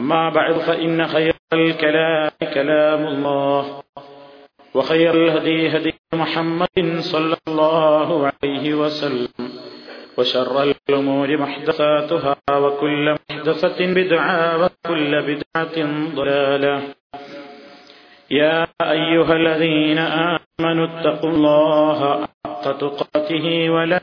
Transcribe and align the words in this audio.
ما 0.00 0.28
بعد 0.30 0.54
فإن 0.58 1.06
خير 1.06 1.34
الكلام 1.52 2.30
كلام 2.54 3.06
الله 3.06 3.82
وخير 4.74 5.14
الهدي 5.14 5.76
هدي 5.76 5.94
محمد 6.14 6.98
صلى 6.98 7.36
الله 7.48 8.30
عليه 8.30 8.74
وسلم 8.74 9.28
وشر 10.18 10.62
الأمور 10.62 11.36
محدثاتها 11.36 12.36
وكل 12.58 13.14
محدثة 13.30 13.78
بدعة 13.94 14.64
وكل 14.64 15.22
بدعة 15.22 15.76
ضلالة. 16.14 16.82
يا 18.30 18.66
أيها 18.82 19.32
الذين 19.32 19.98
آمنوا 19.98 20.86
اتقوا 20.86 21.30
الله 21.30 22.26
حق 22.46 22.64
تقاته 22.78 23.70
ولا 23.70 24.00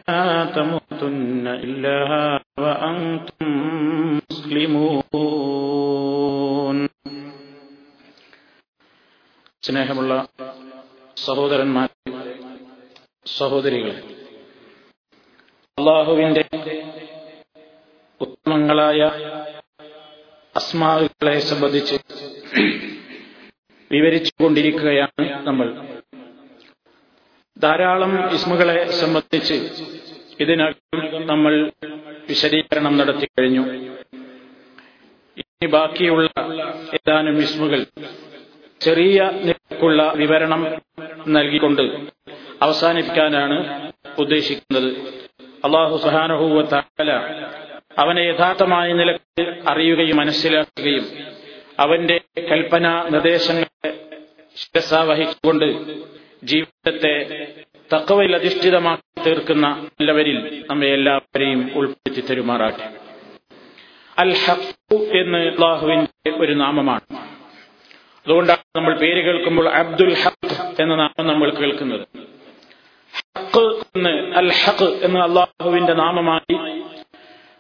تموتن 0.56 0.81
إلا 1.59 1.99
وأنتم 2.59 3.49
مسلمون 4.21 4.87
സ്നേഹമുള്ള 9.63 10.13
സഹോദരന്മാർ 11.17 11.89
സഹോദരികൾ 13.27 13.95
അള്ളാഹുവിന്റെ 15.79 16.45
ഉത്തമങ്ങളായ 18.21 19.01
അസ്മാവുകളെ 20.55 21.39
സംബന്ധിച്ച് 21.51 21.97
വിവരിച്ചുകൊണ്ടിരിക്കുകയാണ് 23.91 25.27
നമ്മൾ 25.49 25.69
ധാരാളം 27.57 28.13
ഇസ്മുകളെ 28.37 28.79
സംബന്ധിച്ച് 29.03 29.57
ഇതിനകം 30.42 31.26
നമ്മൾ 31.26 31.54
വിശദീകരണം 32.30 32.94
നടത്തി 32.98 33.28
കഴിഞ്ഞു. 33.40 33.64
ഇനി 35.42 35.68
ബാക്കിയുള്ള 35.68 36.28
ഏതാനും 36.98 37.38
ഇസ്മുകൾ 37.40 37.82
ചെറിയ 38.82 39.18
നിരക്കുള്ള 39.48 40.02
വിവരണം 40.22 40.62
നൽകിക്കൊണ്ട് 41.28 41.84
അവസാനിപ്പിക്കാനാണ് 42.62 43.58
ഉദ്ദേശിക്കുന്നത്. 44.18 44.90
അള്ളാഹു 45.66 45.96
സുഹാനഹൂവ 45.98 46.62
താല 46.74 47.12
അവനെ 47.98 48.22
യഥാർത്ഥമായ 48.22 48.88
നിലയ്ക്ക് 48.94 49.44
അറിയുകയും 49.68 50.18
മനസ്സിലാക്കുകയും 50.18 51.06
അവന്റെ 51.80 52.18
കൽപ്പന 52.50 52.88
നിർദ്ദേശങ്ങളെ 53.10 53.92
ശിരസ 54.56 54.94
വഹിച്ചുകൊണ്ട് 55.10 55.68
ജീവിതത്തെ 56.44 57.16
തക്കവയിൽ 57.94 58.36
അധിഷ്ഠിതമാക്കി 58.36 59.24
തീർക്കുന്ന 59.28 59.68
നല്ലവരിൽ 59.68 60.66
നമ്മെ 60.70 60.88
എല്ലാവരെയും 60.88 61.72
ഉൾപ്പെടുത്തി 61.76 62.22
തരുമാറാട്ടെ 62.22 62.90
അൽ 64.18 64.36
ഹഖു 64.46 64.96
എന്ന് 64.96 65.38
അള്ളാഹുവിന്റെ 65.38 66.32
ഒരു 66.38 66.54
നാമമാണ്. 66.54 67.02
അതുകൊണ്ടാണ് 68.26 68.60
നമ്മൾ 68.76 68.98
പേര് 68.98 69.26
കേൾക്കുമ്പോൾ 69.26 69.70
അബ്ദുൽ 69.70 70.14
ഹഖ് 70.14 70.82
എന്ന 70.82 70.96
നാമം 70.96 71.28
നമ്മൾ 71.28 71.50
കേൾക്കുന്നത്. 71.50 72.08
ഹഖ് 73.38 73.66
എന്ന് 73.96 74.36
അൽ 74.36 74.52
ഹഖ് 74.52 75.00
എന്ന് 75.04 75.20
അള്ളാഹുവിന്റെ 75.20 75.94
നാമമായി 75.94 76.56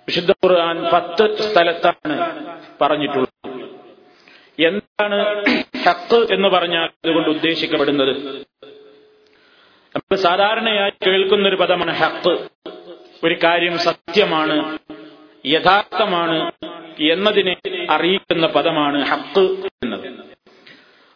വിശുദ്ധ 0.08 0.32
ഖുർആൻ 0.32 0.84
പത്ത് 0.94 1.36
സ്ഥലത്താണ് 1.40 2.46
പറഞ്ഞിട്ടുള്ളത്. 2.82 3.30
എന്താണ് 4.60 5.20
ഹക്ക് 5.86 6.34
എന്ന് 6.34 6.48
പറഞ്ഞാൽ 6.48 6.90
അതുകൊണ്ട് 7.06 7.30
ഉദ്ദേശിക്കപ്പെടുന്നത്? 7.30 8.42
നമ്മൾ 9.96 10.16
സാധാരണയായി 10.16 10.92
കേൾക്കുന്ന 11.06 11.48
ഒരു 11.48 11.56
പദമാണ് 11.56 11.94
ഹക്ക് 11.96 12.50
ഒരു 13.24 13.38
കാര്യം 13.44 13.80
സത്യമാണ് 13.80 14.78
യഥാർത്ഥമാണ് 15.46 16.52
എന്നതിനെ 17.00 17.56
അറിയിക്കുന്ന 17.90 18.48
പദമാണ് 18.48 19.06
ഹക്ക് 19.06 19.44
എന്നത്. 19.84 20.08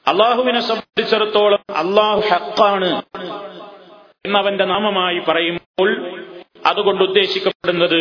അള്ളാഹുവിനെ 0.08 0.60
സംബന്ധിച്ചിടത്തോളം 0.60 1.64
അള്ളാഹു 1.76 2.20
ഹക്കാണ് 2.20 3.04
എന്നവന്റെ 4.26 4.66
നാമമായി 4.66 5.20
പറയുമ്പോൾ 5.20 5.90
അതുകൊണ്ട് 6.66 7.04
ഉദ്ദേശിക്കപ്പെടുന്നത് 7.04 8.00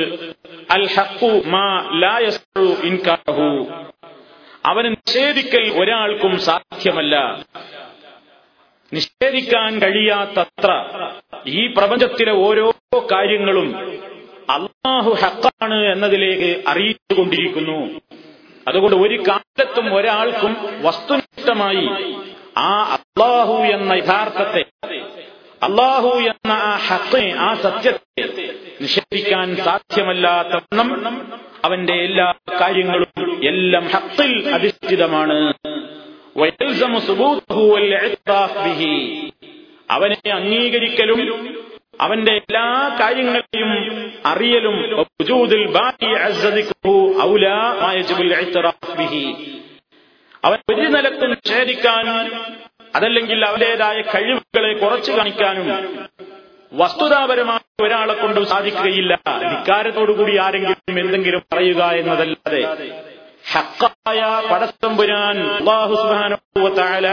അൽ 0.70 0.88
ഹക്കു 0.96 1.42
മാ 1.46 1.66
ലായു 1.92 2.64
ഇൻകാഹു 2.82 3.48
അവന് 4.64 4.94
നിഷേധിക്കൽ 4.96 5.64
ഒരാൾക്കും 5.78 6.38
സാധ്യമല്ല. 6.38 7.16
നിഷേധിക്കാൻ 8.94 9.78
കഴിയാത്തത്ര 9.78 10.70
ഈ 11.46 11.66
പ്രപഞ്ചത്തിലെ 11.66 12.32
ഓരോ 12.32 12.66
കാര്യങ്ങളും 13.12 13.68
അള്ളാഹു 14.50 15.10
ഹക്കാണ് 15.22 15.78
എന്നതിലേക്ക് 15.92 16.50
അറിയിച്ചുകൊണ്ടിരിക്കുന്നു. 16.68 17.78
അതുകൊണ്ട് 18.68 18.96
ഒരു 18.96 19.16
കാലത്തും 19.28 19.86
ഒരാൾക്കും 19.94 20.52
വസ്തുനിഷ്ഠമായി 20.82 21.88
ആ 22.56 22.70
അള്ളാഹു 22.96 23.54
എന്ന 23.74 23.92
യഥാർത്ഥത്തെ 23.92 24.62
അള്ളാഹു 25.62 26.10
എന്ന 26.30 26.52
ആ 26.52 26.72
ഹക്ക് 26.76 27.22
ആ 27.46 27.54
സത്യത്തെ 27.54 28.22
നിഷേധിക്കാൻ 28.80 29.56
സാധ്യമല്ലാത്തവണ്ണം 29.56 30.88
അവന്റെ 31.64 31.94
എല്ലാ 32.06 32.28
കാര്യങ്ങളും 32.60 33.40
എല്ലാം 33.48 33.84
ഹത്തിൽ 33.86 34.32
അധിഷ്ഠിതമാണ്. 34.54 35.38
അവനെ 39.90 40.30
അംഗീകരിക്കലും 40.30 41.18
അവന്റെ 42.00 42.32
എല്ലാ 42.32 42.96
കാര്യങ്ങളെയും 43.00 44.12
അറിയലും 44.26 45.00
അവൻ 50.44 50.58
ഒരു 50.74 50.88
നിലത്ത് 50.88 51.30
നിഷേധിക്കാൻ 51.30 52.30
അതല്ലെങ്കിൽ 52.96 53.44
അവരുടേതായ 53.44 54.00
കഴിവുകളെ 54.00 54.72
കുറച്ചു 54.74 55.12
കാണിക്കാനും 55.12 55.68
വസ്തുതാപരമായി 56.72 57.84
ഒരാളെ 57.84 58.14
കൊണ്ട് 58.14 58.40
സാധിക്കുകയില്ല. 58.40 59.14
ധിക്കാരത്തോടുകൂടി 59.14 60.36
ആരെങ്കിലും 60.36 60.98
എന്തെങ്കിലും 60.98 61.42
പറയുക 61.52 61.82
എന്നതല്ലാതെ. 61.84 62.62
ഹക്കായ 63.52 64.42
പടത്തമ്പുരാൻ 64.52 65.54
അള്ളാഹു 65.54 65.94
സുബാനുവല 65.94 67.08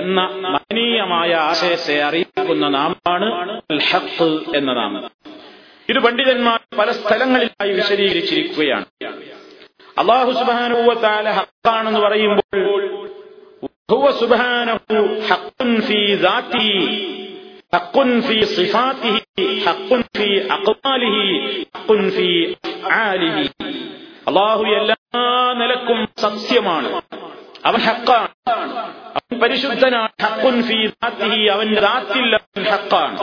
എന്ന 0.00 0.20
മഹനീയമായ 0.20 1.34
ആശയത്തെ 1.34 2.02
അറിയിക്കുന്ന 2.02 2.68
നാമാണ് 2.68 3.60
അൽ 3.70 3.80
ഹഖ് 3.90 4.56
എന്ന 4.56 4.72
നാമം. 4.72 5.10
ഇത് 5.88 5.98
പണ്ഡിതന്മാർ 5.98 6.60
പല 6.78 6.90
സ്ഥലങ്ങളിലായി 6.90 7.72
വിശദീകരിച്ചിരിക്കുകയാണ്. 7.72 8.84
അള്ളാഹു 9.98 10.30
സുബാനുവല 10.30 11.30
ഹക്കാണെന്ന് 11.30 12.00
പറയുമ്പോൾ 12.00 13.04
ഹക്കുൻ 15.30 15.80
ഫീ 15.80 16.16
ഹഖുൻ 17.74 18.22
ഫീ 18.22 18.40
സിഫാത്തിഹി 18.40 19.20
അള്ളാഹു 24.26 24.62
എല്ലാ 24.62 24.96
നിലക്കും 25.52 26.08
സത്യമാണ്. 26.18 27.02
അവൻ 27.64 27.80
ഹക്കാണ് 27.80 28.28
അവൻ 29.16 29.40
പരിശുദ്ധനാണ്. 29.40 30.08
ഹക്കുൻ 30.22 30.62
ഫി 30.62 30.86
ദാത്തിഹി 30.86 31.46
അവന്റെ 31.46 31.80
ദാത്തിൽ 31.80 32.34
അവൻ 32.34 32.62
ഹക്കാണ് 32.62 33.18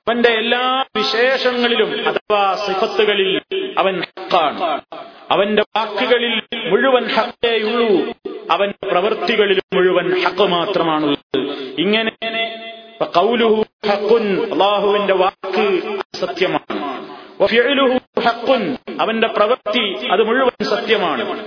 അവന്റെ 0.00 0.28
എല്ലാ 0.28 0.84
വിശേഷങ്ങളിലും 0.96 2.08
അഥവാ 2.08 2.54
സിഫത്തുകളിൽ 2.54 3.32
അവൻ 3.78 4.00
ഹക്കാണ് 4.00 4.58
അവന്റെ 5.30 5.62
വാക്കുകളിൽ 5.76 6.42
മുഴുവൻ 6.70 7.08
ഹക്കേയുള്ളൂ. 7.08 8.14
അവന്റെ 8.50 8.86
പ്രവൃത്തികളിൽ 8.86 9.60
മുഴുവൻ 9.74 10.22
ഹക്ക് 10.22 10.42
മാത്രമാണുള്ളത്. 10.42 11.38
ഇങ്ങനെ 11.78 12.12
അള്ളാഹുവിന്റെ 14.52 15.14
വാക്ക് 15.14 15.80
സത്യമാണ്. 16.14 17.08
അവന്റെ 19.00 19.26
പ്രവൃത്തി 19.26 20.06
അത് 20.12 20.22
മുഴുവൻ 20.22 20.64
സത്യമാണ്. 20.64 21.46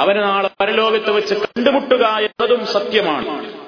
അവനെ 0.00 0.20
നാളെ 0.20 0.50
പരലോകത്ത് 0.60 1.10
വെച്ച് 1.10 1.34
കണ്ടുമുട്ടുക 1.34 2.04
എന്നതും 2.04 2.66
സത്യമാണ്. 2.66 3.65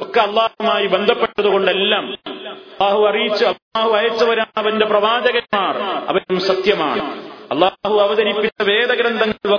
ഒക്കെ 0.00 0.20
അള്ളാഹുമായി 0.20 0.86
ബന്ധപ്പെട്ടതുകൊണ്ടെല്ലാം 0.86 2.12
അള്ളാഹു 2.14 3.06
അറിയിച്ചു 3.06 3.44
അള്ളാഹു 3.44 3.90
അയച്ചവരാണ് 3.90 4.48
അവന്റെ 4.56 4.86
പ്രവാചകന്മാർ. 4.86 5.76
അവരും 5.78 6.40
സത്യമാണ്. 6.40 7.22
അള്ളാഹു 7.52 7.98
അവതരിപ്പിച്ച 7.98 8.62
വേദഗ്രന്ഥങ്ങൾ 8.62 9.54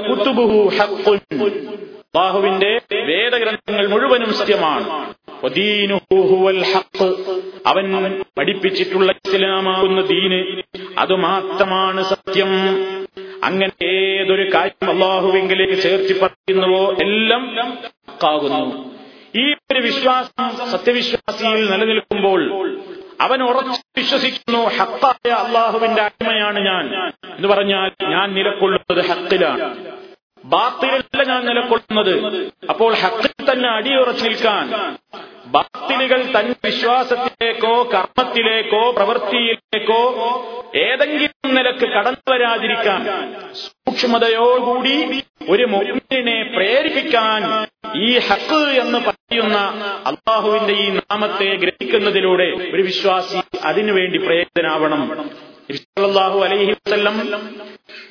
അള്ളാഹുവിന്റെ 2.16 2.80
വേദഗ്രന്ഥങ്ങൾ 2.94 3.88
മുഴുവനും 3.88 4.34
സത്യമാണ്. 4.34 5.14
അവൻ 7.68 8.24
പഠിപ്പിച്ചിട്ടുള്ള 8.38 9.12
ഇസ്ലാമാകുന്ന 9.12 10.02
ദീന് 10.02 10.62
അത് 10.98 11.16
മാത്രമാണ് 11.16 12.04
സത്യം. 12.04 12.48
അങ്ങനെ 13.44 13.86
ഏതൊരു 13.86 14.54
കാര്യം 14.54 14.90
അള്ളാഹുവെങ്കിലേക്ക് 14.90 15.74
ചേർത്തി 15.74 16.20
പറയുന്നുവോ 16.20 16.94
എല്ലാം 17.02 17.56
ഹക്കാകുന്നു 18.20 18.64
ഈ 19.36 19.44
ഒരു 19.72 19.80
വിശ്വാസം 19.80 20.44
സത്യവിശ്വാസിയിൽ 20.72 21.62
നിലനിൽക്കുമ്പോൾ 21.72 22.42
അവൻ 23.22 23.40
ഉറച്ചു 23.44 23.80
വിശ്വസിക്കുന്നു 23.98 24.62
ഹക്കായ 24.78 25.32
അള്ളാഹുവിന്റെ 25.38 26.02
അടിമയാണ് 26.02 26.60
ഞാൻ. 26.66 26.84
എന്ന് 27.36 27.48
പറഞ്ഞാൽ 27.48 27.90
ഞാൻ 28.12 28.28
നിലക്കൊള്ളുന്നത് 28.34 29.02
ഹക്കിലാണ്. 29.10 29.66
ബാത്തിലല്ല 30.46 31.24
ഞാൻ 31.32 31.42
നിലക്കൊള്ളുന്നത്. 31.46 32.14
അപ്പോൾ 32.70 32.92
ഹക്കിൽ 33.02 33.32
തന്നെ 33.50 33.70
അടിയുറച്ചു 33.70 34.24
നിൽക്കാൻ 34.26 34.66
ബാത്തിലുകൾ 35.54 36.20
തന്റെ 36.34 36.56
വിശ്വാസത്തിലേക്കോ 36.66 37.74
കർമ്മത്തിലേക്കോ 37.94 38.82
പ്രവൃത്തിയിലേക്കോ 38.98 40.02
ഏതെങ്കിലും 40.82 41.56
നിലയ്ക്ക് 41.58 41.88
കടന്നു 41.96 42.32
വരാതിരിക്കാൻ 42.32 43.02
സൂക്ഷ്മതയോടുകൂടി 43.62 44.96
ഒരു 45.50 45.66
മുഅ്മിനെ 45.66 46.38
പ്രേരിപ്പിക്കാൻ 46.56 47.42
ഈ 48.00 48.10
ഹക്ക് 48.20 48.60
എന്ന് 48.82 49.00
പറയുന്ന 49.06 49.58
അള്ളാഹുവിന്റെ 50.10 50.74
ഈ 50.78 50.88
നാമത്തെ 51.00 51.48
ഗ്രഹിക്കുന്നതിലൂടെ 51.56 52.48
ഒരു 52.74 52.84
വിശ്വാസി 52.84 53.40
അതിനുവേണ്ടി 53.64 54.20
നബി 55.64 55.80
സല്ലല്ലാഹു 55.80 56.38
അലൈഹി 56.46 56.72
വസ്ല്ലം 56.76 57.18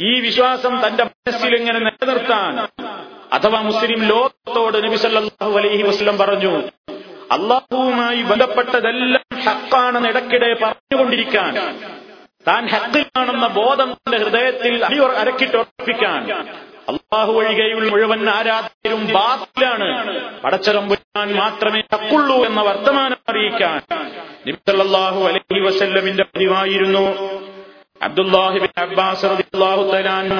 ഈ 0.02 0.12
വിശ്വാസം 0.20 0.74
തന്റെ 0.84 1.04
മനസ്സിൽ 1.06 1.52
ഇങ്ങനെ 1.56 1.78
നിലനിർത്താൻ? 1.80 2.52
അഥവാ 3.32 3.58
മുസ്ലിം 3.62 4.00
ലോകത്തോട് 4.10 4.76
നബി 4.84 4.96
സല്ലല്ലാഹു 4.96 5.54
അലൈഹി 5.58 5.82
വസ്ലം 5.82 6.16
പറഞ്ഞു 6.18 6.52
അള്ളാഹുവുമായി 7.30 8.20
ബന്ധപ്പെട്ടതെല്ലാം 8.22 9.24
ഹക്കാണെന്ന് 9.46 10.08
ഇടയ്ക്കിടെ 10.08 10.50
പറഞ്ഞുകൊണ്ടിരിക്കാൻ 10.62 11.52
താൻ 12.46 12.64
ഹക്കിലാണെന്ന 12.72 13.46
ബോധം 13.56 13.90
തന്റെ 13.96 14.18
ഹൃദയത്തിൽ 14.18 14.74
അരക്കിട്ടുറപ്പിക്കാൻ 15.22 16.22
അള്ളാഹു 16.88 17.32
ഒഴികെയുള്ള 17.32 17.90
മുഴുവൻ 17.90 18.28
ആരാധനയും 18.28 19.12
ബാത്തിലാണ്. 19.12 19.88
പടച്ചറമ്പുരാൻ 20.40 21.34
മാത്രമേ 21.34 21.80
തക്കുള്ളൂ 21.80 22.44
എന്ന 22.44 22.60
വർത്തമാനം 22.62 23.16
അറിയിക്കാൻ. 23.28 23.80
നിബ്സല്ലാഹു 24.46 25.24
അലൈഹി 25.24 25.60
വസല്ലമിന്റെ 25.60 26.24
പതിവായിരുന്നു. 26.24 27.04
അബ്ദുല്ലാഹിബിൻ 28.02 28.68
അബ്ബാസ് 28.76 29.24
റളിയല്ലാഹു 29.24 29.82
തആല 29.82 30.30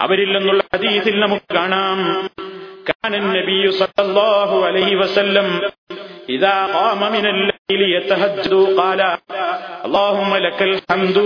അവരിൽ 0.00 0.38
നിന്നുള്ള 0.38 0.62
ഹദീസിൽ 0.74 1.20
നമുക്ക് 1.20 1.54
കാണാം. 1.54 2.30
കാനൻ 2.88 3.32
നബിയു 3.32 3.70
സല്ലല്ലാഹു 3.70 4.60
അലൈഹി 4.60 4.94
വസല്ലം 4.94 5.70
إذا 6.30 6.66
قام 6.66 7.12
من 7.12 7.24
الليل 7.26 7.82
يتهجد 7.96 8.54
قال 8.78 9.00
اللهم 9.84 10.36
لك 10.36 10.62
الحمد 10.62 11.18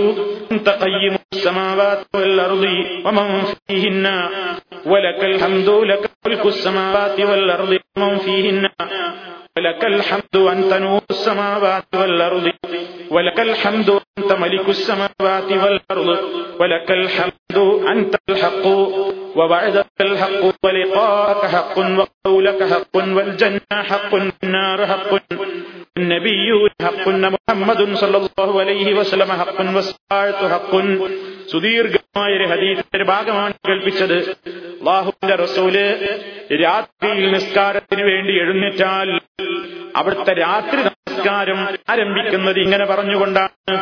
أنت 0.51 0.67
قيم 0.69 1.15
السماوات 1.33 1.99
والأرض 2.15 2.65
ومن 3.05 3.27
فيهن 3.67 4.05
ولك 4.85 5.21
الحمد 5.23 5.69
لك 5.69 6.03
ملك 6.25 6.45
السماوات 6.45 7.19
والأرض 7.19 7.71
ومن 7.97 8.17
فيهن 8.17 8.69
ولك 9.57 9.81
الحمد 9.85 10.35
أنت 10.35 10.71
نور 10.73 11.01
السماوات 11.09 11.85
والأرض 11.95 12.51
ولك 13.11 13.39
الحمد 13.39 13.89
أنت 14.17 14.31
ملك 14.33 14.69
السماوات 14.69 15.49
والأرض 15.51 16.09
ولك 16.59 16.89
الحمد 16.91 17.44
أنت 17.86 18.14
الحق 18.28 18.64
ووعدك 19.36 19.86
الحق 20.00 20.42
ولقاءك 20.64 21.42
حق 21.46 21.76
وقولك 21.98 22.60
حق 22.64 22.94
والجنة 23.08 23.60
حق 23.82 24.10
والنار 24.14 24.78
حق 24.86 25.10
النبيون 25.96 26.70
حق 26.82 27.04
محمد 27.08 27.80
صلى 27.94 28.16
الله 28.18 28.50
عليه 28.60 28.94
وسلم 28.94 29.30
حق 29.32 29.58
والساعة 29.76 30.40
حق 30.48 30.72
സുദീർഘമായ 31.50 32.30
ഒരു 32.36 32.46
ഹദീസിന്റെ 32.50 33.04
ഭാഗമാണ് 33.04 33.54
കേൾപ്പിച്ചത് 33.68 34.16
അള്ളാഹുവിന്റെ 34.74 35.36
റസൂല് 35.42 35.82
രാത്രിയിൽ 36.62 37.26
നിസ്കാരത്തിന് 37.34 38.04
വേണ്ടി 38.10 38.34
എഴുന്നേറ്റാൽ 38.42 39.08
അവിടുത്തെ 39.96 40.34
രാത്രി 40.42 40.80
നമസ്കാരം 40.88 41.60
ആരംഭിക്കുന്നത് 41.92 42.58
ഇങ്ങനെ 42.64 42.84
പറഞ്ഞുകൊണ്ടാണ് 42.92 43.76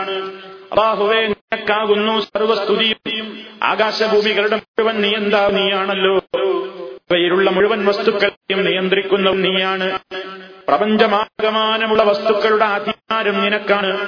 അള്ളാഹുവേ 0.73 1.27
നിനക്കാകുന്നു 1.27 2.19
സർവസ്തുതിയും. 2.19 3.45
ആകാശഭൂമികളുടെ 3.63 4.55
മുഴുവൻ 4.55 5.01
നീയന്താ? 5.01 5.47
നീയാണല്ലോ. 5.47 6.17
ഇവയിലുള്ള 6.95 7.49
മുഴുവൻ 7.49 7.85
വസ്തുക്കളെയും 7.85 8.65
നിയന്ത്രിക്കുന്നതും 8.65 9.41
നീയാണ്. 9.41 9.99
പ്രപഞ്ചമാകമാനമുള്ള 10.67 12.03
വസ്തുക്കളുടെ 12.03 12.65
അധികാരം 12.65 13.41
നിനക്കാണ്. 13.43 14.07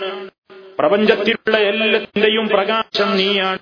പ്രപഞ്ചത്തിലുള്ള 0.80 1.58
എല്ലാത്തിന്റെയും 1.58 2.48
പ്രകാശം 2.48 3.18
നീയാണ്. 3.18 3.58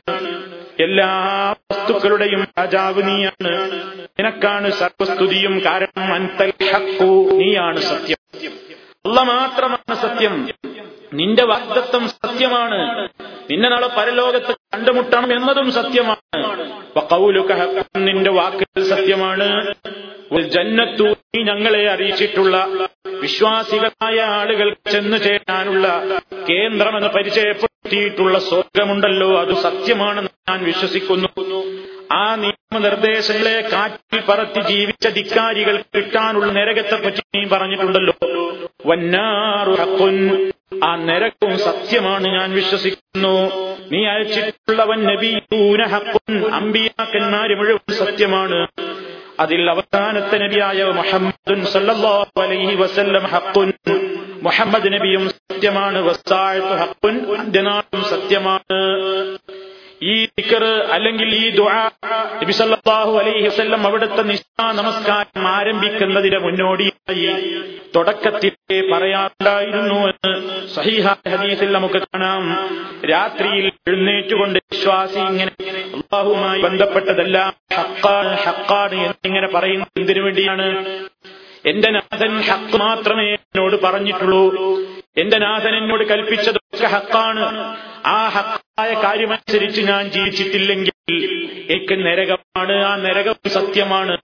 എല്ലാ 0.80 1.51
വസ്തുക്കളുടെയും 1.72 2.48
രാജാവ് 2.60 3.08
നീയാണ്. 3.08 3.72
നിനക്കാണ് 4.20 4.72
സർവസ്തുതിയും. 4.72 5.62
കാരണം 5.66 6.13
അൻതൽ 6.13 6.54
നീയാണ് 7.32 7.80
സത്യം. 7.80 8.73
അല്ല 9.05 9.22
മാത്രമാണ് 9.22 9.95
സത്യം. 9.95 10.50
നിന്റെ 11.13 11.43
വാഗ്ദത്വം 11.45 12.07
സത്യമാണ്. 12.07 13.10
നിന്നെ 13.51 13.69
നാളെ 13.69 13.88
പരലോകത്ത് 13.88 14.53
കണ്ടുമുട്ടണം 14.74 15.33
എന്നതും 15.33 15.72
സത്യമാണ്. 15.72 16.45
നിന്റെ 17.98 18.31
വാക്ക് 18.31 18.83
സത്യമാണ്. 18.83 19.74
ജന്നത്തു 20.41 21.03
ഞങ്ങളെ 21.38 21.89
അറിയിച്ചിട്ടുള്ള 21.89 22.69
വിശ്വാസികളായ 23.07 24.19
ആളുകൾ 24.22 24.75
ചെന്നു 24.91 25.17
ചേരാനുള്ള 25.17 25.88
കേന്ദ്രമെന്ന് 26.50 27.07
പരിചയപ്പെടുത്തിയിട്ടുള്ള 27.07 28.39
സ്വർഗമുണ്ടല്ലോ 28.39 29.41
അത് 29.41 29.53
സത്യമാണെന്ന് 29.53 30.29
ഞാൻ 30.50 30.63
വിശ്വസിക്കുന്നു. 30.63 31.29
ആ 32.13 32.36
നിയമനിർദ്ദേശങ്ങളെ 32.36 33.70
കാറ്റിൽ 33.74 34.22
പറത്തി 34.29 34.62
ജീവിച്ച 34.62 35.08
ധിക്കാരികൾ 35.08 35.84
കിട്ടാനുള്ള 35.96 36.51
നരകത്തെ 36.51 37.05
പറ്റി 37.05 37.22
നീ 37.36 37.48
പറഞ്ഞിട്ടുണ്ടല്ലോ. 37.48 38.13
വന്നാറു 38.86 39.72
ആ 40.84 40.96
നരകവും 40.96 41.60
സത്യമാണ് 41.60 42.27
ഞാൻ 42.27 42.51
വിശ്വസിക്കുന്നു. 42.51 43.51
നീ 43.91 44.05
അയച്ചിട്ടുള്ളവൻ 44.05 45.03
നബിയൂന 45.03 45.84
ഹഖുൻ 45.84 46.51
അമ്പിയാക്കന്മാര് 46.51 47.55
മുഴുവൻ 47.58 47.93
സത്യമാണ്. 47.93 48.67
അതിൽ 49.39 49.70
അവസാനത്തെ 49.70 50.38
നബിയായ 50.38 50.84
മുഹമ്മദുൻ 50.84 51.65
അലൈഹി 52.41 52.75
വസല്ലം 52.75 53.24
ഹഖുൻ 53.24 53.72
മുഹമ്മദ് 54.43 54.93
നബിയും 54.93 55.29
സത്യമാണ്. 55.29 56.01
വസ്സാഴത്തു 56.01 56.67
ഹഖുൻ 56.67 57.36
അന്ത്യനാളും 57.38 58.03
സത്യമാണ്. 58.03 58.98
ഈ 60.03 60.25
ദിക്കർ 60.25 60.63
അല്ലെങ്കിൽ 60.91 61.29
ഈ 61.36 61.50
സല്ലല്ലാഹു 62.51 63.17
അലൈഹി 63.19 63.48
വസല്ലം 63.48 63.88
അവിടുത്തെ 63.88 64.22
നിശാ 64.22 64.72
നമസ്കാരം 64.72 65.48
ആരംഭിക്കുന്നതിന് 65.48 66.38
മുന്നോടിയായി 66.38 67.25
തുടക്കത്തിലേ 67.95 68.79
പറയാറുണ്ടായിരുന്നു 68.93 70.00
എന്ന് 70.07 70.31
സഹിഹ 70.67 71.07
ഹദീസിൽ 71.07 71.72
നമുക്ക് 71.72 72.00
കാണാം. 72.00 72.43
രാത്രിയിൽ 73.12 73.72
എഴുന്നേറ്റുകൊണ്ട് 73.88 74.60
വിശ്വാസി 74.72 75.19
ഇങ്ങനെ 75.19 75.51
അള്ളാഹുമായി 75.69 76.62
ബന്ധപ്പെട്ടതെല്ലാം 76.62 77.53
ഹക്കാണ് 77.77 78.38
ഹക്കാണ് 78.38 78.95
എന്നിങ്ങനെ 78.95 79.48
പറയുന്നത് 79.48 80.00
എന്തിനു 80.00 80.22
വേണ്ടിയാണ്? 80.22 80.67
എന്റെ 81.65 81.91
നാഥൻ 81.91 82.41
ഹക്ക് 82.41 82.77
മാത്രമേ 82.77 83.27
എന്നോട് 83.33 83.81
പറഞ്ഞിട്ടുള്ളൂ. 83.83 84.43
എന്റെ 85.17 85.38
നാഥൻ 85.38 85.75
എന്നോട് 85.77 86.03
കൽപ്പിച്ചതൊക്കെ 86.03 86.88
ഹക്കാണ്. 86.88 87.75
ആ 88.05 88.27
ഹക്കായ 88.27 88.62
കാര്യമനുസരിച്ച് 88.77 89.82
ഞാൻ 89.82 90.03
ജീവിച്ചിട്ടില്ലെങ്കിൽ 90.12 90.92
നരകമാണ് 91.95 92.86
ആ 92.86 92.95
നരകം 92.95 93.36
സത്യമാണ്. 93.48 94.17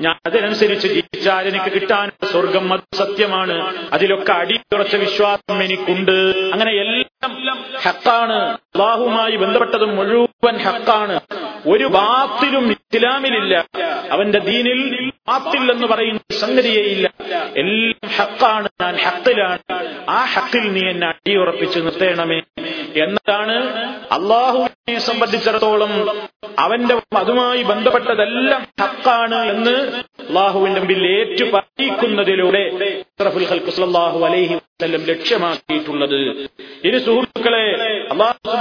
ഞാൻ 0.00 0.18
അതിനനുസരിച്ച് 0.26 0.88
ജീവിച്ചാൽ 0.88 1.48
എനിക്ക് 1.48 1.80
കിട്ടാൻ 1.80 2.10
സ്വർഗം 2.30 2.72
അത് 2.72 2.96
സത്യമാണ്. 2.96 3.76
അതിലൊക്കെ 3.92 4.32
അടിയുറച്ച 4.32 4.96
വിശ്വാസം 4.96 5.62
എനിക്കുണ്ട്. 5.62 6.10
അങ്ങനെ 6.52 6.70
എല്ലാം 6.70 7.64
ഹക്കാണ്. 7.82 8.52
അള്ളാഹുമായി 8.52 9.36
ബന്ധപ്പെട്ടത് 9.36 9.84
മുഴുവൻ 9.84 10.56
ഹക്കാണ്. 10.56 11.20
ഒരു 11.66 11.84
ബാത്തിലും 11.84 12.70
ഇസ്ലാമിലില്ല. 12.70 13.66
അവന്റെ 14.10 14.38
ദീനിൽ 14.38 15.10
ബാത്തിൽ 15.28 15.72
എന്ന് 15.72 15.86
പറയുന്ന 15.86 16.36
സംഗതിയേയില്ല. 16.38 17.12
എല്ലാം 17.56 18.08
ഹക്കാണ്. 18.16 18.68
ഞാൻ 18.80 18.96
ഹക്കിലാണ്. 18.96 19.58
ആ 20.08 20.24
ഹക്കിൽ 20.24 20.72
നീ 20.72 20.90
എന്നെ 20.90 21.06
അടിയുറപ്പിച്ച് 21.06 21.78
നിർത്തേണമേ. 21.78 22.42
എന്നതാണ് 23.04 23.54
അള്ളാഹുവിനെ 24.12 24.98
സംബന്ധിച്ചിടത്തോളം 24.98 26.17
അവന്റെ 26.58 26.94
അതുമായി 27.16 27.62
ബന്ധപ്പെട്ടതെല്ലാം 27.62 28.66
ഹക്കാണ് 28.80 29.50
എന്ന് 29.50 29.74
അള്ളാഹുവിന്റെ 30.28 30.80
മുമ്പിൽ 30.80 31.06
ഏറ്റു 31.06 31.44
പറയിക്കുന്നതിലൂടെ 31.44 32.62
അലൈഹി 34.24 34.56
ലക്ഷ്യമാക്കിയിട്ടുള്ളത്. 35.06 36.20
ഇനി 36.84 36.98
സുഹൃത്തുക്കളെ 36.98 37.64
അള്ളാഹു 38.10 38.56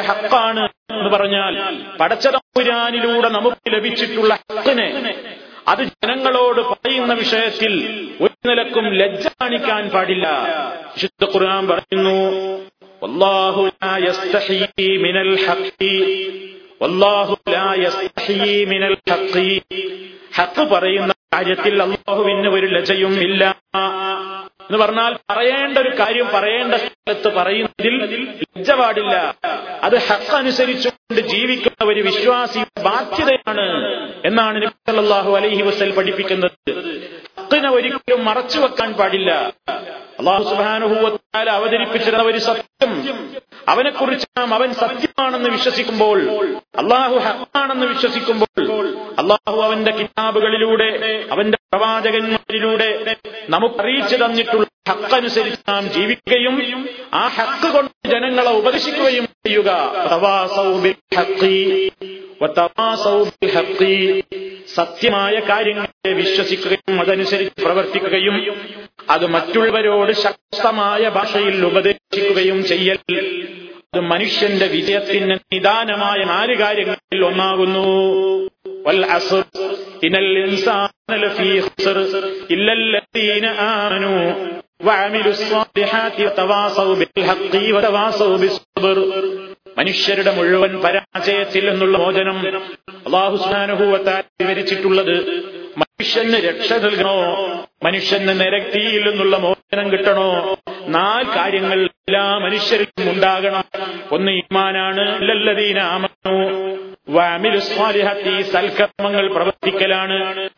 ഹക്കാണ് 0.00 0.68
എന്ന് 0.92 1.10
പറഞ്ഞാൽ 1.16 1.54
പടച്ചതമ്പുരാനിലൂടെ 2.00 3.28
നമുക്ക് 3.28 3.74
ലഭിച്ചിട്ടുള്ള 3.74 4.34
ഹക്കിനെ 4.34 4.88
അത് 5.68 5.82
ജനങ്ങളോട് 5.84 6.60
പറയുന്ന 6.60 7.12
വിഷയത്തിൽ 7.14 7.72
ഒരു 8.20 8.34
നിലക്കും 8.48 8.84
ലജ്ജ 8.94 9.26
കാണിക്കാൻ 9.28 9.90
പാടില്ല. 9.90 10.26
വിശുദ്ധ 10.94 11.24
ഖുർആൻ 11.34 11.68
പറയുന്നു 11.68 12.16
ഹക്ക് 20.38 20.64
പറയുന്ന 20.72 21.12
കാര്യത്തിൽ 21.34 21.74
അള്ളാഹുവിന് 21.84 22.48
ഒരു 22.56 22.66
ലജയും 22.76 23.14
ഇല്ല. 23.26 23.42
എന്ന് 24.66 24.78
പറഞ്ഞാൽ 24.82 25.12
പറയേണ്ട 25.30 25.76
ഒരു 25.84 25.90
കാര്യം 26.00 26.26
പറയേണ്ട 26.34 26.74
സ്ഥലത്ത് 26.82 27.28
പറയുന്നതിൽ 27.38 27.94
ലജ്ജ 28.56 28.70
പാടില്ല 28.80 29.14
അത് 29.86 29.96
ഹക്ക് 30.08 30.34
അനുസരിച്ചുകൊണ്ട് 30.40 31.22
ജീവിക്കുന്ന 31.32 31.88
ഒരു 31.92 32.02
വിശ്വാസി 32.08 32.60
ബാധ്യതയാണ് 32.86 33.66
എന്നാണ് 34.28 34.56
നബി 34.64 34.74
സല്ലല്ലാഹു 34.90 35.30
അലൈഹി 35.38 35.62
വസല്ലം 35.68 35.96
പഠിപ്പിക്കുന്നത്. 35.98 36.56
ഹക്കിനെ 37.38 37.70
ഒരിക്കലും 37.78 38.20
മറച്ചു 38.28 38.58
വെക്കാൻ 38.64 38.90
പാടില്ല. 39.00 39.30
അള്ളാഹു 40.20 40.44
തആല 41.16 41.48
അവതരിപ്പിച്ചിരുന്ന 41.58 42.24
ഒരു 42.30 42.40
സത്യം 42.48 42.92
അവനെക്കുറിച്ച് 43.70 44.26
നാം 44.38 44.54
അവൻ 44.54 44.72
സത്യമാണെന്ന് 44.74 45.50
വിശ്വസിക്കുമ്പോൾ 45.50 46.18
അള്ളാഹു 46.76 47.16
ഹക്കാണെന്ന് 47.18 47.86
വിശ്വസിക്കുമ്പോൾ 47.86 48.86
അള്ളാഹു 49.20 49.60
അവന്റെ 49.60 49.90
കിതാബുകളിലൂടെ 49.90 50.88
അവന്റെ 51.30 51.58
പ്രവാചകന്മാരിലൂടെ 51.72 53.16
നമുക്ക് 53.48 53.80
അറിയിച്ചു 53.80 54.16
തന്നിട്ടുള്ള 54.16 54.66
ഹക്കനുസരിച്ച് 54.88 55.60
നാം 55.68 55.92
ജീവിക്കുകയും 55.92 56.56
ആ 57.14 57.28
ഹക്ക് 57.28 57.72
കൊണ്ട് 57.72 58.08
ജനങ്ങളെ 58.08 58.50
ഉപദേശിക്കുകയും 58.50 59.24
ചെയ്യുക. 59.46 59.70
സത്യമായ 64.66 65.34
കാര്യങ്ങളെ 65.48 66.12
വിശ്വസിക്കുകയും 66.12 67.00
അതനുസരിച്ച് 67.00 67.64
പ്രവർത്തിക്കുകയും 67.64 68.36
അത് 69.10 69.26
മറ്റുള്ളവരോട് 69.26 70.12
ശക്തമായ 70.12 71.08
ഭാഷയിൽ 71.08 71.66
ഉപദേശിക്കുകയും 71.66 72.66
ചെയ്യൽ 72.66 72.98
അത് 73.94 74.00
മനുഷ്യന്റെ 74.00 74.66
വിജയത്തിന് 74.66 75.38
നിദാനമായ 75.52 76.24
നാല് 76.24 76.56
കാര്യങ്ങളിൽ 76.56 77.24
ഒന്നാകുന്നു. 77.24 77.84
മനുഷ്യരുടെ 89.78 90.34
മുഴുവൻ 90.34 90.80
പരാജയത്തിൽ 90.80 91.68
എന്നുള്ള 91.68 91.98
മോചനം 91.98 92.38
അള്ളാഹുസ്നാനുഭൂവത്താൽ 93.06 94.22
വിവരിച്ചിട്ടുള്ളത് 94.40 95.14
മനുഷ്യന് 95.78 96.34
രക്ഷ 96.34 96.72
നൽകണോ? 96.72 97.16
മനുഷ്യന് 97.84 98.40
നിരക്തിയിൽ 98.40 99.10
നിന്നുള്ള 99.10 99.36
മോചനം 99.74 99.92
കിട്ടണോ? 99.92 100.58
നാല് 100.86 101.26
കാര്യങ്ങൾ 101.26 101.82
എല്ലാ 101.82 102.38
മനുഷ്യരിലും 102.38 103.10
ഉണ്ടാകണം. 103.10 103.64
ഒന്ന് 104.12 104.32
ഈമാനാണ്. 104.32 105.28
ലല്ലതീനാമനു 105.28 106.76
സൽക്കർമ്മങ്ങൾ 108.42 109.32
പ്രവർത്തിക്കലാണ്. 109.32 110.48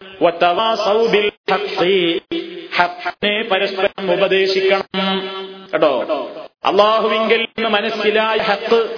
പരസ്പരം 3.50 4.12
ഉപദേശിക്കണം. 4.12 4.90
കേട്ടോ? 5.72 6.30
അള്ളാഹുവിങ്കിൽ 6.64 7.36
നിന്ന് 7.36 7.70
മനസ്സിലായ 7.70 8.36
ഹത്ത് 8.36 8.96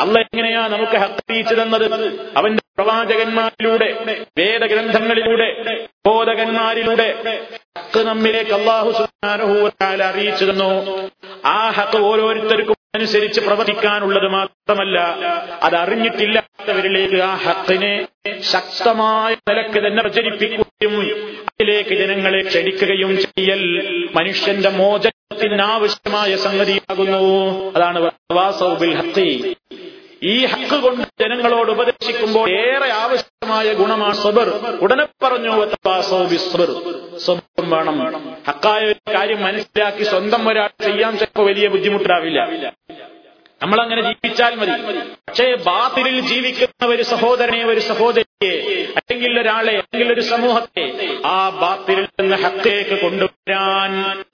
അള്ള 0.00 0.18
എങ്ങനെയാ 0.18 0.68
നമുക്ക് 0.68 0.92
ഹത്തറിയിച്ചതെന്നത് 0.92 1.86
തന്നത്? 1.86 2.32
അവന്റെ 2.36 2.62
പ്രവാചകന്മാരിലൂടെ 2.78 4.20
വേദഗ്രന്ഥങ്ങളിലൂടെ 4.38 5.62
ബോധകന്മാരിലൂടെ 6.06 7.40
ഹക്ക് 7.76 8.00
നമ്മിലേക്ക് 8.04 8.52
അള്ളാഹു 8.52 8.90
സുഹാനുഭൂത്താൽ 8.92 10.00
അറിയിച്ചു 10.02 10.44
തന്നു 10.44 10.70
ആ 11.48 11.60
ഹക്ക് 11.70 11.98
ഓരോരുത്തർക്കും 12.02 12.74
അനുസരിച്ച് 12.94 13.40
പ്രവർത്തിക്കാനുള്ളത് 13.40 14.28
മാത്രമല്ല 14.34 14.98
അത് 15.62 15.76
അറിഞ്ഞിട്ടില്ലാത്തവരിലേക്ക് 15.76 17.18
ആ 17.20 17.32
ഹക്കിനെ 17.44 17.92
ശക്തമായ 18.52 19.34
നിലയ്ക്ക് 19.50 19.80
തന്നെ 19.86 20.02
പ്രചരിപ്പിക്കുകയും 20.02 20.94
അതിലേക്ക് 21.50 21.94
ജനങ്ങളെ 21.94 22.40
ക്ഷണിക്കുകയും 22.42 23.12
ചെയ്യൽ 23.18 23.62
മനുഷ്യന്റെ 24.16 24.70
മോചനത്തിന് 24.70 25.64
ആവശ്യമായ 25.68 26.32
സംഗതിയാകുന്നു 26.36 27.22
അതാണ് 27.76 28.00
ഈ 30.22 30.46
ഹക്ക് 30.46 30.82
കൊണ്ട് 30.82 31.02
ജനങ്ങളോട് 31.20 31.70
ഉപദേശിക്കുമ്പോൾ 31.70 32.50
ഏറെ 32.50 32.92
ആവശ്യമായ 32.92 33.72
ഗുണമാണ് 33.72 34.14
സബർ 34.14 34.48
ഉടനെ 34.80 35.06
പറഞ്ഞു 35.22 35.66
സ്വബറും 37.18 37.70
വേണം. 37.70 38.36
ഹക്കായ 38.48 38.80
ഒരു 38.80 39.14
കാര്യം 39.14 39.42
മനസ്സിലാക്കി 39.42 40.02
സ്വന്തം 40.02 40.48
ഒരാൾ 40.48 40.70
ചെയ്യാൻ 40.82 41.18
ചിലപ്പോൾ 41.18 41.46
വലിയ 41.46 41.68
ബുദ്ധിമുട്ടാവില്ല. 41.68 42.72
നമ്മളങ്ങനെ 43.62 44.02
ജീവിച്ചാൽ 44.02 44.54
മതി. 44.54 44.70
പക്ഷേ 45.28 45.54
ബാത്തിലിൽ 45.54 46.20
ജീവിക്കുന്ന 46.20 46.86
ഒരു 46.86 47.02
സഹോദരനെ 47.02 47.64
ഒരു 47.66 47.80
സഹോദരിയെ 47.80 48.84
അല്ലെങ്കിൽ 48.96 49.40
ഒരാളെ 49.40 49.72
അല്ലെങ്കിൽ 49.72 50.12
ഒരു 50.12 50.20
സമൂഹത്തെ 50.20 51.18
ആ 51.24 51.48
ബാത്തിലിൽ 51.48 52.08
നിന്ന് 52.20 52.36
ഹക്കയേക്ക് 52.36 53.02
കൊണ്ടുവരാൻ 53.02 54.24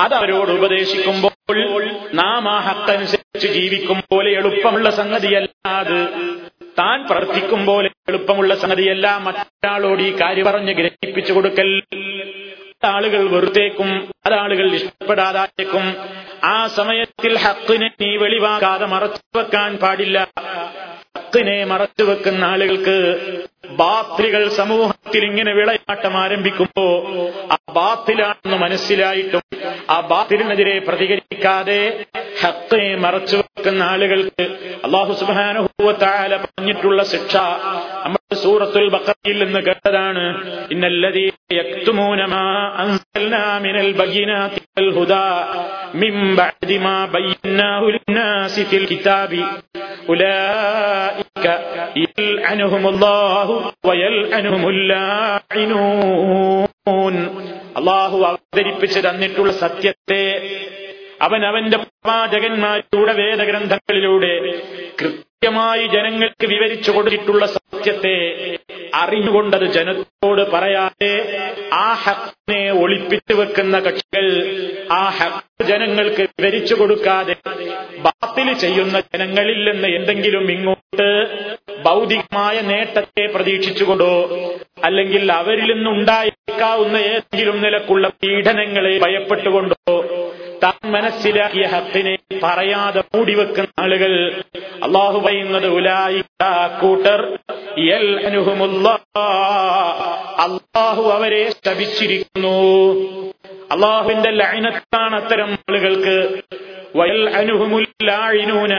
അത് 0.00 0.14
അവരോട് 0.14 0.50
ഉപദേശിക്കുമ്പോൾ 0.50 1.84
നാം 2.14 2.48
ആ 2.48 2.58
ഹക്കനുസരിച്ച് 2.60 3.17
ജീവിക്കും 3.36 4.00
പോലെ 4.10 4.30
എളുപ്പമുള്ള 4.30 4.90
സംഗതിയല്ലാതെ 4.90 5.98
താൻ 6.78 7.06
പ്രവർത്തിക്കും 7.06 7.66
പോലെ 7.66 7.90
എളുപ്പമുള്ള 8.08 8.54
സംഗതിയല്ല 8.54 9.16
മറ്റൊരാളോട് 9.16 10.02
ഈ 10.02 10.20
കാര്യം 10.20 10.44
പറഞ്ഞ് 10.44 10.72
ഗ്രഹിപ്പിച്ചു 10.72 11.32
കൊടുക്കൽ. 11.32 11.82
ആളുകൾ 12.84 13.28
വെറുതേക്കും 13.28 14.14
അതാളുകൾ 14.26 14.74
ഇഷ്ടപ്പെടാതായേക്കും. 14.74 15.96
ആ 16.44 16.66
സമയത്തിൽ 16.66 17.38
ഹക്കിനെ 17.38 17.90
നീ 18.00 18.16
വെളിവാക്കാതെ 18.16 18.86
മറച്ചു 18.86 19.38
വെക്കാൻ 19.38 19.76
പാടില്ല. 19.76 20.28
ഹക്കിനെ 21.18 21.56
മറച്ചു 21.64 22.04
വെക്കുന്ന 22.04 22.42
ആളുകൾക്ക് 22.44 22.94
ബാത്തിലുകൾ 23.78 24.42
സമൂഹത്തിൽ 24.50 25.22
ഇങ്ങനെ 25.24 25.52
വിളയാട്ടം 25.52 26.14
ആരംഭിക്കുമ്പോ 26.16 26.84
ആ 27.50 27.56
ബാത്തിലാണെന്ന് 27.72 28.56
മനസ്സിലായിട്ടും 28.56 29.42
ആ 29.90 29.96
ബാത്തിലിനെതിരെ 30.10 30.74
പ്രതികരിക്കാതെ 30.78 31.80
ഹക്കിനെ 32.42 32.88
മറച്ചു 32.96 33.36
വെക്കുന്ന 33.36 33.82
ആളുകൾക്ക് 33.84 34.46
അള്ളാഹു 34.84 35.14
സുബാനുഭൂവത്തായ 35.14 36.38
പറഞ്ഞിട്ടുള്ള 36.46 37.02
ശിക്ഷ 37.04 37.34
നമ്മൾ 38.04 38.17
സൂറത്തുൽ 38.34 38.88
ബക്കറയിൽ 38.88 39.44
നിന്ന് 39.44 39.60
കേട്ടതാണ്. 39.60 40.44
അള്ളാഹു 57.76 58.22
അവതരിപ്പിച്ച് 58.22 59.00
തന്നിട്ടുള്ള 59.00 59.52
സത്യത്തെ 59.52 60.40
അവൻ 61.22 61.46
അവന്റെ 61.46 61.76
പ്രവാചകന്മാരുടെ 61.76 63.12
വേദഗ്രന്ഥങ്ങളിലൂടെ 63.12 64.60
കൃത്യമായി 65.42 65.84
ജനങ്ങൾക്ക് 65.86 66.46
വിവരിച്ചു 66.46 66.90
കൊടുത്തിട്ടുള്ള 66.90 67.44
സത്യത്തെ 67.46 68.14
അറിഞ്ഞുകൊണ്ടത് 68.94 69.64
ജനത്തോട് 69.68 70.42
പറയാതെ 70.50 71.10
ആ 71.74 71.84
ഹക്കിനെ 72.48 72.70
ഒളിപ്പിച്ചു 72.82 73.34
വെക്കുന്ന 73.38 73.76
കക്ഷികൾ 73.86 74.26
ആ 74.98 75.00
ഹക്ക് 75.16 75.64
ജനങ്ങൾക്ക് 75.70 76.22
വിവരിച്ചു 76.38 76.74
കൊടുക്കാതെ 76.74 77.34
ബാത്തിൽ 78.04 78.48
ചെയ്യുന്ന 78.62 78.96
ജനങ്ങളിൽ 79.12 79.60
നിന്ന് 79.68 79.88
എന്തെങ്കിലും 79.98 80.46
ഇങ്ങോട്ട് 80.56 81.08
ഭൗതികമായ 81.86 82.56
നേട്ടത്തെ 82.70 83.24
പ്രതീക്ഷിച്ചുകൊണ്ടോ 83.34 84.10
അല്ലെങ്കിൽ 84.84 85.24
അവരിൽ 85.40 85.68
നിന്നുണ്ടായേക്കാവുന്ന 85.72 86.96
ഏതെങ്കിലും 87.12 87.58
നിലക്കുള്ള 87.64 88.08
പീഡനങ്ങളെ 88.22 88.94
ഭയപ്പെട്ടുകൊണ്ടോ 89.04 89.96
താൻ 90.62 90.78
മനസ്സിലാക്കിയ 90.94 91.64
ഹത്തിനെ 91.72 92.14
പറയാതെ 92.44 93.02
മൂടിവെക്കുന്ന 93.14 93.82
ആളുകൾ 93.82 94.12
അള്ളാഹു 94.86 95.18
പറയുന്നത് 95.26 95.68
ഉലായിക്കൂട്ടർ 95.78 97.20
അള്ളാഹു 100.44 101.02
അവരെ 101.16 101.42
ശപിച്ചിരിക്കുന്നു. 101.66 102.37
അള്ളാഹുവിന്റെ 103.72 104.30
ലൈനത്താണ് 104.30 105.22
അത്തരം 105.22 105.52
ആളുകൾക്ക്. 105.52 106.42
വയൽ 106.96 107.30
അനുഹമുല്ലാഴിനൂന 107.30 108.74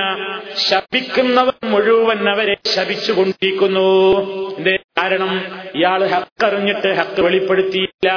ശപിക്കുന്നവർ 0.58 1.54
മുഴുവൻ 1.64 2.30
അവരെ 2.30 2.56
ശപിച്ചുകൊണ്ടിരിക്കുന്നു. 2.76 4.18
എന്തേ? 4.58 4.78
കാരണം 5.00 5.46
ഇയാൾ 5.76 6.08
ഹക്കറിഞ്ഞിട്ട് 6.08 6.94
ഹക്ക് 6.94 7.22
വെളിപ്പെടുത്തിയില്ല. 7.22 8.12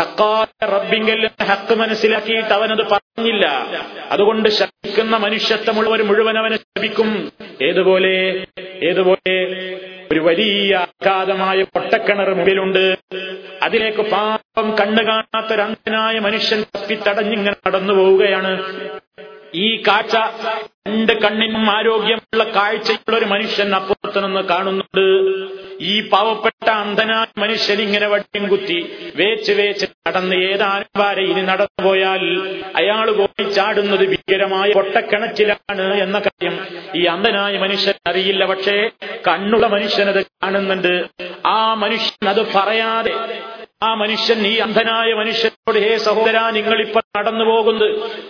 ഹക്കായ 0.00 0.66
റബ്ബിങ്കൽ 0.66 1.30
ഹക്ക് 1.42 1.74
മനസ്സിലാക്കിയിട്ട് 1.74 2.48
അവനത് 2.48 2.86
പറഞ്ഞില്ല. 2.86 3.46
അതുകൊണ്ട് 4.10 4.48
ശപിക്കുന്ന 4.48 5.16
മനുഷ്യത്വമുള്ളവർ 5.16 6.02
മുഴുവൻ 6.02 6.38
അവനെ 6.38 6.56
ശപിക്കും. 6.56 7.32
ഏതുപോലെ? 7.62 8.46
ഏതുപോലെ? 8.82 9.34
ഒരു 10.12 10.20
വലിയ 10.20 10.74
അഗാധമായ 10.74 11.62
പൊട്ടക്കിണർ 11.62 12.34
മുമ്പിലുണ്ട്. 12.34 12.98
അതിലേക്ക് 13.62 14.02
പാപം 14.02 14.78
കണ്ണു 14.78 15.02
കാണാത്തൊരു 15.02 15.60
അന്ധനായ 15.60 16.18
മനുഷ്യൻ 16.18 16.60
തപ്പിത്തടഞ്ഞിങ്ങനെ 16.60 17.56
നടന്നു 17.66 17.94
പോവുകയാണ് 17.94 18.62
ഈ 19.54 19.82
കാഴ്ച 19.88 20.16
രണ്ട് 20.88 21.12
കണ്ണിനും 21.22 21.64
ആരോഗ്യമുള്ള 21.76 22.44
കാഴ്ചയുള്ള 22.56 23.14
ഒരു 23.16 23.26
മനുഷ്യൻ 23.32 23.74
അപ്പുറത്ത് 23.78 24.20
നിന്ന് 24.24 24.42
കാണുന്നുണ്ട്. 24.50 25.04
ഈ 25.90 25.94
പാവപ്പെട്ട 26.12 26.68
അന്ധനായ 26.82 27.26
മനുഷ്യൻ 27.42 27.78
ഇങ്ങനെ 27.80 28.06
വട്ടിയും 28.06 28.44
കുത്തി 28.48 28.78
വേച്ച് 29.16 29.52
വേച്ച് 29.52 29.86
നടന്ന് 30.08 30.36
ഏതാനും 30.48 31.00
വരെ 31.00 31.24
ഇനി 31.30 31.42
നടന്നു 31.50 31.82
പോയാൽ 31.86 32.22
അയാൾ 32.80 33.06
പോയി 33.18 33.44
ചാടുന്നത് 33.56 34.04
ഭീകരമായ 34.12 34.68
പൊട്ടക്കിണറ്റിലാണ് 34.78 35.86
എന്ന 36.06 36.18
കാര്യം 36.26 36.56
ഈ 37.00 37.04
അന്ധനായ 37.14 37.58
മനുഷ്യൻ 37.64 37.98
അറിയില്ല. 38.10 38.44
പക്ഷേ 38.44 38.76
കണ്ണുള്ള 39.28 39.66
മനുഷ്യനത് 39.76 40.20
കാണുന്നുണ്ട്. 40.26 40.94
ആ 41.46 41.58
മനുഷ്യൻ 41.84 42.28
അത് 42.34 42.42
പറയാതെ 42.56 43.14
ആ 43.82 43.94
മനുഷ്യൻ 43.94 44.38
ഈ 44.46 44.54
അന്ധനായ 44.58 45.10
മനുഷ്യനോട് 45.14 45.78
ഹേ 45.78 45.90
സഹോദര 46.06 46.38
നിങ്ങളിപ്പോ 46.56 47.00
നടന്നു 47.18 47.44
പോകുന്നത് 47.44 47.88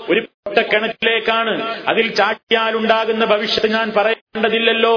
ഒരു 0.08 0.20
പൊട്ടക്കിണറ്റിലേക്കാണ് 0.38 1.54
അതിൽ 1.88 2.06
ചാട്ടിയാലുണ്ടാകുന്ന 2.18 3.24
ഭവിഷ്യത്ത് 3.24 3.68
ഞാൻ 3.72 3.88
പറയേണ്ടതില്ലല്ലോ. 3.96 4.96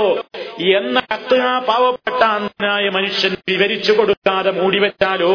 എന്ന 0.74 0.98
കത്ത് 1.12 1.38
ആ 1.43 1.55
പാവപ്പെട്ട 1.70 2.22
അന്ധനായ 2.31 2.86
മനുഷ്യൻ 2.89 3.34
വിവരിച്ചു 3.50 3.91
കൊടുക്കാതെ 3.91 4.51
മൂടിവെച്ചാലോ 4.60 5.31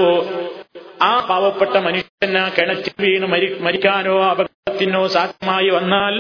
ആ 1.03 1.13
പാവപ്പെട്ട 1.29 1.77
മനുഷ്യൻ 1.87 2.37
ആ 2.39 2.47
കിണറ്റിൽ 2.57 2.95
വീണ് 3.03 3.27
മരി 3.33 3.49
മരിക്കാനോ 3.67 4.15
അപകടത്തിനോ 4.31 5.03
സാധ്യമായി 5.17 5.71
വന്നാൽ 5.71 6.15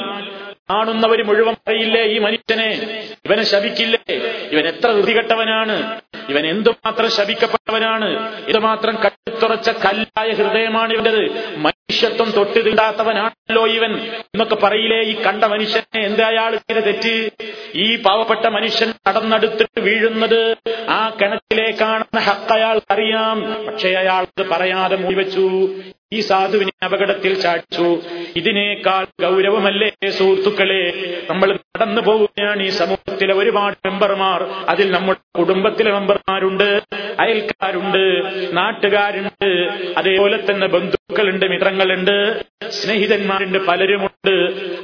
കാണുന്നവർ 0.69 1.21
മുഴുവൻ 1.25 1.55
പറയില്ലേ 1.67 2.03
ഈ 2.05 2.19
മനുഷ്യനെ 2.19 2.69
ഇവനെ 3.27 3.43
ശപിക്കില്ലേ? 3.43 4.01
ഇവൻ 4.53 4.65
എത്ര 4.67 4.89
വൃത്തികെട്ടവനാണ് 4.91 5.77
ഇവൻ 6.31 6.47
എന്തുമാത്രം 6.47 7.11
ശപിക്കപ്പെട്ടവനാണ്? 7.11 8.09
ഇതുമാത്രം 8.49 8.95
കട്ടിത്തുറച്ച 9.05 9.69
കല്ലായ 9.85 10.29
ഹൃദയമാണ് 10.33 10.93
ഇവന്റേത് 10.93 11.23
മനുഷ്യത്വം 11.91 12.29
തൊട്ട് 12.37 12.61
തീണ്ടാത്തവനാണല്ലോ 12.67 13.61
ഇവൻ 13.75 13.93
എന്നൊക്കെ 14.33 14.57
പറയില്ലേ 14.63 14.99
ഈ 15.11 15.13
കണ്ട 15.27 15.43
മനുഷ്യനെ 15.53 16.01
എന്താ 16.09 16.25
അയാൾ 16.33 16.53
ചെയ്ത 16.63 16.81
തെറ്റ്? 16.87 17.13
ഈ 17.85 17.87
പാവപ്പെട്ട 18.07 18.47
മനുഷ്യൻ 18.57 18.89
നടന്നെടുത്തിട്ട് 19.09 19.81
വീഴുന്നത് 19.89 20.41
ആ 20.97 21.01
കിണറ്റിലേക്കാണെന്ന് 21.21 22.23
ഹക്ക് 22.29 22.59
അറിയാം 22.95 23.39
പക്ഷേ 23.69 23.93
അയാൾ 24.03 24.25
അത് 24.33 24.45
പറയാതെ 24.55 24.99
മൂടിവെച്ചു 25.05 25.47
ഈ 26.17 26.21
സാധുവിനെ 26.27 26.73
അപകടത്തിൽ 26.87 27.33
ചാടിച്ചു. 27.45 27.87
ഇതിനേക്കാൾ 28.41 29.05
ഗൗരവമല്ലേ 29.23 29.89
സുഹൃത്തുക്കളെ? 30.19 30.83
നമ്മൾ 31.31 31.49
നടന്നു 31.55 32.03
പോവുകയാണ് 32.09 32.61
ഈ 32.63 32.71
സമൂഹത്തിലെ 32.81 33.35
ഒരുപാട് 33.41 33.77
മെമ്പർമാർ. 33.87 34.41
അതിൽ 34.73 34.87
നമ്മുടെ 34.97 35.21
കുടുംബത്തിലെ 35.39 35.91
മെമ്പർമാരുണ്ട് 35.97 36.69
അയൽക്കാരുണ്ട് 37.25 38.03
നാട്ടുകാരുണ്ട് 38.59 39.49
അതേപോലെ 40.01 40.39
തന്നെ 40.51 40.69
ബന്ധുക്കളുണ്ട് 40.77 41.47
മിത്രങ്ങളുണ്ട് 41.77 42.17
സ്നേഹിതന്മാരുണ്ട് 42.71 43.59
പലരുമുണ്ട്. 43.67 44.35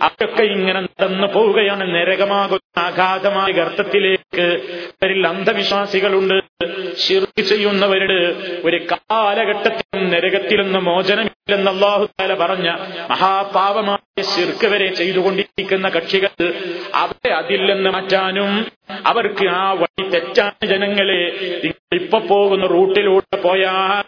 അവരൊക്കെ 0.02 0.42
ഇങ്ങനെ 0.42 0.80
നടന്നു 0.80 1.26
പോവുകയാണ്. 1.26 1.84
നരകമാകുന്ന 1.94 2.80
അഗാധമായ 2.80 3.52
ഗർത്തത്തിലേക്ക് 3.52 4.44
അവരിൽ 4.92 5.26
അന്ധവിശ്വാസികളുണ്ട്. 5.26 6.51
ശിർക്ക് 6.96 7.42
ചെയ്യുന്നവരുടെ 7.42 8.18
ഒരു 8.64 8.78
കാലഘട്ടത്തിലും 8.92 10.04
നരകത്തിൽ 10.12 10.60
നിന്ന് 10.62 10.80
മോചനമില്ലെന്ന് 10.88 11.70
അള്ളാഹു 11.70 12.04
താല 12.12 12.34
പറഞ്ഞ 12.34 12.68
മഹാപാപമായ 13.10 13.98
ശിർക്ക് 14.32 14.66
വരെ 14.66 14.88
ചെയ്തുകൊണ്ടിരിക്കുന്ന 15.00 15.88
കക്ഷികൾ 15.88 16.32
അവരെ 17.02 17.32
അതിൽ 17.40 17.62
നിന്ന് 17.72 17.90
മാറ്റാനും 17.90 18.52
അവർക്ക് 19.06 19.46
ആ 19.60 19.64
വഴി 19.72 20.04
തെറ്റാണ് 20.14 20.66
ജനങ്ങളെ 20.72 21.20
നിങ്ങൾ 21.64 21.96
ഇപ്പൊ 22.00 22.18
പോകുന്ന 22.30 22.66
റൂട്ടിലൂടെ 22.74 23.38
പോയാൽ 23.42 24.06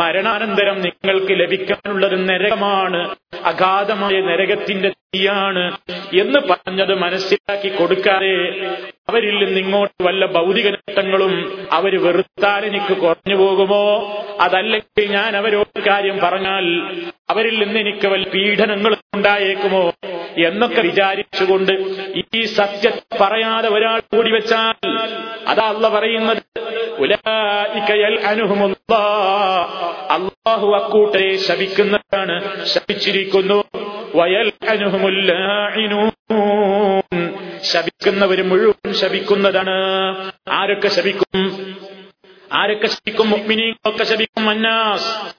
മരണാനന്തരം 0.00 0.76
നിങ്ങൾക്ക് 0.80 1.32
ലഭിക്കാനുള്ളത് 1.40 2.16
നരകമാണ്. 2.28 3.00
അഗാധമായ 3.44 4.16
നരകത്തിന്റെ 4.28 4.90
തീയാണ് 5.12 5.62
എന്ന് 6.14 6.38
പറഞ്ഞത് 6.50 6.94
മനസ്സിലാക്കി 6.94 7.68
കൊടുക്കാതെ 7.68 8.34
അവരിൽ 9.08 9.36
നിന്ന് 9.44 9.60
ഇങ്ങോട്ട് 9.60 10.02
വല്ല 10.02 10.26
ഭൗതിക 10.26 10.68
നേട്ടങ്ങളും 10.68 11.32
അവർ 11.72 11.94
വെറുത്താൽ 12.02 12.64
എനിക്ക് 12.64 12.94
കുറഞ്ഞു 13.00 13.36
പോകുമോ? 13.36 13.82
അതല്ലെങ്കിൽ 14.40 15.08
ഞാൻ 15.10 15.36
അവരോട് 15.36 15.80
കാര്യം 15.88 16.18
പറഞ്ഞാൽ 16.22 16.66
അവരിൽ 17.30 17.56
നിന്ന് 17.64 17.80
എനിക്ക് 17.80 18.06
വല്ല 18.06 18.28
പീഡനങ്ങൾ 18.34 18.92
ഉണ്ടായേക്കുമോ? 19.16 19.82
എന്നൊക്കെ 20.44 20.80
വിചാരിച്ചുകൊണ്ട് 20.80 21.72
ഈ 22.34 22.42
സത്യം 22.54 22.94
പറയാതെ 23.20 23.68
ഒരാൾ 23.68 24.00
കൂടി 24.14 24.30
വെച്ചാൽ 24.30 24.88
അതാ 25.46 25.66
അല്ല 25.68 25.88
പറയുന്നത് 25.88 26.42
അള്ളാഹു 30.10 30.68
അക്കൂട്ടരെ 30.74 31.36
ശപിക്കുന്നതാണ് 31.48 32.36
ശപിച്ചിരിക്കുന്നു. 32.64 33.58
ശപിക്കുന്നവര് 37.62 38.42
മുഴുവൻ 38.42 38.92
ശപിക്കുന്നതാണ്. 38.92 39.70
ആരൊക്കെ 40.50 40.88
ശപിക്കും? 40.88 41.76
ആരൊക്കെ 42.52 42.86
ശപിക്കും? 42.86 43.30
മുഗ്മിനീങ്ങളൊക്കെ 43.30 44.04
ശപിക്കും? 44.04 44.46
വന്നാസ്. 44.46 45.34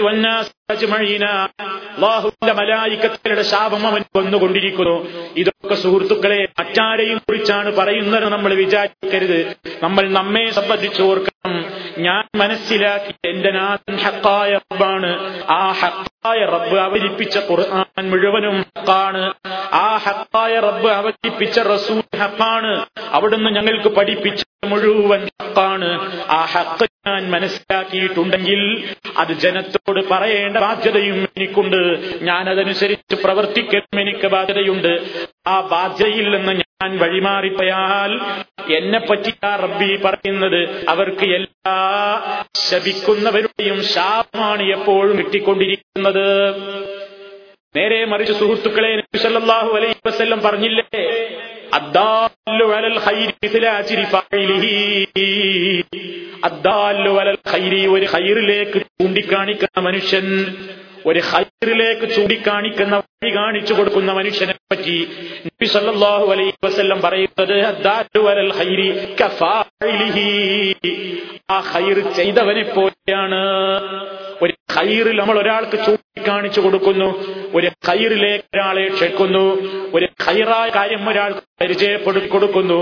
വന്നാസ്. 0.00 0.50
അള്ളാഹുവിന്റെ 0.72 2.52
മലായിക്കത്തരുടെ 2.52 3.42
ശാപം 3.42 3.82
അവൻ 3.86 4.02
വന്നുകൊണ്ടിരിക്കുന്നു. 4.16 4.96
ഇതൊക്കെ 5.36 5.74
സുഹൃത്തുക്കളെ 5.74 6.40
മറ്റാരെയും 6.58 7.18
കുറിച്ചാണ് 7.18 7.70
പറയുന്നത് 7.78 8.26
നമ്മൾ 8.34 8.54
വിചാരിക്കരുത്. 8.54 9.40
നമ്മൾ 9.82 10.04
നമ്മെ 10.18 10.44
സംബന്ധിച്ച് 10.58 11.02
ഓർക്കണം 11.02 11.56
ഞാൻ 11.98 12.24
മനസ്സിലാക്കി 12.42 13.12
എന്റെ 13.30 13.50
നാഥൻ 13.50 13.96
ഹക്കായ 14.04 14.52
റബ്ബാണ്. 14.64 15.10
ആ 15.50 15.62
ഹക്കായ 15.80 16.40
റബ്ബ് 16.54 16.76
അവതരിപ്പിച്ച 16.86 17.38
ഖുർആൻ 17.50 18.04
മുഴുവനും 18.10 18.56
ഹക്കാണ് 18.60 19.22
ആ 19.74 19.86
ഹക്കായ 20.04 20.54
റബ്ബ് 20.68 20.88
അവതരിപ്പിച്ച 21.00 21.58
റസൂൽ 21.74 22.02
ഹക്കാണ് 22.22 22.72
അവിടുന്ന് 23.16 23.50
ഞങ്ങൾക്ക് 23.56 23.88
പഠിപ്പിച്ച 23.98 24.40
മുഴുവൻ 24.72 25.22
ഹക്കാണ് 25.42 25.88
ആ 26.38 26.40
ഹക്ക് 26.54 26.86
ഞാൻ 27.06 27.22
മനസ്സിലാക്കിയിട്ടുണ്ടെങ്കിൽ 27.30 28.60
അത് 29.22 29.32
ജനത്തോട് 29.44 30.00
പറയേണ്ട 30.10 30.56
ബാധ്യതയും 30.62 31.20
എനിക്കുണ്ട്. 31.36 31.80
ഞാനതനുസരിച്ച് 32.24 32.60
അതനുസരിച്ച് 32.62 33.16
പ്രവർത്തിക്കലും 33.24 34.00
എനിക്ക് 34.00 34.26
ബാധ്യതയുണ്ട്. 34.26 34.92
ആ 35.46 35.54
ബാധ്യതയിൽ 35.72 36.26
നിന്ന് 36.36 36.52
ഞാൻ 36.60 36.90
വഴിമാറിപ്പോയാൽ 36.98 38.12
എന്നെ 38.76 38.98
പറ്റി 38.98 39.32
ആ 39.44 39.50
റബ്ബി 39.56 39.88
പറയുന്നത് 40.04 40.60
അവർക്ക് 40.88 41.26
എല്ലാ 41.38 41.74
ശപിക്കുന്നവരുടെയും 42.70 43.78
ശാപമാണ് 43.94 44.64
എപ്പോഴും 44.76 45.14
കിട്ടിക്കൊണ്ടിരിക്കുന്നത്. 45.18 46.26
നേരെ 47.74 48.04
മറിച്ച് 48.04 48.32
സുഹൃത്തുക്കളെ 48.32 48.88
നബിസല്ലാഹു 48.96 49.70
അലൈഹി 49.70 49.94
വസ്ല്ലം 50.06 50.40
പറഞ്ഞില്ലേ? 50.40 51.02
ഒരു 57.88 58.06
ഹൈറിലേക്ക് 58.06 58.78
ചൂണ്ടിക്കാണിക്കുന്ന 58.90 59.80
മനുഷ്യൻ 59.80 60.26
ഒരു 61.06 61.20
ഹൈറിലേക്ക് 61.20 62.06
ചൂണ്ടിക്കാണിക്കുന്ന 62.14 62.96
വഴി 62.96 63.30
കാണിച്ചു 63.34 63.74
കൊടുക്കുന്ന 63.74 64.12
മനുഷ്യനെ 64.12 64.54
പറ്റി 64.66 64.96
നബി 65.46 65.66
സല്ലല്ലാഹു 65.66 66.26
അലൈഹി 66.26 66.52
വസല്ലം 66.64 67.00
പറയുന്നത് 67.00 67.56
ആ 71.50 71.58
ഹൈർ 71.72 71.98
ചെയ്തവനെ 72.16 72.62
പോലെയാണ് 73.08 73.38
ഒരു 74.42 74.52
ഖൈറിൽ 74.74 75.20
നമ്മൾ 75.20 75.38
ഒരാൾക്ക് 75.38 75.76
ചൂണ്ടിക്കാണിച്ചു 75.86 76.60
കൊടുക്കുന്നു. 76.60 77.08
ഒരു 77.54 77.68
ഖൈറിലേക്ക് 77.88 78.44
ഒരാളെ 78.54 78.88
ക്ഷണിക്കുന്നു. 78.88 79.44
ഒരു 79.94 80.08
ഖൈറായ 80.26 80.68
കാര്യം 80.68 81.08
ഒരാൾക്ക് 81.08 81.40
പരിചയപ്പെടുത്തി 81.60 82.26
കൊടുക്കുന്നു. 82.26 82.78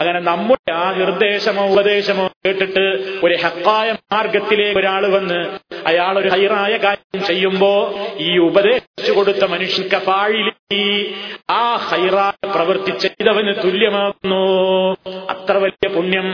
അങ്ങനെ 0.00 0.20
നമ്മുടെ 0.20 0.72
ആ 0.72 0.92
നിർദ്ദേശമോ 0.92 1.64
ഉപദേശമോ 1.72 2.30
കേട്ടിട്ട് 2.46 2.84
ഒരു 3.24 3.34
ഹക്കായ 3.44 3.92
മാർഗത്തിലേക്ക് 4.12 4.78
ഒരാൾ 4.78 5.06
വന്ന് 5.06 5.40
അയാൾ 5.86 6.18
ഒരു 6.18 6.28
ഹൈറായ 6.28 6.76
കാര്യം 6.76 7.24
ചെയ്യുമ്പോ 7.26 7.72
ഈ 8.18 8.38
ഉപദേശിച്ചു 8.38 9.12
കൊടുത്ത 9.12 9.44
മനുഷ്യർക്ക് 9.44 10.06
പാഴിലി 10.06 11.14
ആ 11.50 11.76
ഹൈറായ 11.76 12.46
പ്രവൃത്തി 12.54 12.98
ചെയ്തവന് 12.98 13.54
തുല്യമാകുന്നു. 13.64 14.42
അത്ര 15.30 15.56
വലിയ 15.56 15.88
പുണ്യം. 15.88 16.28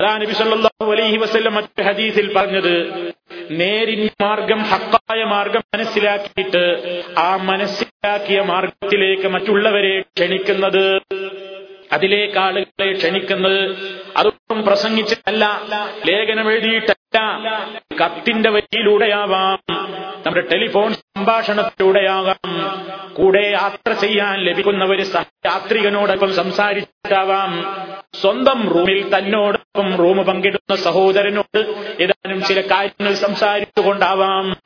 അതാ 0.00 0.10
നബി 0.18 0.34
അലൈഹി 0.94 1.18
ഹദീസിൽ 1.86 2.26
പറഞ്ഞത് 2.34 2.74
നേരിൻ 3.60 4.02
മാർഗം 4.22 4.60
ഹക്കായ 4.70 5.20
മാർഗം 5.24 5.62
മനസ്സിലാക്കിയിട്ട് 5.74 6.62
ആ 7.18 7.28
മനസ്സിലാക്കിയ 7.50 8.40
മാർഗത്തിലേക്ക് 8.50 9.28
മറ്റുള്ളവരെ 9.28 9.94
ക്ഷണിക്കുന്നത് 10.10 10.84
അതിലേക്ക് 11.92 12.38
ആളുകളെ 12.38 12.88
ക്ഷണിക്കുന്നത് 12.92 13.60
അതൊന്നും 14.16 14.60
പ്രസംഗിച്ചിട്ടല്ല 14.64 15.44
ലേഖനം 16.06 16.46
എഴുതിയിട്ടല്ല. 16.52 17.05
കത്തിന്റെ 18.02 18.50
വഴിയിലൂടെയാവാം. 18.50 19.58
നമ്മുടെ 20.26 20.46
ടെലിഫോൺ 20.52 20.94
സംഭാഷണത്തിലൂടെയാകാം. 20.94 22.60
കൂടെ 23.12 23.50
യാത്ര 23.50 23.92
ചെയ്യാൻ 23.92 24.44
ലഭിക്കുന്ന 24.44 24.84
ഒരു 24.84 25.02
യാത്രികനോടൊപ്പം 25.46 26.34
സംസാരിച്ചിട്ടാവാം. 26.34 27.64
സ്വന്തം 28.20 28.68
റൂമിൽ 28.68 29.18
തന്നോടൊപ്പം 29.18 29.96
റൂം 29.96 30.16
പങ്കിടുന്ന 30.16 30.76
സഹോദരനോട് 30.76 31.58
ഏതാനും 32.00 32.42
ചില 32.42 32.60
കാര്യങ്ങൾ 32.60 33.14
സംസാരിച്ചുകൊണ്ടാവാം. 33.14 34.56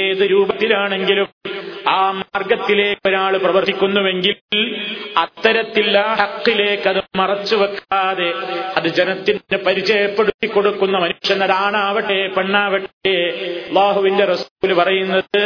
ഏത് 0.00 0.30
രൂപത്തിലാണെങ്കിലും 0.30 1.28
ആ 1.88 2.10
മാർഗത്തിലേക്ക് 2.10 3.08
ഒരാൾ 3.08 3.36
പ്രവർത്തിക്കുന്നുവെങ്കിൽ 3.36 4.34
അത്തരത്തിൽ 5.16 5.98
ആ 5.98 6.14
ഹക്കിലേക്ക് 6.14 6.88
അത് 6.88 7.02
മറച്ചു 7.16 7.56
വെക്കാതെ 7.56 8.32
അത് 8.76 8.88
ജനത്തിന് 8.88 9.56
പരിചയപ്പെടുത്തി 9.56 10.46
കൊടുക്കുന്ന 10.46 10.98
മനുഷ്യൻ 10.98 11.37
അതാണാവട്ടെ 11.42 12.26
പെണ്ണാവട്ടെ 12.26 13.14
അള്ളാഹുവിന്റെ 13.68 14.24
റസൂൽ 14.24 14.72
പറയുന്നത് 14.74 15.42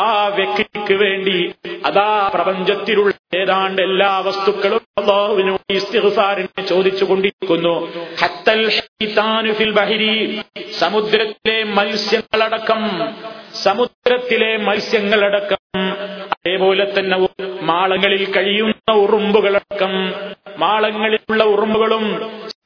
ആ 0.00 0.26
വ്യക്തിക്ക് 0.28 0.94
വേണ്ടി 0.94 1.54
അതാ 1.84 2.30
പ്രപഞ്ചത്തിലുള്ള 2.34 3.14
ഏതാണ്ട് 3.36 3.82
എല്ലാ 3.82 4.18
വസ്തുക്കളും 4.18 4.82
അള്ളാഹുവിനോട് 5.00 5.72
ഇസ്തിഹസാറിനെ 5.72 6.62
ചോദിച്ചു 6.66 7.04
കൊണ്ടിരിക്കുന്നു. 7.04 7.74
സമുദ്രത്തിലെ 10.78 11.64
മത്സ്യങ്ങളടക്കം 11.64 12.82
സമുദ്രത്തിലെ 13.64 14.56
മത്സ്യങ്ങളടക്കം 14.56 15.58
അതേപോലെ 16.32 16.84
തന്നെ 16.98 17.28
മാളങ്ങളിൽ 17.60 18.32
കഴിയുന്ന 18.32 18.92
ഉറുമ്പുകളടക്കം 18.92 19.92
മാളങ്ങളിലുള്ള 20.56 21.44
ഉറുമ്പുകളും 21.44 22.04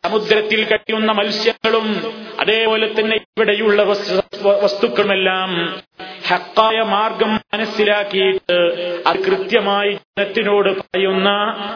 സമുദ്രത്തിൽ 0.06 0.60
കഴിയുന്ന 0.64 1.12
മത്സ്യങ്ങളും 1.12 1.86
അതേപോലെ 2.40 2.86
തന്നെ 2.88 3.16
ഇവിടെയുള്ള 3.16 3.82
വസ്തുക്കളുമെല്ലാം 4.62 5.50
ഹക്കായ 6.28 6.82
മാർഗം 6.82 7.34
മനസ്സിലാക്കിയിട്ട് 7.34 8.56
അത് 9.06 9.16
കൃത്യമായി 9.16 9.92
ജനത്തിനോട് 9.92 10.70
പറയുന്ന 10.78 11.28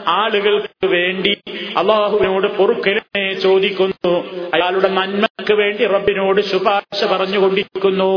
ആളുകൾക്ക് 0.07 0.87
വേണ്ടി 0.87 1.39
അള്ളാഹുവിനോട് 1.77 2.47
പൊറുക്കലിനെ 2.47 3.41
ചോദിക്കുന്നു. 3.41 4.15
അയാളുടെ 4.55 4.89
നന്മക്ക് 4.89 5.55
വേണ്ടി 5.55 5.87
റബ്ബിനോട് 5.87 6.41
ശുപാർശ 6.41 7.05
പറഞ്ഞുകൊണ്ടിരിക്കുന്നു. 7.05 8.11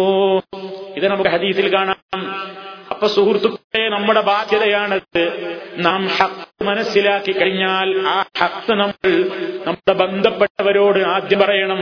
ഇത് 0.95 1.07
നമുക്ക് 1.07 1.29
ഹദീസിൽ 1.29 1.73
കാണാം. 1.75 1.97
അപ്പൊ 2.89 3.07
സുഹൃത്തുക്കളെ 3.07 3.89
നമ്മുടെ 3.89 4.21
ബാധ്യതയാണത് 4.21 5.23
നാം 5.77 6.07
ഹക്ക് 6.07 6.63
മനസ്സിലാക്കി 6.63 7.31
കഴിഞ്ഞാൽ 7.31 8.07
ആ 8.07 8.25
ഹക്ക് 8.37 8.73
നമ്മൾ 8.73 9.11
നമ്മുടെ 9.67 9.93
ബന്ധപ്പെട്ടവരോട് 9.93 10.99
ആദ്യം 10.99 11.39
പറയണം. 11.39 11.81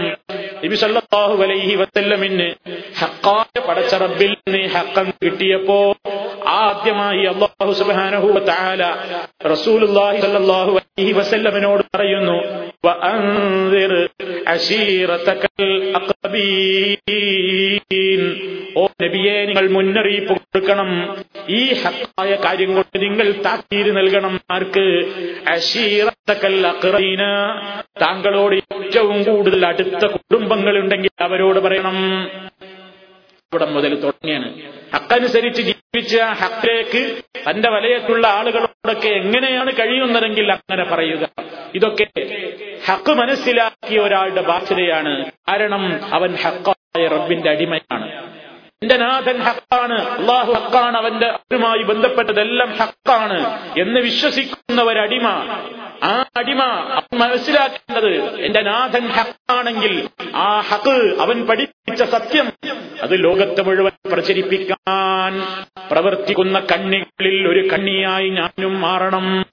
നബിസല്ലാഹു 0.66 1.44
അലൈഹി 1.44 1.76
വസല്ലമിന് 1.76 2.48
ഹക്കായ 3.00 3.60
പടച്ച 3.68 3.96
റബ്ബിൽ 3.96 4.36
നിന്ന് 4.48 4.62
ഹക്കം 4.76 5.08
കിട്ടിയപ്പോ 5.24 5.80
ആദ്യമായി 6.60 7.24
അള്ളാഹു 7.32 7.72
സുബ്ഹാനഹു 7.82 8.28
വതആല 8.38 8.82
റസൂലുള്ളാഹി 9.52 10.18
സ്വല്ലല്ലാഹു 10.24 10.72
അലൈഹി 10.82 11.14
വസല്ലമനോട് 11.20 11.84
പറയുന്നു 11.96 12.38
വഅൻദിർ 12.88 13.94
അശീറതകൽ 14.54 15.74
അഖബീൻ 16.00 17.02
ഓ 18.80 18.84
നബിയെ 19.04 19.36
നിങ്ങൾ 19.48 19.66
മുന്നറിയിപ്പ് 19.76 20.34
കൊടുക്കണം. 20.34 20.90
ഈ 21.60 21.62
ഹക്കായ 21.82 22.32
കാര്യം 22.46 22.72
കൊണ്ട് 22.76 22.98
നിങ്ങൾ 23.06 23.28
താക്കീര് 23.46 23.92
നൽകണം. 23.98 24.34
ആർക്ക്? 24.56 24.86
അശീറത്തക്കൽ 25.56 26.56
അക്റീന 26.72 27.24
താങ്കളോട് 28.04 28.56
ഏറ്റവും 28.62 29.18
കൂടുതൽ 29.28 29.62
അടുത്ത 29.72 30.04
കുടുംബങ്ങളുണ്ടെങ്കിൽ 30.16 31.14
അവരോട് 31.28 31.60
പറയണം. 31.66 31.98
ഇവിടെ 33.54 33.66
മുതൽ 33.66 34.02
തുടങ്ങിയാണ്. 34.02 34.62
ഹക്കനുസരിച്ച് 34.96 35.62
ജീവിച്ച 35.62 36.18
ഹക്കിലേക്ക് 36.18 37.22
തന്റെ 37.50 37.70
വലയത്തുള്ള 37.70 38.28
ആളുകളോടൊക്കെ 38.28 39.08
എങ്ങനെയാണ് 39.08 39.74
കഴിയുന്നതെങ്കിൽ 39.74 40.52
അങ്ങനെ 40.52 40.84
പറയുക. 40.84 41.30
ഇതൊക്കെ 41.76 42.08
ഹക്ക് 42.86 43.12
മനസ്സിലാക്കിയ 43.12 44.00
ഒരാളുടെ 44.00 44.42
ബാധ്യതയാണ്. 44.42 45.26
കാരണം 45.26 46.14
അവൻ 46.14 46.36
ഹക്കായ 46.36 47.08
റബ്ബിന്റെ 47.08 47.50
അടിമയാണ്. 47.50 48.32
എന്റെ 48.84 48.98
നാഥൻ 48.98 49.38
ഹക്കാണ് 49.38 50.08
അള്ളാഹു 50.10 50.54
ഹക്കാണ് 50.54 50.98
അവന്റെ 50.98 51.28
അവരുമായി 51.28 51.84
ബന്ധപ്പെട്ടതെല്ലാം 51.84 52.78
ഹക്കാണ് 52.78 53.60
എന്ന് 53.80 54.00
വിശ്വസിക്കുന്ന 54.00 54.82
ഒരടിമ 54.82 55.28
ആ 56.04 56.26
അടിമ 56.38 56.64
അവൻ 56.64 57.18
മനസ്സിലാക്കേണ്ടത് 57.18 58.40
എന്റെ 58.40 58.62
നാഥൻ 58.62 59.08
ഹക്കാണെങ്കിൽ 59.08 60.10
ആ 60.36 60.60
ഹക്ക് 60.60 61.20
അവൻ 61.20 61.48
പഠിപ്പിച്ച 61.48 62.04
സത്യം 62.04 62.51
അത് 63.02 63.24
ലോകത്ത് 63.24 63.62
മുഴുവൻ 63.62 64.10
പ്രചരിപ്പിക്കാൻ 64.14 65.42
പ്രവർത്തിക്കുന്ന 65.92 66.60
കണ്ണികളിൽ 66.60 67.48
ഒരു 67.48 67.68
കണ്ണിയായി 67.68 68.30
ഞാനും 68.30 68.82
മാറണം. 68.82 69.46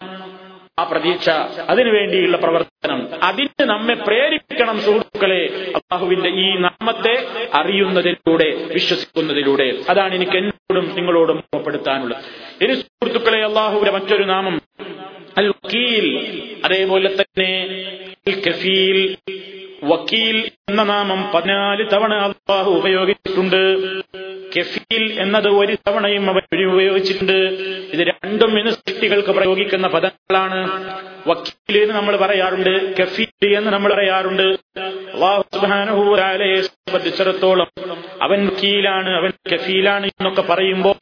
ആ 0.78 0.84
പ്രതീക്ഷ 0.84 1.30
അതിനുവേണ്ടിയുള്ള 1.68 2.36
പ്രവർത്തനം. 2.36 3.08
അതിന് 3.22 3.64
നമ്മെ 3.64 3.94
പ്രേരിപ്പിക്കണം 3.94 4.80
സുഹൃത്തുക്കളെ. 4.80 5.46
അള്ളാഹുവിന്റെ 5.74 6.28
ഈ 6.28 6.58
നാമത്തെ 6.58 7.26
അറിയുന്നതിലൂടെ 7.54 8.64
വിശ്വസിക്കുന്നതിലൂടെ. 8.72 9.72
അതാണ് 9.90 10.14
എനിക്ക് 10.14 10.36
എന്നോടും 10.36 10.94
നിങ്ങളോടും 10.94 11.44
ഓർപ്പെടുത്താനുള്ളത് 11.54 12.64
ഇനി 12.64 12.74
സുഹൃത്തുക്കളെ 12.74 13.44
അള്ളാഹുവിന്റെ 13.44 13.90
മറ്റൊരു 13.90 14.24
നാമം 14.24 14.60
അൽ 15.38 15.52
അതേപോലെ 16.64 17.16
തന്നെ 17.20 17.66
കഫീൽ 18.30 19.16
വക്കീൽ 19.82 20.50
എന്ന 20.68 20.82
നാമം 20.82 21.30
പതിനാല് 21.34 21.84
തവണ 21.92 22.14
അള്ളാഹു 22.14 22.70
ഉപയോഗിച്ചിട്ടുണ്ട്. 22.70 23.78
കെഫീൽ 24.56 25.20
എന്നത് 25.20 25.48
ഒരു 25.48 25.76
തവണയും 25.88 26.30
അവർ 26.30 26.66
ഉപയോഗിച്ചിട്ടുണ്ട്. 26.66 27.38
ഇത് 27.92 28.00
രണ്ടും 28.00 28.58
ഇന്ന് 28.58 28.70
സൃഷ്ടികൾക്ക് 28.70 29.28
പ്രയോഗിക്കുന്ന 29.28 29.88
പദങ്ങളാണ്. 29.88 30.60
വക്കീൽ 31.28 31.82
എന്ന് 31.82 31.94
നമ്മൾ 31.94 32.16
പറയാറുണ്ട് 32.16 32.96
കഫീൽ 32.96 33.56
എന്ന് 33.56 33.70
നമ്മൾ 33.70 33.94
പറയാറുണ്ട്. 33.94 34.56
സംബന്ധിച്ചിടത്തോളം 36.62 37.66
അവൻ 38.22 38.46
വക്കീലാണ് 38.46 39.10
അവൻ 39.10 39.32
കഫീലാണ് 39.54 40.06
എന്നൊക്കെ 40.06 40.42
പറയുമ്പോ 40.42 40.98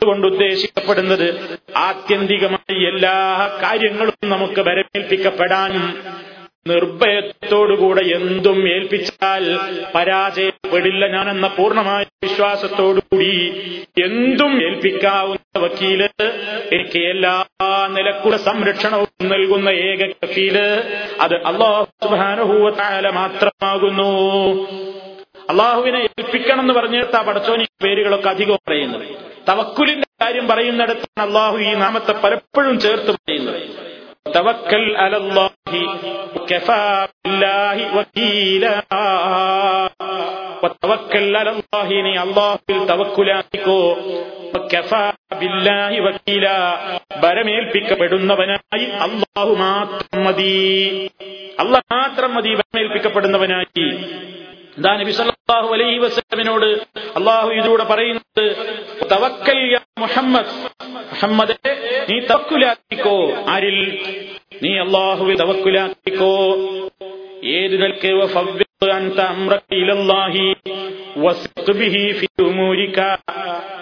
കൊണ്ട് 0.00 0.26
ഉദ്ദേശിക്കപ്പെടുന്നത് 0.26 1.28
ആത്യന്തികമായി 1.76 2.84
എല്ലാ 2.84 3.14
കാര്യങ്ങളും 3.62 4.28
നമുക്ക് 4.28 4.60
വരമേൽപ്പിക്കപ്പെടാനും 4.60 5.86
നിർഭയത്തോടുകൂടെ 6.68 8.02
എന്തും 8.08 8.68
ഏൽപ്പിച്ചാൽ 8.68 9.44
പരാജയപ്പെടില്ല 9.94 11.06
ഞാനെന്ന 11.06 11.46
പൂർണമായ 11.46 12.04
വിശ്വാസത്തോടുകൂടി 12.24 13.30
എന്തും 14.02 14.62
ഏൽപ്പിക്കാവുന്ന 14.62 15.58
വക്കീൽ 15.58 16.02
എനിക്ക് 16.72 16.98
എല്ലാ 16.98 17.34
നിലക്കുള്ള 17.88 18.36
സംരക്ഷണവും 18.36 19.26
നൽകുന്ന 19.32 19.68
ഏക 19.68 20.10
വക്കീൽ 20.24 20.58
അത് 21.20 21.34
അള്ളാഹു 21.42 21.86
സുബാനുഭൂവത്തായ 22.04 23.10
മാത്രമാകുന്നു. 23.10 24.10
അള്ളാഹുവിനെ 25.50 25.98
ഏൽപ്പിക്കണം 25.98 26.60
എന്ന് 26.60 26.74
പറഞ്ഞിട്ട് 26.74 27.26
പടച്ചോനി 27.28 27.64
പേരുകളൊക്കെ 27.84 28.28
അധികം 28.28 28.58
പറയുന്നത്. 28.68 29.27
തവക്കുലിന്റെ 29.48 30.06
കാര്യം 30.22 30.48
പറയുന്നിടത്താണ് 30.48 31.28
അള്ളാഹു 31.28 31.58
ഈ 31.58 31.74
നാമത്തെ 31.74 32.12
പലപ്പോഴും 32.12 32.80
ചേർത്ത് 32.80 33.12
പറയുന്നത്. 33.12 33.62
തവക്കൽ 34.36 34.96
അലല്ലാഹി 34.96 35.82
കഫാ 36.54 37.02
ബില്ലാഹി 37.26 37.82
അള്ളാഹു 49.06 49.54
മാത്രം 49.54 50.24
മതി. 50.24 51.10
അള്ളാഹ് 51.60 51.84
മാത്രം 51.92 52.34
മതി 52.34 52.54
ഭരമേൽപ്പിക്കപ്പെടുന്നവനായി. 52.54 53.86
ദാ 54.78 54.96
നബി 54.96 55.10
സല്ലല്ലാഹു 55.10 55.74
അലൈഹി 55.74 55.98
വസല്ലമിനോട് 55.98 56.66
അള്ളാഹു 57.16 57.48
ഇതിലൂടെ 57.50 57.84
പറയുന്നത് 57.84 58.67
തവക്കൽ 59.12 59.78
മുഹമ്മദ്. 59.98 60.46
മുഹമ്മദേ 61.10 61.54
നീ 62.10 62.18
തവക്കുലാക്കിക്കോ. 62.20 63.32
ആരിൽ? 63.48 63.98
നീ 64.62 64.78
അള്ളാഹുവിൽ 64.78 65.36
തവക്കുലാക്കിക്കോ. 65.36 66.56
ഏത് 67.44 67.72
നിലയ്ക്ക് 67.72 68.06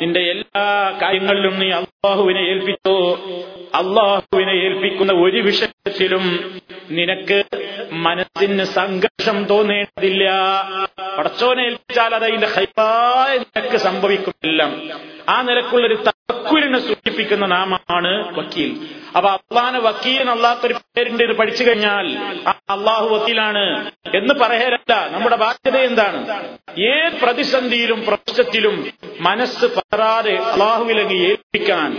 നിന്റെ 0.01 0.21
എല്ലാ 0.21 0.65
കാര്യങ്ങളിലും 1.03 1.59
നീ 1.59 1.71
അള്ളാഹുവിനെ 1.71 2.41
ഏൽപ്പിച്ചോ? 2.41 2.95
അള്ളാഹുവിനെ 3.75 4.53
ഏൽപ്പിക്കുന്ന 4.53 5.13
ഒരു 5.13 5.39
വിഷയത്തിലും 5.39 6.25
നിനക്ക് 6.91 7.45
മനസ്സിന് 7.93 8.65
സംഘർഷം 8.65 9.45
തോന്നേണ്ടതില്ല. 9.45 10.25
പടച്ചോനെ 11.19 11.63
ഏൽപ്പിച്ചാൽ 11.65 12.15
അത് 12.15 12.25
അതിന്റെ 12.25 12.49
നിനക്ക് 13.57 13.77
സംഭവിക്കുമെല്ലാം 13.77 14.73
ആ 15.29 15.43
നിലക്കുള്ളൊരു 15.43 15.95
തക്കുലിനെ 15.95 16.79
സൂചിപ്പിക്കുന്ന 16.79 17.47
നാമമാണ് 17.47 18.39
വക്കീൽ. 18.39 18.71
അപ്പൊ 19.17 19.31
അള്ളാഹാന് 19.31 19.79
വക്കീൽ 19.79 20.31
അള്ളാത്തൊരു 20.31 20.75
പേരിന്റെ 20.75 21.25
ഇത് 21.25 21.37
പഠിച്ചു 21.37 21.65
കഴിഞ്ഞാൽ 21.65 22.07
ആ 22.49 22.55
അള്ളാഹു 22.71 23.07
വക്കീലാണ് 23.09 23.65
എന്ന് 24.15 24.35
പറയലല്ല 24.35 24.86
നമ്മുടെ 24.89 25.37
ബാധ്യത 25.37 25.77
എന്താണ്? 25.77 26.19
ഏത് 26.91 27.15
പ്രതിസന്ധിയിലും 27.23 28.01
പ്രശ്നത്തിലും 28.05 28.75
മനസ്സ് 29.21 29.67
പറാതെ 29.77 30.35
അള്ളാഹുവിലങ്ങ് 30.51 31.17
ഏൽപ്പിക്കാൻ 31.29 31.91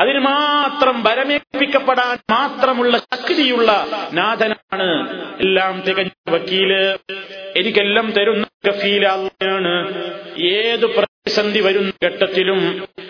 അതിന് 0.00 0.18
മാത്രം 0.18 0.96
വരമേൽപ്പിക്കപ്പെടാൻ 1.02 2.16
മാത്രമുള്ള 2.30 2.96
ശക്തിയുള്ള 2.98 3.70
നാഥനാണ് 4.12 4.88
എല്ലാം 5.40 5.80
തികഞ്ഞ 5.86 6.32
വക്കീൽ. 6.34 6.72
എനിക്കെല്ലാം 7.56 8.10
തരുന്ന 8.10 8.44
കഫീല 8.68 9.06
അള്ളയാണ് 9.06 9.74
ഏത് 10.52 10.86
പ്രതിസന്ധി 10.96 11.60
വരുന്ന 11.60 11.92
ഘട്ടത്തിലും 12.04 12.60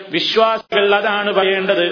വിശ്വാസികൾ 0.09 0.95
അതാണ് 0.95 1.33
പറയേണ്ടത്. 1.33 1.85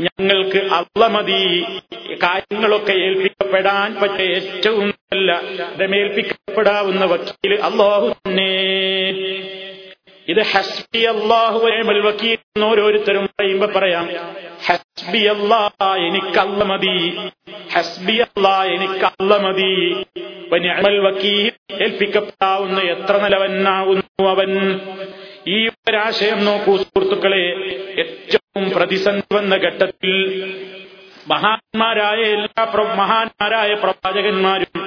ഞങ്ങൾക്ക് 0.00 0.58
അള്ള 0.58 1.06
മതി 1.06 1.42
കാര്യങ്ങളൊക്കെ 2.22 2.92
ഏൽപ്പിക്കപ്പെടാൻ 2.92 3.94
പറ്റിയ 3.94 4.26
ഏറ്റവും 4.34 4.88
നല്ല 4.88 5.40
ഏൽപ്പിക്കപ്പെടാവുന്ന 5.94 7.04
വക്കീൽ 7.04 7.54
അള്ളാഹു 7.60 8.08
തന്നെ. 8.08 8.50
ഇത് 10.28 10.42
ഹസ്ബി 10.42 10.98
അള്ളാഹു 10.98 11.58
വക്കീൽ 12.00 12.32
എന്ന് 12.32 12.66
ഓരോരുത്തരും 12.66 13.26
പറയുമ്പോ 13.26 13.66
പറയാം. 13.66 14.08
ഹസ്ബി 14.66 15.18
അല്ലാ 15.18 15.70
എനിക്കല്ല 15.96 16.64
മതി. 16.64 17.16
ഹസ്ബി 17.72 18.12
അല്ലാ 18.12 18.64
എനിക്കല്ല 18.64 19.36
മതി. 19.36 20.04
വനിഅമൽ 20.52 20.98
വക്കീൽ 20.98 21.52
ഏൽപ്പിക്കപ്പെടാവുന്ന 21.82 22.80
എത്ര 22.80 23.22
നിലവനാവുന്നു 23.22 24.28
അവൻ? 24.28 24.80
ഈ 25.48 25.66
ഒരാശയം 25.66 26.44
നോക്കൂ 26.44 26.76
സുഹൃത്തുക്കളെ. 26.76 27.54
ഏറ്റവും 27.98 28.70
പ്രതിസന്ധി 28.70 29.34
വന്ന 29.34 29.54
ഘട്ടത്തിൽ 29.54 30.42
മഹാന്മാരായ 31.27 32.19
എല്ലാ 32.35 32.63
പ്ര- 32.71 32.93
മഹാന്മാരായ 32.99 33.71
പ്രവാചകന്മാരും 33.81 34.79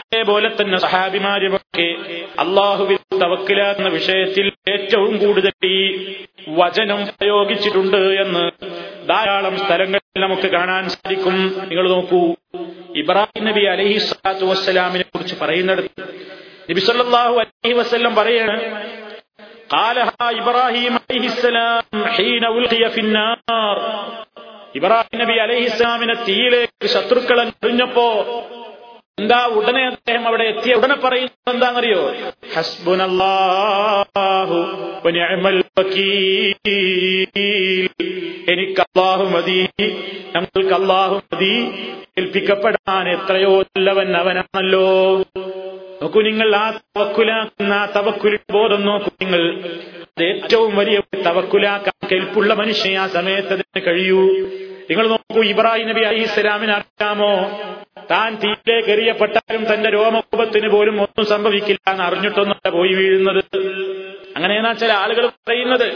അതേപോലെ 0.00 0.48
തന്നെ 0.52 0.78
സഹാബിമാരുമൊക്കെ 0.84 1.86
അള്ളാഹുവിൽ 2.38 2.98
തവക്കിലാക്കുന്ന 3.22 3.88
വിഷയത്തിൽ 3.96 4.46
ഏറ്റവും 4.66 5.14
കൂടുതൽ 5.22 5.54
ഈ 5.70 5.80
വചനം 6.58 7.00
പ്രയോഗിച്ചിട്ടുണ്ട് 7.12 8.00
എന്ന് 8.22 8.44
ധാരാളം 9.08 9.54
സ്ഥലങ്ങളിൽ 9.62 10.00
നമുക്ക് 10.22 10.48
കാണാൻ 10.54 10.84
സാധിക്കും 10.94 11.36
നിങ്ങൾ 11.64 11.86
നോക്കൂ 11.92 12.22
ഇബ്രാഹിം 13.02 13.44
നബി 13.48 13.64
അലഹി 13.70 13.96
സ്വലാത്തു 14.06 14.46
വസ്സലാമിനെ 14.50 15.06
കുറിച്ച് 15.08 15.36
പറയുന്നിടത്ത് 15.42 16.04
നബി 16.68 16.82
സല്ലല്ലാഹു 16.88 17.36
അലൈഹി 17.42 17.76
വസല്ലം 17.80 18.14
പറയാണ് 18.16 18.56
قالها 19.72 20.10
إبراهيم 20.32 20.92
عليه 21.00 21.24
السلام 21.28 21.84
حين 22.10 22.42
ألقي 22.52 22.84
في 22.90 23.00
النار 23.00 23.76
ഇബ്രാഹിം 24.77 25.19
നബി 25.19 25.33
അലഹിസ്ലാമിനെ 25.33 26.13
തീയിലേക്ക് 26.13 26.87
ശത്രുക്കൾ 26.87 27.41
എറിഞ്ഞപ്പോ 27.41 28.25
എന്താ 29.19 29.45
ഉടനെ 29.45 29.85
അദ്ദേഹം 29.85 30.27
അവിടെ 30.27 30.43
എത്തിയ? 30.43 30.73
ഉടനെ 30.73 30.95
പറയുന്നത് 30.95 31.49
എന്താണെന്നറിയോ? 31.49 32.13
ഹസ്ബുനല്ലാഹു 32.53 34.55
എനിക്ക് 38.51 38.81
അള്ളാഹു 38.81 39.23
മതി. 39.23 39.67
നമ്മൾക്ക് 40.35 40.73
അള്ളാഹു 40.73 41.15
മതി. 41.15 41.71
ഏൽപ്പിക്കപ്പെടാൻ 42.17 43.09
എത്രയോ 43.09 43.61
നല്ലവൻ 43.61 44.17
അവനാണല്ലോ. 44.17 45.23
നോക്കൂ 46.01 46.21
നിങ്ങൾ 46.21 46.55
ആ 46.55 46.71
തവക്കുലാക്കുന്ന 46.71 47.73
ആ 47.73 47.85
തവക്കുലി 47.95 48.39
ബോധം 48.51 48.81
നോക്കൂ 48.85 49.11
നിങ്ങൾ. 49.21 49.63
അത് 50.01 50.23
ഏറ്റവും 50.23 50.75
വലിയ 50.75 51.01
തവക്കുലാക്കാൻ 51.25 52.07
കെൽപ്പുള്ള 52.09 52.53
മനുഷ്യനെ 52.53 52.95
ആ 52.95 53.07
സമയത്ത് 53.07 53.53
അതിന് 53.53 53.81
കഴിയൂ. 53.87 54.21
നിങ്ങൾ 54.89 55.07
നോക്കൂ 55.07 55.43
ഇബ്രാഹിം 55.43 55.87
നബി 55.87 56.01
അലി 56.01 56.19
ഇസ്ലാമിന് 56.19 56.71
അറിയാമോ? 56.71 57.51
താൻ 58.11 58.35
തീയിലേക്ക് 58.35 58.89
എറിയപ്പെട്ടാലും 58.89 59.73
തന്റെ 59.73 59.89
രോമകൂപത്തിന് 59.89 60.69
പോലും 60.69 61.01
ഒന്നും 61.01 61.25
സംഭവിക്കില്ല 61.25 61.91
എന്ന് 61.91 62.03
അറിഞ്ഞിട്ടൊന്നല്ല 62.03 62.69
പോയി 62.69 62.93
വീഴുന്നത്. 62.93 63.43
അങ്ങനെയെന്നാ 64.35 64.73
ചില 64.73 64.91
ആളുകൾ 64.91 65.27
പറയുന്നത്? 65.27 65.87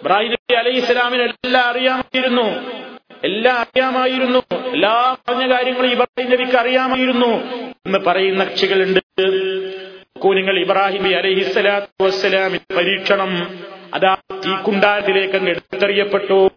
ഇബ്രാഹിം 0.00 0.30
നബി 0.30 0.54
അലൈഹി 0.54 0.76
ഇസ്ലാമിന് 0.76 1.22
എല്ലാം 1.22 1.64
അറിയാമായിരുന്നു. 1.64 2.46
എല്ലാം 3.26 3.58
അറിയാമായിരുന്നു. 3.58 4.38
എല്ലാ 4.54 5.16
പറഞ്ഞ 5.28 5.50
കാര്യങ്ങളും 5.50 5.90
ഇബ്രാഹിം 5.90 6.30
നബിക്ക് 6.30 6.56
അറിയാമായിരുന്നു. 6.56 7.32
എന്ന് 7.86 7.98
പറയുന്ന 7.98 8.44
കക്ഷികളുണ്ട്. 8.44 9.00
കൂനിങ്ങൾ 10.18 10.52
നിങ്ങൾ 10.52 10.58
ഇബ്രാഹിം 10.58 11.04
നബി 11.04 11.12
അലൈഹി 11.12 11.44
വസ്സലാമിന്റെ 12.02 12.74
പരീക്ഷണം 12.74 13.58
അതാ 13.94 14.16
തീക്കുണ്ടാരത്തിലേക്ക് 14.46 15.34
അങ്ങ് 15.34 15.50
എടുത്തെറിയപ്പെട്ടു. 15.50 16.48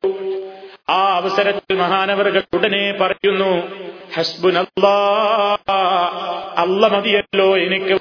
ആ 0.90 1.16
അവസരത്തിൽ 1.16 1.76
മഹാനവറുകൾ 1.76 2.44
ഉടനെ 2.54 2.92
പറയുന്നു 2.92 3.52
ഹസ്ബുൻ 4.14 4.58
അല്ല 6.58 6.88
മതിയല്ലോ 6.88 7.58
എനിക്ക് 7.58 7.94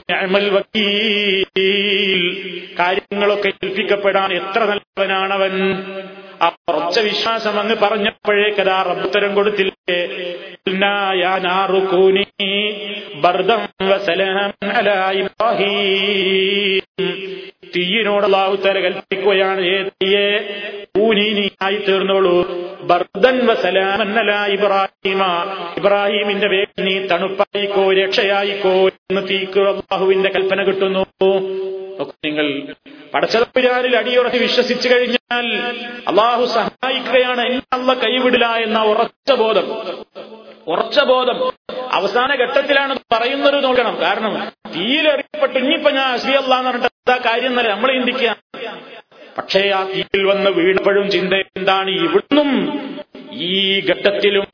കാര്യങ്ങളൊക്കെ 2.78 3.48
ഏൽപ്പിക്കപ്പെടാൻ 3.48 4.32
എത്ര 4.32 4.60
നല്ലവനാണവൻ. 4.64 5.52
ഉറച്ച 6.42 6.98
വിശ്വാസം 6.98 7.60
അങ്ങ് 7.60 7.76
പറഞ്ഞപ്പോഴേക്കതാ 7.76 8.82
റബ്ബുത്തരം 8.82 9.34
കൊടുത്തില്ലേ? 9.34 10.06
തീയിനോട് 17.76 18.24
അള്ളാഹുത്തല 18.24 18.80
കൽപ്പിക്കുകയാണ് 18.80 19.60
ഏ 19.60 19.82
തീയെ 19.82 20.38
ഊനി 20.98 21.30
നീ 21.30 21.48
ആയി 21.62 21.76
തീർന്നോളൂ. 21.76 22.48
ബർദൻ 22.80 23.46
വസലാമന്നല 23.46 24.30
ഇബ്രാഹിമ. 24.30 25.22
ഇബ്രാഹിമിന്റെ 25.76 26.48
പേരിൽ 26.48 26.84
നീ 26.84 27.06
തണുപ്പായിക്കോ 27.06 27.92
രക്ഷയായിക്കോ 27.92 28.88
എന്ന് 28.88 29.28
തീക്ക് 29.28 29.60
അള്ളാഹുവിന്റെ 29.60 30.28
കൽപ്പന 30.28 30.62
കിട്ടുന്നു. 30.62 31.06
നിങ്ങൾ 32.24 32.74
പടച്ചതപ്പിരാനിൽ 33.14 33.96
അടിയുറച്ച് 33.96 34.38
വിശ്വസിച്ചു 34.38 34.88
കഴിഞ്ഞാൽ 34.88 35.17
അള്ളാഹു 35.30 36.44
സഹായിക്കുകയാണ് 36.46 37.40
എന്നെ 37.40 37.62
അള്ള 37.72 37.94
കൈവിടില്ല 37.94 38.46
എന്ന 38.46 38.82
ഉറച്ച 38.82 39.32
ബോധം. 39.32 39.66
ഉറച്ച 40.66 41.00
ബോധം. 41.00 41.52
അവസാന 41.92 42.34
ഘട്ടത്തിലാണ് 42.34 42.94
പറയുന്നത് 43.12 43.64
നോക്കണം. 43.64 43.96
കാരണം 44.00 44.52
തീയിലെറിയപ്പെട്ടു 44.76 45.58
ഇനിയിപ്പോ 45.58 45.90
ഞാൻ 45.90 46.12
അശ്രീ 46.12 46.34
അള്ളാന്ന് 46.34 46.70
പറഞ്ഞിട്ട് 46.70 47.12
എന്താ 47.12 47.30
കാര്യം 47.30 47.46
എന്നല്ല 47.46 47.70
നമ്മൾ 47.70 47.92
ചിന്തിക്കുക. 47.92 48.36
പക്ഷേ 49.38 49.70
ആ 49.70 49.84
തീയിൽ 49.84 50.24
വന്ന് 50.24 50.50
വീണപ്പോഴും 50.50 51.10
ചിന്ത 51.10 51.34
എന്താണ് 51.34 51.90
ഇവിടുന്നും 51.90 52.50
ഈ 53.32 53.80
ഘട്ടത്തിലും 53.80 54.46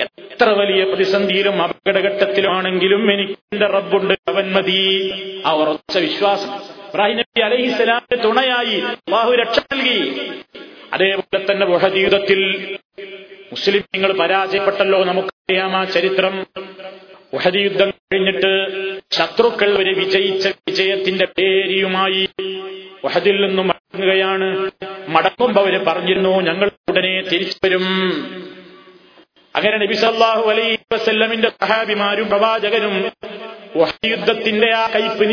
എത്ര 0.00 0.48
വലിയ 0.48 0.84
പ്രതിസന്ധിയിലും 0.84 1.62
അപകടഘട്ടത്തിലുമാണെങ്കിലും 1.62 3.12
എനിക്ക് 3.12 3.32
എന്റെ 3.52 3.66
റബ്ബുണ്ട് 3.66 4.14
അവൻ 4.28 4.52
മതി. 4.52 4.80
ആ 5.46 5.52
ഉറച്ച 5.52 5.98
വിശ്വാസം. 5.98 6.79
ഇബ്രാഹിം 6.90 7.16
നബി 7.16 7.40
അലൈഹി 7.40 8.14
തുണയായി 8.14 8.80
അള്ളാഹു 8.80 9.32
രക്ഷ 9.32 9.58
നൽകി. 9.58 9.98
അതേപോലെ 10.92 11.52
തന്നെ 11.52 11.66
യുദ്ധത്തിൽ 11.98 12.40
മുസ്ലിം 13.52 13.82
നിങ്ങൾ 13.94 14.12
പരാജയപ്പെട്ടല്ലോ 14.12 15.04
നമുക്കറിയാം 15.04 15.76
ആ 15.76 15.84
ചരിത്രം. 15.84 16.46
ഉഹദി 17.32 17.58
യുദ്ധം 17.58 17.90
കഴിഞ്ഞിട്ട് 17.90 18.52
ശത്രുക്കൾ 19.10 19.78
ഒരു 19.78 19.90
വിജയിച്ച 19.90 20.48
വിജയത്തിന്റെ 20.48 21.24
പേരിയുമായി 21.24 22.28
ഉഹദിൽ 23.04 23.46
നിന്നും 23.46 23.68
മടങ്ങുകയാണ്. 23.68 24.70
മടങ്ങുമ്പോ 25.08 25.62
അവർ 25.62 25.84
പറഞ്ഞിരുന്നു 25.84 26.40
ഞങ്ങൾ 26.40 26.70
ഉടനെ 26.88 27.20
തിരിച്ചു 27.20 27.58
വരും. 27.64 27.86
അങ്ങനെ 29.54 29.76
നബി 29.76 29.94
സല്ലല്ലാഹു 29.94 30.50
അലൈ 30.50 30.76
വസല്ലമിന്റെ 30.92 31.48
സഹാബിമാരും 31.48 32.28
പ്രവാചകനും 32.28 33.12
യുദ്ധത്തിന്റെ 34.04 34.74
ആ 34.74 34.88
കയ്പ് 34.94 35.24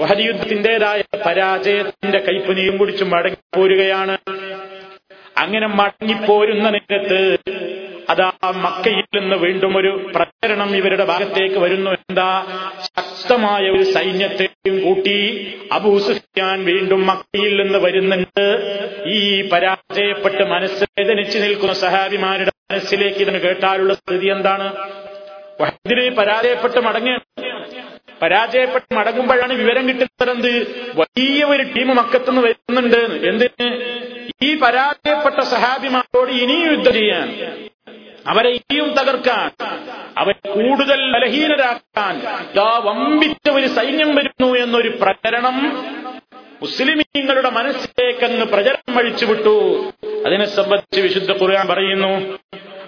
വഹരിയുദ്ധത്തിന്റേതായ 0.00 1.02
പരാജയത്തിന്റെ 1.26 2.18
കയ്പ് 2.18 2.56
നീരും 2.56 2.76
കുടിച്ച് 2.76 3.04
മടങ്ങിപ്പോരുകയാണ്. 3.04 4.18
അങ്ങനെ 5.36 5.66
മടങ്ങിപ്പോരുന്ന 5.66 6.70
നേരത്ത് 6.70 7.36
അതാ 8.10 8.32
മക്കയിൽ 8.44 9.20
നിന്ന് 9.20 9.36
വീണ്ടും 9.36 9.76
ഒരു 9.76 10.12
പ്രചരണം 10.14 10.76
ഇവരുടെ 10.76 11.04
ഭാഗത്തേക്ക് 11.04 11.54
വരുന്നു. 11.54 11.90
എന്താ? 11.90 12.46
ശക്തമായ 12.82 13.70
ഒരു 13.70 13.82
സൈന്യത്തെയും 13.82 14.80
കൂട്ടി 14.80 15.48
അബൂ 15.72 16.00
വീണ്ടും 16.56 17.06
മക്കയിൽ 17.06 17.62
നിന്ന് 17.62 17.78
വരുന്നുണ്ട്. 17.78 18.46
ഈ 19.06 19.48
പരാജയപ്പെട്ട് 19.48 20.42
മനസ്സ് 20.42 20.84
വേദനിച്ചു 20.84 21.38
നിൽക്കുന്ന 21.38 21.72
സഹാബിമാരുടെ 21.72 22.52
മനസ്സിലേക്ക് 22.72 23.18
ഇതിന് 23.18 23.38
കേട്ടാലുള്ള 23.38 23.94
സ്ഥിതി 23.94 24.26
എന്താണ്? 24.26 24.76
ഇതിന് 25.66 26.16
പരാജയപ്പെട്ട് 26.16 26.80
മടങ്ങുകയാണ് 26.80 27.50
പരാജയപ്പെട്ട് 28.22 28.94
മടങ്ങുമ്പോഴാണ് 28.94 29.52
വിവരം 29.52 29.88
കിട്ടുന്നത് 29.88 30.58
വലിയ 30.96 31.44
ഒരു 31.44 31.62
ടീം 31.62 31.96
മക്കത്തുനിന്ന് 31.96 32.42
വരുന്നുണ്ട്. 32.42 33.28
എന്തിന്? 33.28 34.00
ഈ 34.42 34.58
പരാജയപ്പെട്ട 34.58 35.40
സഹാബിമാരോട് 35.40 36.30
ഇനിയും 36.30 36.72
യുദ്ധം 36.72 36.92
ചെയ്യാൻ. 36.92 37.28
അവരെ 38.26 38.50
ഇനിയും 38.50 38.90
തകർക്കാൻ. 38.90 39.50
അവരെ 40.18 40.52
കൂടുതൽ 40.52 41.12
ബലഹീനരാക്കാൻ. 41.12 42.16
ഇതാ 42.52 42.80
വമ്പിച്ച 42.84 43.50
ഒരു 43.50 43.66
സൈന്യം 43.66 44.14
വരുന്നു 44.14 44.58
എന്നൊരു 44.58 44.88
പ്രചരണം 44.88 45.84
മുസ്ലിമീങ്ങളുടെ 46.62 47.50
മനസ്സിലേക്കങ്ങ് 47.50 48.46
പ്രചരണം 48.46 48.98
അഴിച്ചുവിട്ടു. 48.98 49.84
അതിനെ 50.26 50.46
സംബന്ധിച്ച് 50.46 51.00
വിശുദ്ധ 51.00 51.30
ഖുർആൻ 51.30 51.68
പറയുന്നു 51.68 52.38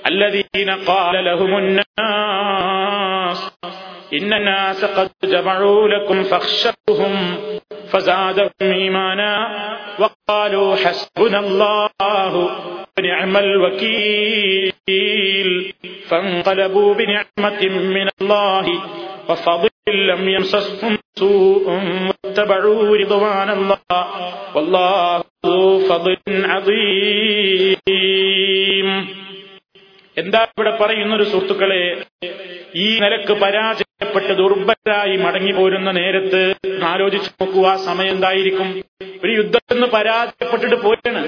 الذين 0.06 0.70
قال 0.86 1.24
لهم 1.24 1.58
الناس 1.58 3.52
إن 4.12 4.32
الناس 4.32 4.84
قد 4.84 5.10
جمعوا 5.24 5.88
لكم 5.88 6.22
فاخشوهم 6.22 7.36
فزادهم 7.88 8.50
إيمانا 8.62 9.48
وقالوا 9.98 10.76
حسبنا 10.76 11.38
الله 11.38 12.50
ونعم 12.98 13.36
الوكيل 13.36 14.72
فانقلبوا 16.08 16.94
بنعمة 16.94 17.68
من 17.68 18.08
الله 18.20 18.66
وفضل 19.28 19.68
لم 19.88 20.28
يمسسهم 20.28 20.98
سوء 21.18 21.68
واتبعوا 22.24 22.96
رضوان 22.96 23.50
الله 23.50 23.74
والله 24.54 25.24
ذو 25.46 25.78
فضل 25.78 26.16
عظيم. 26.44 27.82
എന്താ 30.16 30.42
ഇവിടെ 30.42 30.78
പറയുന്നൊരു 30.80 31.24
സുഹൃത്തുക്കളെ 31.24 32.04
ഈ 32.74 32.98
നിലയ്ക്ക് 33.00 33.32
പരാജയപ്പെട്ട് 33.32 34.32
ദുർബലരായി 34.38 35.16
മടങ്ങി 35.16 35.52
പോരുന്ന 35.52 35.90
നേരത്ത് 35.90 36.54
ആലോചിച്ചു 36.84 37.30
നോക്കുക 37.40 37.66
ആ 37.66 37.76
സമയം 37.76 38.10
എന്തായിരിക്കും? 38.10 38.82
ഒരു 39.24 39.32
യുദ്ധത്തിൽ 39.32 39.74
നിന്ന് 39.74 39.86
പരാജയപ്പെട്ടിട്ട് 39.86 40.76
പോയാണ് 40.76 41.22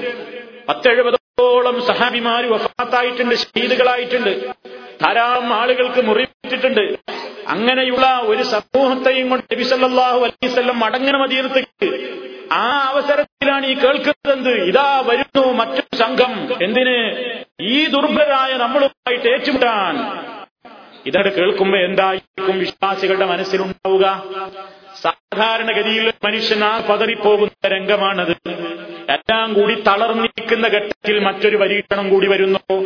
പത്തെഴുപതോളം 0.69 1.81
സഹാബിമാര് 1.81 2.45
വഫാത്തായിട്ടുണ്ട് 2.45 3.35
ഷഹീദുകളായിട്ടുണ്ട് 3.35 4.49
ധാരാളം 5.01 5.53
ആളുകൾക്ക് 5.53 6.01
മുറിവേറ്റിട്ടുണ്ട്. 6.01 6.99
അങ്ങനെയുള്ള 7.47 8.19
ഒരു 8.23 8.43
സമൂഹത്തെയും 8.43 9.29
കൊണ്ട് 9.29 9.45
നബിസല്ലാഹു 9.53 10.19
അലൈവല്ലം 10.19 10.79
മടങ്ങണ 10.79 11.17
മദീനത്തേക്ക്. 11.17 11.89
ആ 12.51 12.91
അവസരത്തിലാണ് 12.91 13.65
ഈ 13.65 13.73
കേൾക്കുന്നത് 13.73 14.53
ഇതാ 14.63 15.03
വരുന്നു 15.05 15.53
മറ്റൊരു 15.53 15.95
സംഘം. 15.95 16.63
എന്തിന്? 16.63 16.95
ഈ 17.61 17.85
ദുർബലരായ 17.85 18.57
നമ്മളുമായിട്ട് 18.57 19.29
ഏറ്റുമുട്ടാൻ. 19.29 19.95
ഇതോട് 21.05 21.35
കേൾക്കുമ്പോ 21.35 21.77
എന്തായിരിക്കും 21.77 22.59
വിശ്വാസികളുടെ 22.59 23.25
മനസ്സിലുണ്ടാവുക? 23.25 24.23
സാധാരണഗതിയിൽ 25.01 26.13
മനുഷ്യൻ 26.23 26.63
ആ 26.63 26.81
പതറിപ്പോകുന്ന 26.89 27.67
രംഗമാണത്. 27.67 28.35
എല്ലാം 29.09 29.53
കൂടി 29.53 29.73
തളർന്നിരിക്കുന്ന 29.87 30.67
ഘട്ടത്തിൽ 30.67 31.19
മറ്റൊരു 31.19 31.57
പരീക്ഷണം 31.57 32.09
കൂടി 32.09 32.27
വരുന്നു. 32.27 32.83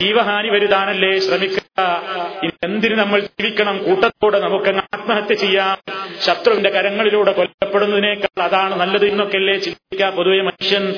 ജീവഹാനി 0.00 0.48
വരുതാനല്ലേ 0.48 1.18
ശ്രമിക്കുക. 1.18 2.02
ഇനി 2.42 2.52
എന്തിന് 2.64 2.94
നമ്മൾ 2.94 3.20
ജീവിക്കണം? 3.20 3.84
കൂട്ടത്തോടെ 3.84 4.40
നമുക്ക് 4.40 4.70
ആത്മഹത്യ 4.70 5.34
ചെയ്യാം. 5.34 5.78
ശത്രുവിന്റെ 6.20 6.70
കരങ്ങളിലൂടെ 6.70 7.32
കൊല്ലപ്പെടുന്നതിനേക്കാൾ 7.32 8.42
അതാണ് 8.42 8.74
നല്ലത് 8.74 9.06
എന്നൊക്കെയല്ലേ 9.06 9.58
ചിന്തിക്കുക 9.58 10.10
പൊതുവെ 10.10 10.42
മനുഷ്യൻ. 10.42 10.94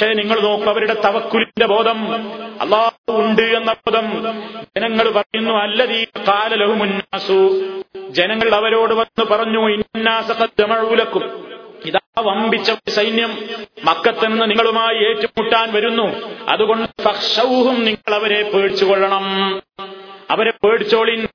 പക്ഷേ 0.00 0.14
നിങ്ങൾ 0.14 0.40
നോക്കൂ 0.40 0.64
അവരുടെ 0.64 0.94
തവക്കുലിന്റെ 1.04 1.66
ബോധം. 1.66 2.12
അള്ളാഹു 2.60 3.12
ഉണ്ട് 3.12 3.42
എന്ന 3.42 3.72
ബോധം. 3.72 4.34
ജനങ്ങൾ 4.76 5.10
പറയുന്നു 5.10 5.50
അല്ലതീ 5.50 6.04
കാലലഹുമുന്നാസു 6.04 7.60
ജനങ്ങൾ 8.08 8.54
അവരോട് 8.54 8.94
വന്ന് 8.94 9.24
പറഞ്ഞു 9.24 9.68
ഇന്നാസമഴൂലക്കും 9.68 11.44
ഇതാ 11.84 11.98
വമ്പിച്ച 12.18 12.72
സൈന്യം 12.88 13.38
മക്കത്തെന്ന് 13.84 14.50
നിങ്ങളുമായി 14.50 15.08
ഏറ്റുമുട്ടാൻ 15.08 15.72
വരുന്നു. 15.72 16.36
അതുകൊണ്ട് 16.48 17.06
നിങ്ങൾ 17.70 18.14
അവരെ 18.14 18.50
പേടിച്ചുകൊള്ളണം. 18.50 19.56
അവരെ 20.30 20.50
പേടിച്ചോളിൻ 20.50 21.28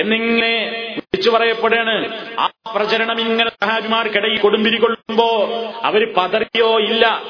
എന്നിങ്ങനെ 0.00 0.70
വിളിച്ചു 0.96 1.30
പറയപ്പെടുകയാണ്. 1.30 1.96
ആ 2.38 2.50
പ്രചരണം 2.76 3.20
ഇങ്ങനെ 3.20 3.50
സഹാബിമാർക്കിടയിൽ 3.50 4.38
കൊടുമ്പിരി 4.38 4.76
കൊള്ളുമ്പോ 4.76 5.48
അവർ 5.84 6.14
പതറിയോ 6.16 6.80
ഇല്ല. 6.80 7.22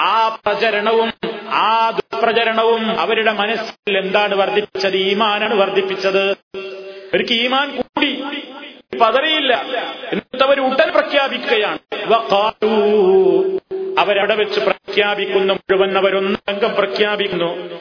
ആ 0.00 0.40
പ്രചരണവും 0.46 1.12
ആ 1.50 1.90
ദുഃപ്രചരണവും 1.90 3.00
അവരുടെ 3.00 3.32
മനസ്സിൽ 3.32 3.98
എന്താണ് 3.98 4.34
വർദ്ധിപ്പിച്ചത്? 4.34 4.96
ഈമാനാണ് 4.96 5.54
വർദ്ധിപ്പിച്ചത്. 5.54 6.30
അവർക്ക് 7.12 7.32
ഈമാൻ 7.32 7.76
കൂടി. 7.76 8.22
പതറിയില്ല. 8.96 9.64
എന്നിട്ട് 10.12 10.44
അവർ 10.44 10.60
ഉടൻ 10.60 10.90
പ്രഖ്യാപിക്കുകയാണ്. 10.90 11.78
അവരവിടെ 13.98 14.34
വെച്ച് 14.34 14.60
പ്രഖ്യാപിക്കുന്നു. 14.60 15.54
മുഴുവൻ 15.54 15.98
അവരൊന്നംഗം 15.98 16.74
പ്രഖ്യാപിക്കുന്നു. 16.74 17.80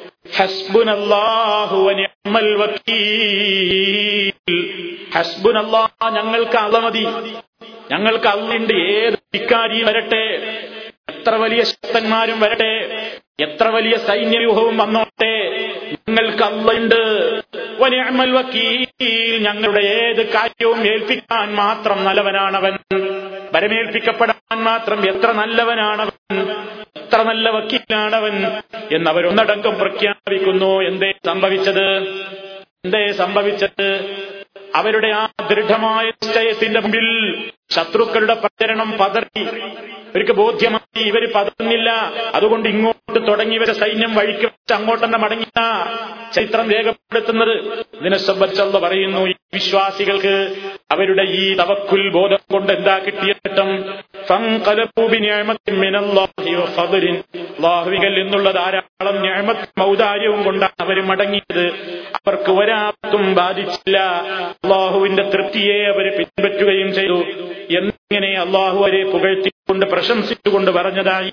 ഹസ്ബുനല്ലാഹ് 5.15 6.15
ഞങ്ങൾക്ക് 6.15 6.57
അള്ള 6.57 6.79
മതി. 6.79 7.07
ഞങ്ങൾക്ക് 7.91 8.27
അള്ളുണ്ട്. 8.27 8.73
ഏത് 8.73 9.13
ധിക്കാരി 9.13 9.83
വരട്ടെ. 9.83 10.35
എത്ര 11.09 11.35
വലിയ 11.35 11.63
ശക്തന്മാരും 11.63 12.39
വരട്ടെ. 12.39 12.87
എത്ര 13.39 13.67
വലിയ 13.67 13.97
സൈന്യവ്യൂഹവും 13.97 14.77
വന്നോട്ടെ. 14.77 15.49
ഞങ്ങൾക്ക് 16.09 16.43
അള്ളുണ്ട്. 16.43 17.41
ഞങ്ങളുടെ 19.37 19.85
ഏത് 19.85 20.33
കാര്യവും 20.33 20.79
ഏൽപ്പിക്കാൻ 20.87 21.55
മാത്രം 21.55 22.03
നല്ലവനാണവൻ. 22.03 22.77
വരമേൽപ്പിക്കപ്പെടാൻ 23.53 24.63
മാത്രം 24.63 25.05
എത്ര 25.09 25.31
നല്ലവനാണവൻ 25.31 26.41
എത്ര 26.95 27.21
നല്ല 27.23 27.49
വക്കീലാണവൻ 27.49 28.45
എന്നവരൊന്നടങ്കം 28.91 29.77
പ്രഖ്യാപിക്കുന്നു. 29.77 30.81
എന്തേ 30.81 31.13
സംഭവിച്ചത്? 31.25 31.97
എന്തേ 32.85 33.11
സംഭവിച്ചത്? 33.11 33.87
അവരുടെ 34.75 35.07
ആ 35.07 35.27
ദൃഢമായ 35.49 36.05
നിശ്ചയത്തിന്റെ 36.05 36.79
മുമ്പിൽ 36.79 37.07
ശത്രുക്കളുടെ 37.71 38.33
പ്രചരണം 38.33 38.97
പതറി. 38.99 39.41
ഇവർക്ക് 40.07 40.31
ബോധ്യമായി 40.31 41.03
ഇവർ 41.03 41.31
പതറുന്നില്ല. 41.35 41.89
അതുകൊണ്ട് 42.35 42.69
ഇങ്ങോട്ട് 42.69 43.27
തുടങ്ങിയവരെ 43.27 43.73
സൈന്യം 43.73 44.15
വഴിക്ക് 44.15 44.45
വെച്ച് 44.45 44.73
അങ്ങോട്ട് 44.73 45.05
തന്നെ 45.05 45.17
മടങ്ങിയ 45.17 45.61
ചരിത്രം 46.33 46.71
രേഖപ്പെടുത്തുന്നത്. 46.71 47.53
ഇതിനെ 48.01 48.17
സംബന്ധിച്ചുള്ള 48.17 48.79
പറയുന്നു 48.79 49.27
ഈ 49.27 49.33
വിശ്വാസികൾക്ക് 49.53 50.55
അവരുടെ 50.91 51.23
ഈ 51.23 51.53
തവക്കുൽ 51.53 52.11
ബോധം 52.11 52.37
കൊണ്ട് 52.51 52.73
എന്താ 52.73 52.97
കിട്ടിയ 52.97 53.33
നേട്ടം? 53.33 53.69
ലാഹുവികൽ 57.61 58.19
എന്നുള്ള 58.19 58.51
ധാരാളം 58.51 59.21
ഞാമത്ത് 59.21 59.81
ഔദാര്യവും 59.81 60.43
കൊണ്ടാണ് 60.43 60.81
അവർ 60.81 61.01
മടങ്ങിയത്. 61.01 61.65
അവർക്ക് 62.15 62.51
ഒരാപത്തും 62.51 63.35
ബാധിച്ചില്ല. 63.35 63.97
അള്ളാഹുവിന്റെ 64.47 65.23
തൃപ്തിയെ 65.23 65.77
അവർ 65.93 66.17
പിൻപറ്റുകയും 66.17 66.93
ചെയ്തു. 66.93 67.19
എന്നിങ്ങനെ 67.77 68.39
അള്ളാഹു 68.39 68.77
അവരെ 68.77 69.03
പുകഴ്ത്തിക്കൊണ്ട് 69.03 69.85
പ്രശംസിച്ചുകൊണ്ട് 69.85 70.71
പറഞ്ഞതായി 70.71 71.31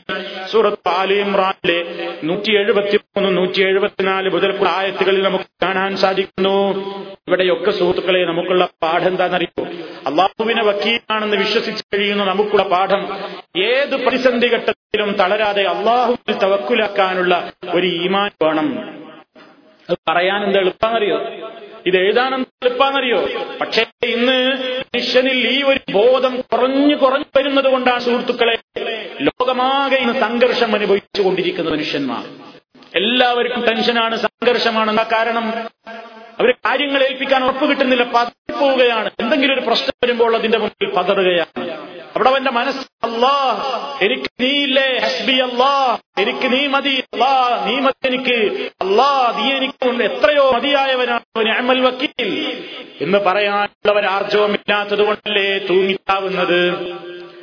സൂറത്ത് 0.50 0.88
ആലി 0.88 1.14
ഇമ്രാനിലെ 1.14 1.78
നൂറ്റി 2.24 2.52
എഴുപത്തി 2.56 2.96
മൂന്ന് 2.96 3.36
നൂറ്റി 3.36 3.62
എഴുപത്തിനാല് 3.62 4.30
മുതൽക്കുള്ള 4.30 4.70
ആയത്തുകളിൽ 4.70 5.22
നമുക്ക് 5.22 5.44
കാണാൻ 5.62 5.96
സാധിക്കുന്നു. 5.96 6.56
ഇവിടെയൊക്കെ 7.28 7.70
സുഹൃത്തുക്കളെ 7.70 8.24
നമുക്കുള്ള 8.24 8.68
പാഠം 8.82 9.06
എന്താണെന്നറിയോ? 9.06 9.64
അള്ളാഹുവിനെ 10.06 10.64
വക്കീലാണെന്ന് 10.64 11.36
വിശ്വസിച്ച് 11.36 11.84
കഴിയുന്ന 11.94 12.24
നമുക്കുള്ള 12.24 12.62
പാഠം 12.62 13.02
ഏത് 13.62 13.96
പ്രതിസന്ധി 14.04 14.46
ഘട്ടത്തിലും 14.46 15.12
തളരാതെ 15.12 15.62
അള്ളാഹുവിൽ 15.62 16.34
തവക്കുലാക്കാനുള്ള 16.42 17.52
ഒരു 17.74 17.86
ഈമാൻ 17.86 18.30
വേണം. 18.42 18.68
അത് 19.88 19.96
പറയാൻ 20.08 20.44
എന്താ 20.44 20.60
എളുപ്പമെന്നറിയോ 20.60 21.18
ഇത് 21.86 21.96
എഴുതാനെന്ത് 21.96 22.66
എളുപ്പമെന്നറിയോ 22.66 23.18
പക്ഷേ 23.60 23.82
ഇന്ന് 24.06 24.38
മനുഷ്യനിൽ 24.94 25.40
ഈ 25.48 25.62
ഒരു 25.62 25.80
ബോധം 25.92 26.40
കുറഞ്ഞു 26.40 26.96
കുറഞ്ഞു 26.96 27.24
വരുന്നത് 27.36 27.64
കൊണ്ടാണ് 27.64 28.00
സുഹൃത്തുക്കളെ 28.00 28.56
ലോകമാകെ 29.20 29.96
ഇന്ന് 29.96 30.20
സംഘർഷം 30.20 30.74
അനുഭവിച്ചു 30.74 31.22
കൊണ്ടിരിക്കുന്ന 31.22 31.70
മനുഷ്യന്മാർ. 31.70 32.24
എല്ലാവർക്കും 32.96 33.64
ടെൻഷനാണ് 33.64 34.16
സംഘർഷമാണ്. 34.16 34.90
എന്താ 34.90 35.06
കാരണം? 35.12 35.46
അവർ 36.38 36.50
കാര്യങ്ങൾ 36.66 37.02
ഏൽപ്പിക്കാൻ 37.02 37.44
ഉറപ്പ് 37.44 37.70
കിട്ടുന്നില്ല 37.70 38.02
പതറിപ്പോവുകയാണ് 38.02 39.10
എന്തെങ്കിലും 39.20 39.54
ഒരു 39.54 39.60
പ്രശ്നം 39.60 39.94
വരുമ്പോൾ 40.04 40.36
അതിന്റെ 40.36 40.58
മുന്നിൽ 40.58 40.90
പതറുകയാണ്. 40.96 41.64
അവിടെ 42.14 42.28
അവന്റെ 42.28 42.50
മനസ്സ് 42.50 42.86
അല്ലാ 43.02 43.36
എനിക്ക് 44.02 44.30
നീയില്ലേ? 44.40 44.98
ഹസ്ബി 44.98 45.32
അല്ലാ 45.32 45.98
എനിക്ക് 46.18 46.52
നീ 46.52 46.66
മതി. 46.66 47.04
അല്ലാ 47.12 47.64
നീ 47.66 47.80
മതി 47.80 48.06
എനിക്ക്. 48.06 48.68
അല്ലാ 48.80 49.32
നീ 49.36 49.52
എനിക്ക് 49.52 50.02
എത്രയോ 50.02 50.50
മതിയായവനാണ് 50.50 51.80
വക്കീൽ. 51.80 52.56
എന്ന് 53.00 53.18
പറയാനുള്ളവർ 53.18 54.06
ആർജവമില്ലാത്തത് 54.06 55.02
കൊണ്ടല്ലേ 55.02 55.58
തൂങ്ങിത്താവുന്നത്? 55.58 56.60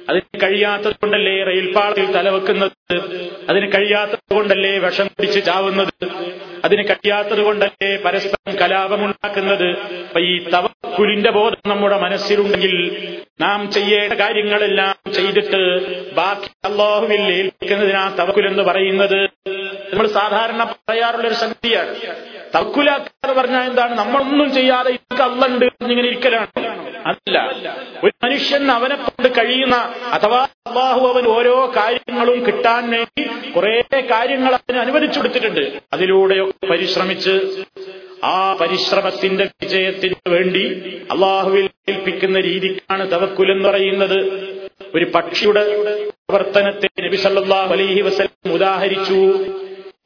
അതിന് 0.10 0.42
കഴിയാത്തത് 0.44 0.94
കൊണ്ടല്ലേ 0.94 1.44
റെയിൽപാളത്തിൽ 1.44 2.12
തലവെക്കുന്നത് 2.12 2.96
അതിന് 3.50 3.72
കഴിയാത്തത് 3.76 4.34
കൊണ്ടല്ലേ 4.34 4.78
വിഷം 4.78 5.08
പിടിച്ച് 5.08 5.46
ചാവുന്നത്? 5.46 6.06
അതിന് 6.66 6.84
കഴിയാത്തത് 6.84 7.42
കൊണ്ടല്ലേ 7.42 7.98
പരസ്പരം 7.98 8.58
കലാപമുണ്ടാക്കുന്നത്? 8.58 9.70
അപ്പൊ 9.80 10.20
ഈ 10.20 10.50
തവക്കുലിന്റെ 10.50 11.32
ബോധം 11.32 11.70
നമ്മുടെ 11.70 11.98
മനസ്സിലുണ്ടെങ്കിൽ 11.98 12.76
നാം 13.42 13.72
ചെയ്യേണ്ട 13.72 14.14
കാര്യങ്ങളെല്ലാം 14.14 15.14
ചെയ്തിട്ട് 15.14 15.62
ബാക്കി 16.14 16.72
അള്ളാഹുവിൽ 16.72 17.22
ഏൽപ്പിക്കുന്നതിനാ 17.22 18.16
തവക്കുൽ 18.20 18.48
എന്ന് 18.48 18.64
പറയുന്നത് 18.64 19.30
നമ്മൾ 19.94 20.08
സാധാരണ 20.08 20.64
പറയാറുള്ള 20.90 21.28
ഒരു 21.28 21.34
സംഗതിയാണ്. 21.34 21.96
തവക്കുലാക്കാതെ 22.56 23.34
പറഞ്ഞാൽ 23.34 23.70
എന്താണ്? 23.70 23.98
നമ്മളൊന്നും 23.98 24.54
ചെയ്യാതെ 24.54 24.92
ഇതൊക്കെ 24.92 25.24
അള്ളുണ്ട് 25.24 25.66
എന്നിങ്ങനെ 25.66 26.08
ഇരിക്കലാണ്. 26.08 26.82
അല്ല 27.06 27.38
ഒരു 28.04 28.12
മനുഷ്യൻ 28.24 28.72
അവനെ 28.72 28.96
കൊണ്ട് 28.96 29.28
കഴിയുന്ന 29.38 29.91
അഥവാ 30.12 30.48
അള്ളാഹു 30.68 31.08
അവൻ 31.08 31.26
ഓരോ 31.28 31.74
കാര്യങ്ങളും 31.76 32.46
കിട്ടാൻ 32.46 32.90
വേണ്ടി 32.90 33.52
കുറെ 33.52 33.84
കാര്യങ്ങൾ 33.92 34.54
അവന് 34.54 34.78
അനുവദിച്ചു 34.78 35.20
കൊടുത്തിട്ടുണ്ട്. 35.20 35.82
അതിലൂടെയൊക്കെ 35.94 36.66
പരിശ്രമിച്ച് 36.66 37.64
ആ 38.24 38.54
പരിശ്രമത്തിന്റെ 38.54 39.50
വിജയത്തിന് 39.62 40.30
വേണ്ടി 40.30 40.64
അള്ളാഹുവിൽ 41.12 41.70
ഏൽപ്പിക്കുന്ന 41.90 42.40
രീതിക്കാണ് 42.40 43.12
തവക്കുൽ 43.12 43.52
എന്ന് 43.52 43.70
പറയുന്നത്. 43.70 44.20
ഒരു 44.96 45.06
പക്ഷിയുടെ 45.06 45.64
പ്രവർത്തനത്തെ 46.06 46.90
നബി 47.02 47.16
സല്ലാഹു 47.16 47.74
അലൈഹി 47.74 48.02
വസല്ലം 48.02 48.54
ഉദാഹരിച്ചു. 48.54 49.46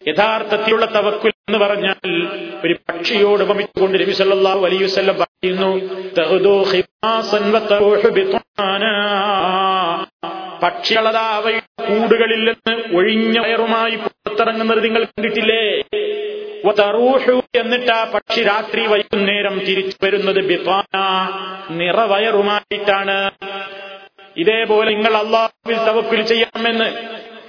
യഥാർത്ഥത്തിലുള്ള 0.07 0.85
തവക്കുൽ 0.85 1.31
എന്ന് 1.49 1.59
പറഞ്ഞാൽ 1.59 2.27
ഒരു 2.65 2.75
പക്ഷിയോട് 2.89 3.43
ഉപമിച്ചുകൊണ്ട് 3.43 4.01
നബി 4.01 4.11
സല്ലാഹു 4.11 4.65
അലൈഹി 4.65 4.83
വസല്ലം 4.83 5.15
പക്ഷികളതാ 10.63 11.19
അവയുടെ 11.19 11.87
കൂടുകളിൽ 11.87 12.49
നിന്ന് 12.49 12.95
ഒഴിഞ്ഞ 12.95 13.39
വയറുമായി 13.39 13.95
പുറത്തിറങ്ങുന്നത് 13.95 14.83
നിങ്ങൾ 14.83 15.03
കണ്ടിട്ടില്ലേ? 15.03 15.79
എന്നിട്ട് 17.55 17.91
ആ 17.91 18.03
പക്ഷി 18.13 18.43
രാത്രി 18.43 18.87
വൈകുന്നേരം 18.87 19.59
തിരിച്ചു 19.59 20.05
വരുന്നത് 20.05 20.45
ബിത്വാന 20.45 20.97
നിറവയറുമായിട്ടാണ്. 21.69 23.31
ഇതേപോലെ 24.37 24.93
നിങ്ങൾ 24.93 25.17
അള്ളാഹുവിൽ 25.17 25.77
തവക്കിൽ 25.77 26.21
ചെയ്യാമെന്ന് 26.21 26.87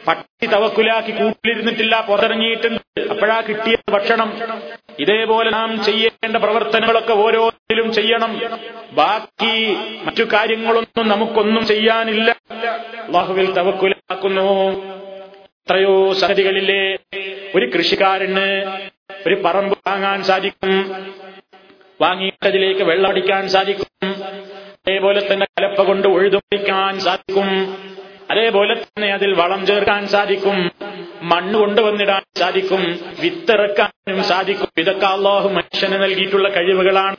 പട്ടി 0.09 0.47
തവക്കുലാക്കി 0.47 1.11
കൂട്ടിലിരുന്നിട്ടില്ല 1.11 2.07
പുറത്തിറങ്ങിയിട്ടുണ്ട് 2.09 3.01
അപ്പോഴാ 3.01 3.41
കിട്ടിയ 3.41 3.77
ഭക്ഷണം. 3.91 4.39
ഇതേപോലെ 4.99 5.51
നാം 5.51 5.85
ചെയ്യേണ്ട 5.85 6.37
പ്രവർത്തനങ്ങളൊക്കെ 6.37 7.13
ഓരോന്നിലും 7.13 7.93
ചെയ്യണം. 7.93 8.41
ബാക്കി 8.93 9.77
മറ്റു 10.03 10.23
കാര്യങ്ങളൊന്നും 10.23 11.09
നമുക്കൊന്നും 11.09 11.67
ചെയ്യാനില്ല. 11.67 12.37
അള്ളാഹുവിൽ 12.51 13.53
തവക്കുലാക്കുന്നു. 13.53 14.73
എത്രയോ 15.35 16.13
സംഗതികളിലെ 16.13 16.99
ഒരു 17.55 17.67
കൃഷിക്കാരന് 17.67 18.79
ഒരു 19.27 19.35
പറമ്പ് 19.45 19.79
വാങ്ങാൻ 19.87 20.23
സാധിക്കും. 20.23 21.07
വാങ്ങിയിട്ടതിലേക്ക് 22.01 22.83
വെള്ളമടിക്കാൻ 22.83 23.49
സാധിക്കും. 23.49 23.87
അതേപോലെ 24.87 25.33
തന്നെ 25.33 25.47
കലപ്പ 25.47 25.83
കൊണ്ട് 25.83 26.09
ഉഴുതുമടിക്കാൻ 26.09 27.01
സാധിക്കും. 27.01 27.47
അതേപോലെ 28.31 28.75
തന്നെ 28.75 29.13
അതിൽ 29.13 29.35
വളം 29.35 29.67
ചേർക്കാൻ 29.67 30.09
സാധിക്കും 30.09 30.71
മണ്ണ് 31.23 31.59
കൊണ്ടുവന്നിടാൻ 31.59 32.23
സാധിക്കും 32.39 32.83
വിത്തിറക്കാനും 33.21 34.23
സാധിക്കും. 34.23 34.69
ഇതൊക്കെ 34.79 35.07
അള്ളാഹു 35.07 35.49
മനുഷ്യന് 35.49 36.03
നൽകിയിട്ടുള്ള 36.03 36.49
കഴിവുകളാണ്. 36.49 37.17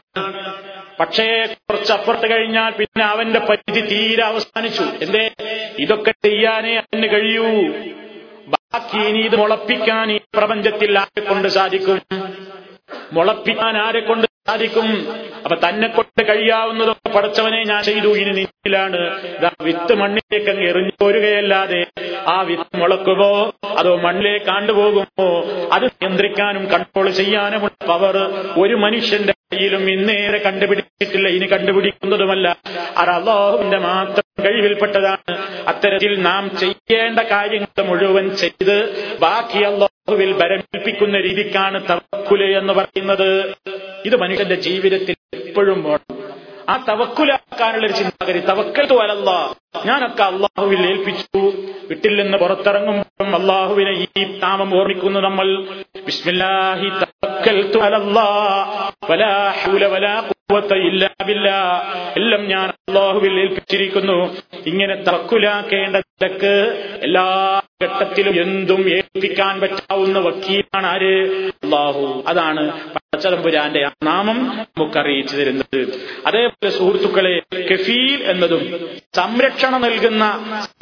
പക്ഷേ 0.99 1.25
കുറച്ചപ്പുറത്ത് 1.45 2.31
കഴിഞ്ഞാൽ 2.31 2.71
പിന്നെ 2.71 3.05
അവന്റെ 3.05 3.39
പരിധി 3.39 3.81
തീരെ 3.81 4.23
അവസാനിച്ചു. 4.23 4.83
എന്തേ? 5.01 5.23
ഇതൊക്കെ 5.79 6.13
ചെയ്യാനേ 6.25 6.75
അവന് 6.75 7.07
കഴിയൂ. 7.07 7.47
ബാക്കി 8.53 8.97
ഇനി 8.97 9.19
ഇത് 9.19 9.35
മുളപ്പിക്കാൻ 9.35 10.11
ഈ 10.11 10.19
പ്രപഞ്ചത്തിൽ 10.37 10.99
ആരെ 10.99 11.21
കൊണ്ട് 11.21 11.47
സാധിക്കും? 11.47 11.99
മുളപ്പിക്കാൻ 13.13 13.77
ആരെ 13.77 13.99
കൊണ്ട് 13.99 14.26
സാധിക്കും 14.47 14.87
അപ്പൊ 15.43 15.55
തന്നെ 15.63 15.87
കൊണ്ട് 15.87 16.21
കഴിയാവുന്നതൊക്കെ 16.27 17.09
പടച്ചവനെ 17.09 17.63
ഞാൻ 17.63 17.81
ചെയ്തു. 17.83 18.09
ഇനി 18.21 18.31
നിന്നിലാണ്. 18.37 19.01
വിത്ത് 19.63 19.93
മണ്ണിലേക്ക് 20.01 20.61
എറിഞ്ഞു 20.69 20.91
പോരുകയല്ലാതെ 21.01 21.81
ആ 22.27 22.41
വിത്ത് 22.41 22.77
മുളക്കുമോ 22.81 23.29
അതോ 23.77 23.91
മണ്ണിലേക്ക് 24.05 24.49
ആണ്ടുപോകുമോ? 24.51 25.27
അത് 25.73 25.85
നിയന്ത്രിക്കാനും 25.85 26.63
കൺട്രോൾ 26.73 27.09
ചെയ്യാനുമുള്ള 27.19 27.87
പവർ 27.87 28.15
ഒരു 28.63 28.75
മനുഷ്യന്റെ 28.75 29.33
കയ്യിലും 29.53 29.83
ഇന്നേരെ 29.91 30.37
കണ്ടുപിടിച്ചിട്ടില്ല. 30.37 31.27
ഇനി 31.37 31.45
കണ്ടുപിടിക്കുന്നതുമല്ല. 31.45 32.47
അത് 32.97 33.09
അള്ളാഹുവിന്റെ 33.17 33.77
മാത്രം 33.89 34.45
കഴിവിൽപ്പെട്ടതാണ്. 34.45 35.35
അത്തരത്തിൽ 35.67 36.21
നാം 36.29 36.43
ചെയ്യേണ്ട 36.63 37.19
കാര്യങ്ങൾ 37.35 37.83
മുഴുവൻ 37.91 38.35
ചെയ്ത് 38.43 38.75
ബാക്കി 39.19 39.61
അള്ളാഹുവിൽ 40.09 40.33
ബരമേൽപ്പിക്കുന്ന 40.33 41.19
രീതിക്കാണ് 41.19 41.83
തവക്കുല 41.89 42.57
എന്ന് 42.57 42.73
പറയുന്നത്. 42.73 43.55
ഇത് 44.05 44.15
മനുഷ്യന്റെ 44.15 44.55
ജീവിതത്തിൽ 44.55 45.15
എപ്പോഴും 45.33 45.83
വേണം. 45.83 46.17
ആ 46.69 46.85
തവക്കുലാക്കാനുള്ള 46.89 47.85
ഒരു 47.85 47.93
ചിന്താഗതി 47.93 48.39
തവക്കൽ 48.39 48.85
തോലല്ല 48.85 49.55
ഞാനൊക്കെ 49.85 50.23
അള്ളാഹുവിൽ 50.23 50.79
ഏൽപ്പിച്ചു. 50.79 51.37
വീട്ടിൽ 51.87 52.21
നിന്ന് 52.21 52.37
പുറത്തിറങ്ങുമ്പോഴും 52.37 53.35
അള്ളാഹുവിനെ 53.35 54.07
ഈ 54.17 54.39
താമം 54.39 54.77
ഓർമ്മിക്കുന്നു 54.79 55.19
നമ്മൾ. 55.19 55.65
ബിസ്മില്ലാഹി 56.05 56.89
അലല്ലാ. 57.79 58.29
ബില്ലാ. 61.27 61.93
എല്ലാം 62.17 62.47
ഞാൻ 62.47 62.69
അള്ളാഹുവിൽ 62.69 63.39
ഏൽപ്പിച്ചിരിക്കുന്നു. 63.39 64.37
ഇങ്ങനെ 64.65 64.95
തവക്കുലാക്കേണ്ട 64.95 65.95
നിലയ്ക്ക് 65.95 66.83
എല്ലാ 67.03 67.61
ഘട്ടത്തിലും 67.83 68.41
എന്തും 68.41 68.89
ഏൽപ്പിക്കാൻ 68.89 69.59
പറ്റാവുന്ന 69.59 70.19
വക്കീലാണ് 70.19 70.87
ആര് 70.87 71.13
അള്ളാഹു. 71.63 72.23
അതാണ് 72.27 72.63
പച്ചതമ്പുരാന്റെ 72.95 73.91
നാമം 74.03 74.39
നമുക്ക് 74.57 74.97
അറിയിച്ചു 74.97 75.35
തരുന്നത്. 75.35 75.79
അതേപോലെ 76.25 76.69
സുഹൃത്തുക്കളെ 76.69 77.35
കഫീൽ 77.59 78.23
എന്നതും 78.23 78.89
സംരക്ഷണം 79.15 79.81
നൽകുന്ന 79.81 80.23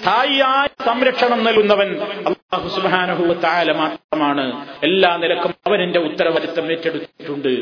സ്ഥായിയായ 0.01 0.67
സംരക്ഷണം 0.85 1.43
നൽകുന്നവൻ 1.43 1.99
അള്ളാഹു 1.99 2.67
സുബാനഹു 2.75 3.33
താല 3.33 3.71
മാത്രമാണ്. 3.71 4.67
എല്ലാ 4.83 5.17
നിലക്കും 5.17 5.53
അവൻ 5.67 5.81
എന്റെ 5.81 5.99
ഉത്തരവാദിത്തം 5.99 6.71
ഏറ്റെടുത്തിട്ടുണ്ട്. 6.71 7.53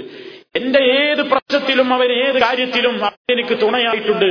എന്റെ 0.55 0.81
ഏത് 1.01 1.21
പ്രശ്നത്തിലും 1.31 1.87
അവൻ 1.93 2.09
ഏത് 2.23 2.37
കാര്യത്തിലും 2.43 2.95
എനിക്ക് 3.33 3.55
തുണയായിട്ടുണ്ട്. 3.61 4.29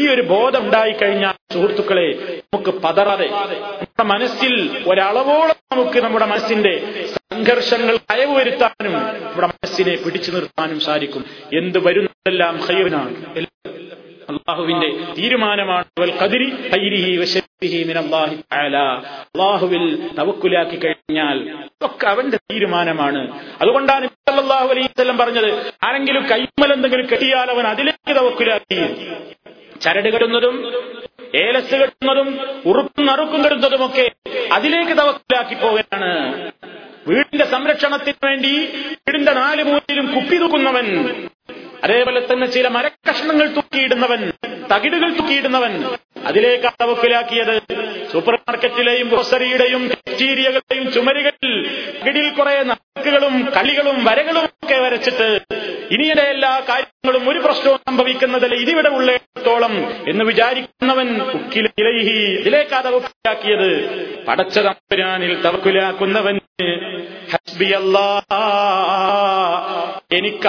ഈ 0.00 0.02
ഒരു 0.14 0.22
ബോധം 0.32 0.62
ഉണ്ടായിക്കഴിഞ്ഞാൽ 0.66 1.34
സുഹൃത്തുക്കളെ 1.54 2.06
നമുക്ക് 2.44 2.72
പതറാതെ 2.84 3.28
നമ്മുടെ 3.32 4.06
മനസ്സിൽ 4.12 4.54
ഒരളവോളം 4.90 5.58
നമുക്ക് 5.74 5.98
നമ്മുടെ 6.04 6.26
മനസ്സിന്റെ 6.32 6.74
സംഘർഷങ്ങൾ 7.30 7.96
അയവ് 8.14 8.34
വരുത്താനും 8.38 8.94
നമ്മുടെ 9.24 9.48
മനസ്സിനെ 9.54 9.96
പിടിച്ചു 10.04 10.30
നിർത്താനും 10.36 10.80
സാധിക്കും. 10.88 11.24
എന്ത് 11.60 11.78
വരുന്നതെല്ലാം 11.86 12.56
ഹൈവനാണ് 12.68 13.14
അള്ളാഹുവിന്റെ 14.30 14.88
തീരുമാനമാണ്. 15.18 15.84
അള്ളാഹുവിൽ 18.52 20.08
തവക്കുലാക്കി 20.18 20.76
കഴിഞ്ഞാൽ 20.76 21.66
ഒക്കെ 21.82 22.06
അവന്റെ 22.06 22.36
തീരുമാനമാണ്. 22.36 23.40
അതുകൊണ്ടാണ് 23.60 24.08
അലൈഹി 24.52 24.86
വസല്ലം 24.86 25.18
പറഞ്ഞത് 25.18 25.72
ആരെങ്കിലും 25.84 26.26
കൈമൽ 26.30 26.72
എന്തെങ്കിലും 26.72 27.06
കെട്ടിയാൽ 27.06 27.50
അവൻ 27.50 27.66
അതിലേക്ക് 27.66 28.16
തവക്കുലാക്കി. 28.16 28.80
ചരട് 29.80 30.12
കെട്ടുന്നതും 30.12 30.72
ഏലസ് 31.34 31.74
കെട്ടുന്നതും 31.74 32.38
ഉറുക്കും 32.66 33.06
നറുക്കും 33.06 33.44
കെടുന്നതുമൊക്കെ 33.44 34.10
അതിലേക്ക് 34.52 34.92
തവക്കുലാക്കി 34.92 35.54
പോവുകയാണ്. 35.54 36.52
വീടിന്റെ 37.08 37.44
സംരക്ഷണത്തിന് 37.44 38.26
വേണ്ടി 38.26 38.66
വീടിന്റെ 38.92 39.32
നാല് 39.32 39.62
മൂലയിലും 39.62 40.14
കുപ്പി 40.14 40.36
തൂക്കുന്നവൻ 40.36 40.86
അതേപോലെ 41.82 42.20
തന്നെ 42.22 42.46
ചില 42.48 42.68
മരക്കഷ്ണങ്ങൾ 42.68 43.46
തൂക്കിയിടുന്നവൻ 43.48 44.22
തകിടുകൾ 44.70 45.10
തൂക്കിയിടുന്നവൻ 45.10 45.74
അതിലേക്ക് 46.26 46.70
തവക്കിലാക്കിയത് 46.80 47.54
സൂപ്പർ 48.12 48.34
മാർക്കറ്റിലെയും 48.40 49.08
ഗ്രോസറിയുടെയും 49.08 49.82
ബാക്ടീരിയകളുടെയും 49.88 50.84
ചുമരുകളിൽ 50.92 51.54
അകിടിൽ 52.00 52.28
കുറെ 52.30 52.54
നടക്കുകളും 52.62 53.34
കളികളും 53.56 53.96
വരകളും 54.04 54.46
ഒക്കെ 54.46 54.78
വരച്ചിട്ട് 54.80 55.28
ഇനിയുടെ 55.90 56.24
എല്ലാ 56.30 56.52
കാര്യങ്ങളും 56.68 57.24
ഒരു 57.28 57.40
പ്രശ്നവും 57.40 57.80
സംഭവിക്കുന്നതല്ല 57.88 58.56
ഇതിവിടെ 58.56 58.90
ഉള്ളിടത്തോളം 58.90 59.74
എന്ന് 60.08 60.24
വിചാരിക്കുന്നവൻ 60.24 61.10
ഉക്കിലൈഹി 61.34 62.16
തവക്കുലാക്കിയത് 62.78 63.70
പടച്ച 64.26 64.58
തമ്പുരാനിൽ 64.58 65.34
എനിക്ക് 70.16 70.48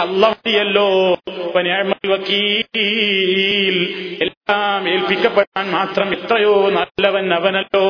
വക്കീൽ 2.07 3.78
എല്ലാം 4.22 4.89
ഏൽപ്പിക്കപ്പെടാൻ 4.89 5.72
മാത്രം 5.72 6.13
എത്രയോ 6.13 6.70
നല്ലവൻ 6.70 7.34
അവനല്ലോ. 7.34 7.86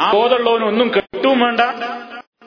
ആ 0.00 0.12
ബോധമുള്ളവനൊന്നും 0.12 0.90
കെട്ടും 0.96 1.40
വേണ്ട. 1.40 1.60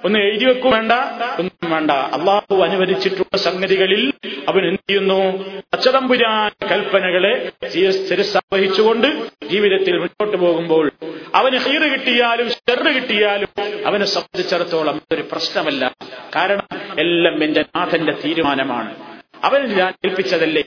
ഒന്നും 0.06 0.22
എഴുതി 0.22 0.46
വെക്കും. 0.46 0.72
വേണ്ട. 0.72 0.92
ഒന്നും 1.40 1.72
വേണ്ട. 1.72 1.92
അള്ളാഹു 1.92 2.56
അനുവദിച്ചിട്ടുള്ള 2.56 3.38
സംഗതികളിൽ 3.38 4.14
അവൻ 4.48 4.66
എന്ത് 4.66 4.90
ചെയ്യുന്നു? 4.90 5.44
അച്ചതമ്പുരാൻ 5.74 6.68
കൽപ്പനകളെ 6.68 7.52
സ്ഥിരസാവഹിച്ചുകൊണ്ട് 7.92 9.08
ജീവിതത്തിൽ 9.48 9.98
മുന്നോട്ട് 9.98 10.38
പോകുമ്പോൾ 10.38 10.92
അവന് 11.36 11.58
ഹീറ് 11.58 11.92
കിട്ടിയാലും 11.92 12.50
ഷെറ് 12.50 12.96
കിട്ടിയാലും 12.96 13.48
അവനെ 13.86 14.06
സംബന്ധിച്ചിടത്തോളം 14.06 15.02
ഒരു 15.12 15.22
പ്രശ്നമല്ല. 15.32 15.96
കാരണം 16.36 16.68
എല്ലാം 17.00 17.44
എന്റെ 17.44 17.66
നാഥന്റെ 17.76 18.14
തീരുമാനമാണ്. 18.26 19.13
അവൻ 19.44 19.62
ഞാൻ 19.78 19.94
ഏൽപ്പിച്ചതല്ലേ? 20.06 20.64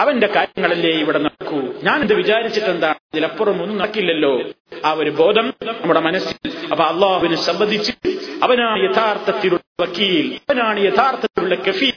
അവന്റെ 0.00 0.26
കാര്യങ്ങളല്ലേ 0.26 0.90
ഇവിടെ 0.90 1.18
നടക്കൂ? 1.18 1.60
ഞാൻ 1.82 2.02
ഇത് 2.02 2.14
വിചാരിച്ചിട്ടെന്താണ് 2.14 2.94
ഇതിലപ്പുറം 3.14 3.62
ഒന്നും 3.62 3.78
നടക്കില്ലല്ലോ. 3.78 4.42
ആ 4.84 4.92
ഒരു 4.92 5.10
ബോധം 5.10 5.54
നമ്മുടെ 5.66 6.00
മനസ്സിൽ. 6.00 6.52
അപ്പൊ 6.70 6.84
അള്ളാഹുവിനെ 6.84 7.36
സംബന്ധിച്ച് 7.36 7.92
അവനാണ് 8.42 8.78
യഥാർത്ഥത്തിലുള്ള 8.90 9.86
വക്കീൽ 9.86 10.26
അവനാണ് 10.34 10.80
യഥാർത്ഥത്തിലുള്ള 10.80 11.54
കഫീൽ 11.54 11.96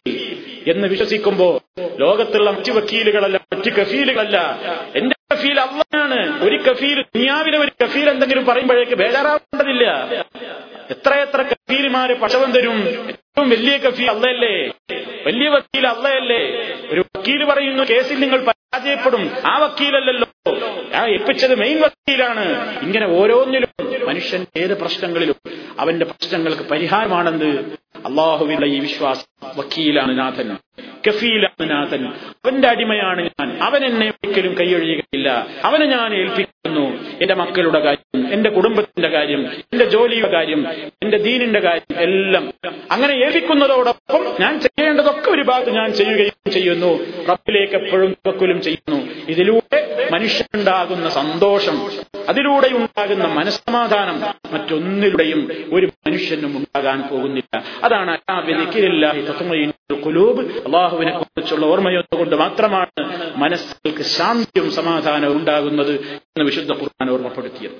എന്ന് 0.68 0.88
വിശ്വസിക്കുമ്പോ 0.88 1.62
ലോകത്തുള്ള 2.00 2.52
മറ്റു 2.52 2.72
വക്കീലുകളല്ല 2.72 3.40
മറ്റു 3.54 3.70
കഫീലുകളല്ല. 3.70 4.38
എന്റെ 4.96 5.16
കഫീൽ 5.34 5.60
അള്ളാണ് 5.60 6.44
ഒരു 6.44 6.58
കഫീൽ 6.70 7.02
ദുനിയാവിലെ 7.02 7.58
ഒരു 7.58 7.72
കഫീൽ 7.84 8.10
എന്തെങ്കിലും 8.10 8.46
പറയുമ്പോഴേക്ക് 8.46 8.96
ബേജാറാവേണ്ടതില്ല. 8.96 9.86
എത്രയെത്ര 10.90 11.42
കഫീലുമാര് 11.42 12.20
പക്ഷവം 12.20 12.52
തരും? 12.52 12.88
ഏറ്റവും 13.08 13.50
വലിയ 13.50 13.78
കഫീൽ 13.78 14.10
അള്ളയല്ലേ? 14.10 14.74
വലിയ 15.26 15.50
വക്കീൽ 15.50 15.88
അള്ളയല്ലേ? 15.88 16.74
ഒരു 16.90 17.00
വക്കീൽ 17.00 17.46
പറയുന്നു 17.46 17.84
കേസിൽ 17.84 18.20
നിങ്ങൾ 18.20 18.40
പരാജയപ്പെടും. 18.40 19.32
ആ 19.46 19.58
വക്കീലല്ലല്ലോ. 19.58 20.28
ആ 20.98 21.06
ഏൽപ്പിച്ചത് 21.08 21.56
മെയിൻ 21.56 21.82
വക്കീലാണ്. 21.82 22.80
ഇങ്ങനെ 22.82 23.08
ഓരോന്നിലും 23.08 24.08
മനുഷ്യൻ 24.08 24.46
ഏത് 24.58 24.82
പ്രശ്നങ്ങളിലും 24.82 25.36
അവന്റെ 25.80 26.06
പ്രശ്നങ്ങൾക്ക് 26.06 26.64
പരിഹാരമാണെന്ന് 26.64 27.76
അള്ളാഹുവിന്റെ 28.06 28.68
ഈ 28.68 28.80
വിശ്വാസം 28.80 29.50
വക്കീലാണ് 29.56 30.20
നാഥൻ. 30.20 30.58
കഫീലാണ് 31.08 31.70
നാഥൻ 31.70 32.08
അവന്റെ 32.08 32.68
അടിമയാണ് 32.68 33.22
ഞാൻ. 33.22 33.58
അവൻ 33.62 33.86
എന്നെ 33.86 34.08
ഒരിക്കലും 34.08 34.54
കൈയൊഴിയുകയില്ല. 34.54 35.48
അവനെ 35.64 35.86
ഞാൻ 35.86 36.14
ഏൽപ്പിക്കുന്നു. 36.14 36.56
എന്റെ 37.22 37.34
മക്കളുടെ 37.34 37.80
കാര്യം 37.80 38.34
എന്റെ 38.34 38.50
കുടുംബത്തിന്റെ 38.50 39.08
കാര്യം 39.08 39.54
എന്റെ 39.54 39.86
ജോലിയുടെ 39.86 40.32
കാര്യം 40.32 40.68
എന്റെ 41.04 41.18
ദീനിന്റെ 41.18 41.60
കാര്യം 41.60 42.00
എല്ലാം 42.00 42.54
അങ്ങനെ 42.92 43.14
ഏൽപ്പിക്കുന്നതോടൊപ്പം 43.14 44.26
ഞാൻ 44.40 44.60
ചെയ്യേണ്ടതൊക്കെ 44.60 45.32
ഒരു 45.32 45.42
ഭാഗം 45.42 45.74
ഞാൻ 45.74 45.94
ചെയ്യുകയും 45.94 46.52
ചെയ്യുന്നു. 46.52 47.04
റബ്ബിലേക്ക് 47.30 47.74
എപ്പോഴും 47.74 48.18
തവക്കുലും 48.28 48.62
ചെയ്യുന്നു. 48.62 49.12
ഇതിലൂടെ 49.30 50.10
മനുഷ്യനുണ്ടാകുന്ന 50.12 51.10
സന്തോഷം 51.10 51.88
അതിലൂടെ 52.30 52.68
ഉണ്ടാകുന്ന 52.68 53.26
മനസ്സമാധാനം 53.26 54.22
മറ്റൊന്നിലൂടെയും 54.54 55.50
ഒരു 55.74 55.86
മനുഷ്യനും 55.86 56.58
ഉണ്ടാകാൻ 56.58 57.02
പോകുന്നില്ല. 57.02 57.64
അതാണ് 57.84 58.18
കുലൂബ് 60.06 60.68
അള്ളാഹുവിനെ 60.96 61.14
കുറിച്ചുള്ള 61.20 61.66
ഓർമ്മയൊന്നുകൊണ്ട് 61.72 62.36
മാത്രമാണ് 62.42 63.02
മനസ്സുകൾക്ക് 63.44 64.04
ശാന്തിയും 64.16 64.68
സമാധാനവും 64.78 65.38
ഉണ്ടാകുന്നത് 65.40 65.94
എന്ന് 66.16 66.46
വിശുദ്ധ 66.50 66.72
ഖുർആൻ 66.82 67.08
ഓർമ്മപ്പെടുത്തിയത്. 67.16 67.76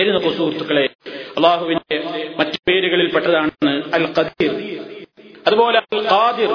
എഴുന്നപ്പോ 0.00 0.30
സുഹൃത്തുക്കളെ 0.38 0.84
അള്ളാഹുവിന്റെ 1.36 1.96
മറ്റു 2.38 2.58
പേരുകളിൽ 2.68 3.08
പെട്ടതാണ് 3.14 3.70
അൽ 3.98 4.06
ഖദീർ 4.18 4.52
അതുപോലെ 5.48 5.78
അൽ 5.94 6.02
ഖാദിർ 6.12 6.52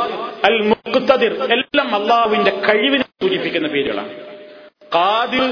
അൽ 0.50 0.58
മുഖ്തദിർ 0.72 1.34
എല്ലാം 1.58 1.90
അള്ളാഹുവിന്റെ 2.00 2.54
കഴിവിനെ 2.70 3.06
സൂചിപ്പിക്കുന്ന 3.22 3.68
പേരുകളാണ്. 3.76 4.14
ഖാദിർ 4.96 5.46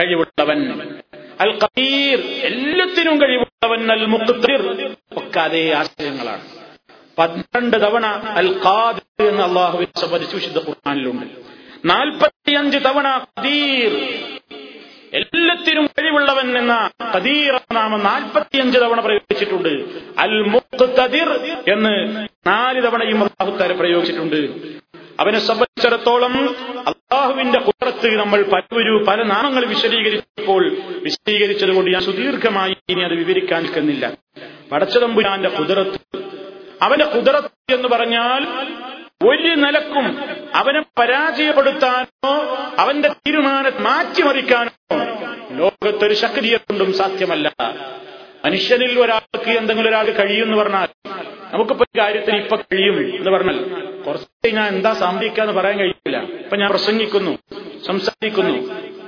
കഴിവുള്ളവൻ 0.00 0.60
അൽ 1.44 1.52
ഖദീർ 1.62 2.18
എല്ലാത്തിനും 2.50 3.16
കഴിവുള്ളവൻ 3.22 3.82
അൽ 3.96 4.04
മുഖ്തദിർ 4.14 4.62
ഒക്കെ 5.20 5.40
അതേ 5.46 5.64
ആശയങ്ങളാണ്. 5.80 6.44
പന്ത്രണ്ട് 7.18 7.76
തവണ 7.76 8.06
അൽ 8.06 8.60
ഖാദിർ 8.64 9.28
എന്ന് 9.28 9.42
അള്ളാഹുവിനെ 9.42 10.00
സംബന്ധിച്ച് 10.00 10.36
വിശുദ്ധ 10.36 10.58
ഖുർആാനിലുണ്ട്. 10.58 11.26
നാൽപ്പത്തിയഞ്ച് 11.84 12.78
തവണ 12.78 13.26
ഖദീർ. 13.38 13.92
എല്ലാത്തിനും 15.14 15.86
കഴിവുള്ളവൻ 15.86 16.58
എന്ന 16.58 16.90
ഖദീർ 17.14 17.60
നാമം 17.72 18.04
നാൽപ്പത്തിയഞ്ച് 18.04 18.78
തവണ 18.78 19.00
പ്രയോഗിച്ചിട്ടുണ്ട്. 19.00 19.68
അൽ 20.18 20.42
മുഖ്തദിർ 20.42 21.28
എന്ന് 21.72 22.28
നാല് 22.46 22.82
തവണയും 22.82 23.24
അള്ളാഹുത്താര 23.24 23.72
പ്രയോഗിച്ചിട്ടുണ്ട്. 23.72 24.36
അവനെ 25.20 25.38
സംബന്ധിച്ചിടത്തോളം 25.38 26.56
അള്ളാഹുവിന്റെ 26.88 27.58
കുറത്ത് 27.58 28.16
നമ്മൾ 28.18 28.42
പലരു 28.42 29.04
പല 29.08 29.22
നാമങ്ങൾ 29.22 29.64
വിശദീകരിച്ചപ്പോൾ 29.64 30.76
വിശദീകരിച്ചതുകൊണ്ട് 31.02 31.90
ഞാൻ 31.90 32.02
സുദീർഘമായി 32.02 32.76
ഇനി 32.88 33.00
അത് 33.00 33.14
വിവരിക്കാൻ 33.14 33.62
നിൽക്കുന്നില്ല. 33.62 34.12
പടച്ചതമ്പുരാന്റെ 34.72 35.48
കുതിരത്ത് 35.48 36.35
അവന്റെ 36.82 37.04
കുതിരത്ത് 37.04 37.74
എന്ന് 37.74 37.88
പറഞ്ഞാൽ 37.88 38.42
ഒരു 39.26 39.54
നിലക്കും 39.54 40.06
അവനെ 40.54 40.82
പരാജയപ്പെടുത്താനോ 40.98 42.32
അവന്റെ 42.78 43.08
തീരുമാനം 43.08 43.82
മാറ്റിമറിക്കാനോ 43.82 44.70
ലോകത്തൊരു 45.50 46.14
ശക്തിയെ 46.14 46.56
കൊണ്ടും 46.56 46.92
സാധ്യമല്ല. 46.92 47.52
മനുഷ്യനിൽ 48.44 49.00
ഒരാൾക്ക് 49.00 49.50
എന്തെങ്കിലും 49.50 49.88
ഒരാൾ 49.88 50.10
കഴിയും 50.10 50.44
എന്ന് 50.44 50.56
പറഞ്ഞാൽ 50.56 50.88
നമുക്കിപ്പോ 51.52 51.84
ഒരു 51.84 52.00
കാര്യത്തിന് 52.00 52.36
ഇപ്പൊ 52.36 52.56
കഴിയും 52.56 53.16
എന്ന് 53.16 53.30
പറഞ്ഞാൽ 53.30 53.58
കുറച്ച് 54.06 54.54
ഞാൻ 54.54 54.68
എന്താ 54.74 54.92
സംഭവിക്കാന്ന് 54.92 55.52
പറയാൻ 55.52 55.78
കഴിയില്ല. 55.78 56.22
ഇപ്പൊ 56.22 56.56
ഞാൻ 56.56 56.70
പ്രസംഗിക്കുന്നു 56.70 57.38
സംസാരിക്കുന്നു. 57.86 58.54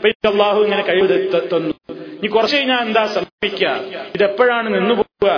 അള്ളാഹു 0.07 0.63
ഇങ്ങനെ 0.63 0.83
കഴിവ് 0.83 1.41
തന്നു. 1.55 1.75
ഇനി 1.93 2.27
കുറച്ച് 2.27 2.57
കഴിഞ്ഞാൽ 2.57 2.79
എന്താ 2.79 3.07
സംഭവിക്കുക? 3.07 3.69
ഇതെപ്പോഴാണ് 4.15 4.75
നിന്നു 4.75 4.95
പോവുക 4.95 5.31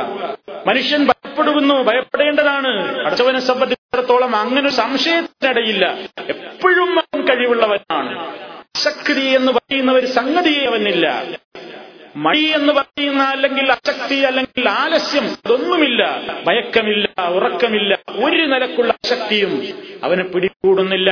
മനുഷ്യൻ 0.67 1.07
ഭയപ്പെടുന്നു 1.07 1.75
ഭയപ്പെടേണ്ടതാണ്. 1.75 2.99
അടച്ചവനെ 3.07 3.41
സംബന്ധിച്ചിടത്തോളം 3.41 4.37
അങ്ങനെ 4.37 4.61
ഒരു 4.61 4.69
സംശയത്തിനിടയില്ല. 4.69 5.99
എപ്പോഴും 6.29 6.99
അവൻ 6.99 7.29
കഴിവുള്ളവനാണ്. 7.29 8.29
അശക്തി 8.61 9.21
എന്ന് 9.21 9.53
പറയുന്ന 9.53 9.93
ഒരു 9.93 10.07
സംഗതിയെ 10.07 10.67
അവനില്ല. 10.67 11.25
മടി 12.17 12.45
എന്ന് 12.45 12.73
പറയുന്ന 12.73 13.23
അല്ലെങ്കിൽ 13.23 13.73
അശക്തി 13.73 14.15
അല്ലെങ്കിൽ 14.15 14.69
ആലസ്യം 14.69 15.25
അതൊന്നുമില്ല. 15.47 16.21
ഭയക്കമില്ല 16.47 17.29
ഉറക്കമില്ല. 17.29 17.99
ഒരു 18.11 18.43
നിലക്കുള്ള 18.43 18.95
അശക്തിയും 19.05 19.63
അവനെ 20.05 20.25
പിടികൂടുന്നില്ല 20.65 21.11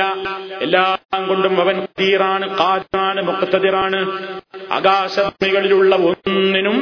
എല്ലാം 0.61 1.27
കൊണ്ടും 1.27 1.61
അവൻ 1.61 1.75
തീറാണ് 1.99 2.57
കാറ്റാണ് 2.57 3.21
മുക്കത്തതിറാണ് 3.27 3.99
ആകാശഭൂമികളിലുള്ള 4.71 5.95
ഒന്നിനും 6.09 6.77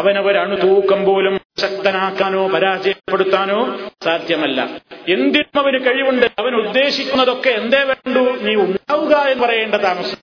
അവനവരണു 0.00 0.56
തൂക്കം 0.56 1.04
പോലും 1.04 1.34
ശക്തനാക്കാനോ 1.58 2.48
പരാജയപ്പെടുത്താനോ 2.48 3.58
സാധ്യമല്ല. 4.04 4.60
എന്തിനും 5.08 5.58
അവന് 5.62 5.78
കഴിവുണ്ട്. 5.86 6.26
അവൻ 6.38 6.52
ഉദ്ദേശിക്കുന്നതൊക്കെ 6.54 7.50
എന്തേ 7.60 7.82
വേണ്ടു? 7.82 8.22
നീ 8.46 8.54
ഉണ്ടാവുക 8.64 9.14
എന്ന് 9.32 9.44
പറയേണ്ട 9.44 9.74
താമസം 9.74 10.18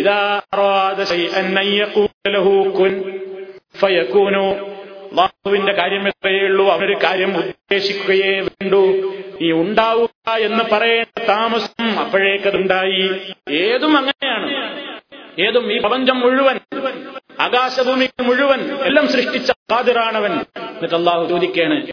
ഇതാ 0.00 0.18
അള്ളാഹുവിന്റെ 5.10 5.72
കാര്യം 5.72 6.08
എത്രയേ 6.08 6.40
ഉള്ളൂ. 6.40 6.68
അവനൊരു 6.68 6.96
കാര്യം 7.04 7.36
ഉദ്ദേശിക്കുകയേ 7.36 8.40
വേണ്ടൂ. 8.40 9.12
ഈ 9.40 9.52
ഉണ്ടാവുക 9.52 10.30
എന്ന് 10.30 10.64
പറയേണ്ട 10.72 11.24
താമസം 11.28 12.00
അപ്പോഴേക്കതുണ്ടായി. 12.00 13.34
ഏതും 13.52 13.96
അങ്ങനെയാണ്. 13.96 14.50
ഏതും 15.40 15.72
ഈ 15.72 15.78
പ്രപഞ്ചം 15.78 16.20
മുഴുവൻ 16.20 16.58
ആകാശഭൂമി 17.40 18.08
മുഴുവൻ 18.22 18.74
എല്ലാം 18.74 19.08
സൃഷ്ടിച്ച 19.08 19.50
ഖാദിറാണവൻ. 19.50 20.32
എന്നിട്ട് 20.32 20.94
അള്ളാഹു 20.94 21.28
ചോദിക്കാണ് 21.28 21.86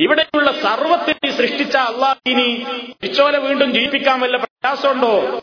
ഇവിടെയുള്ള 0.00 0.52
സർവത്തിനെ 0.52 1.30
സൃഷ്ടിച്ച 1.30 1.76
അള്ളാഹിനി 1.76 2.64
തിരിച്ചോലെ 3.02 3.38
വീണ്ടും 3.38 3.72
ജീവിപ്പിക്കാൻ 3.72 4.20
വല്ല 4.20 4.36
പ്രയാസമുണ്ടോ? 4.36 5.42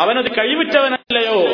അവനത് 0.00 0.30
കഴിവിറ്റവനല്ലയോ? 0.38 1.44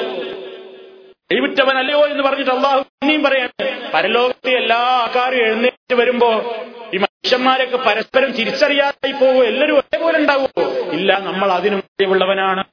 കഴിവിറ്റവനല്ലയോ 1.30 2.00
എന്ന് 2.06 2.22
പറഞ്ഞിട്ട് 2.22 2.50
അള്ളാഹു 2.50 2.80
ഇനിയും 3.02 3.22
പറയാൻ 3.22 3.50
പരലോകത്തെ 3.92 4.52
എല്ലാ 4.52 4.78
ആൾക്കാരും 4.94 5.40
എഴുന്നേറ്റ് 5.44 5.94
വരുമ്പോ 5.94 6.30
ഈ 6.94 6.98
മനുഷ്യന്മാരൊക്കെ 6.98 7.78
പരസ്പരം 7.78 8.30
തിരിച്ചറിയാതായി 8.30 9.12
പോകുമോ 9.12 9.42
എല്ലാവരും 9.42 9.76
ഒരേപോലെ 9.78 10.18
ഉണ്ടാവുമോ 10.18 10.64
ഇല്ല 10.92 11.18
നമ്മൾ 11.18 11.52
അതിനും 11.52 11.80
കഴിവുള്ളവനാണ് 11.80 12.64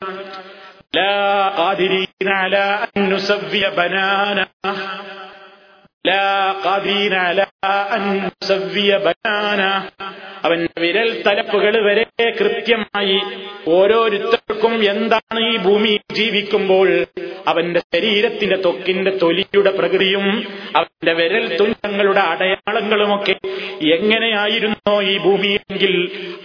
അവന്റെ 10.44 10.82
വിരൽ 10.82 11.24
തലപ്പുകൾ 11.28 11.76
വരെ 11.84 12.04
കൃത്യമായി 12.32 13.16
ഓരോരുത്തർക്കും 13.68 14.84
എന്താണ് 14.86 15.40
ഈ 15.52 15.58
ഭൂമി 15.58 16.00
ജീവിക്കുമ്പോൾ 16.14 16.90
അവന്റെ 17.48 17.82
ശരീരത്തിന്റെ 17.96 18.56
തൊക്കിന്റെ 18.56 19.12
തൊലിയുടെ 19.12 19.72
പ്രകൃതിയും 19.72 20.26
അവന്റെ 20.76 21.14
വിരൽ 21.14 21.58
തുഞ്ചങ്ങളുടെ 21.58 22.20
അടയാളങ്ങളുമൊക്കെ 22.34 23.36
എങ്ങനെയായിരുന്നോ 23.98 25.02
ഈ 25.02 25.18
ഭൂമിയെങ്കിൽ 25.18 25.96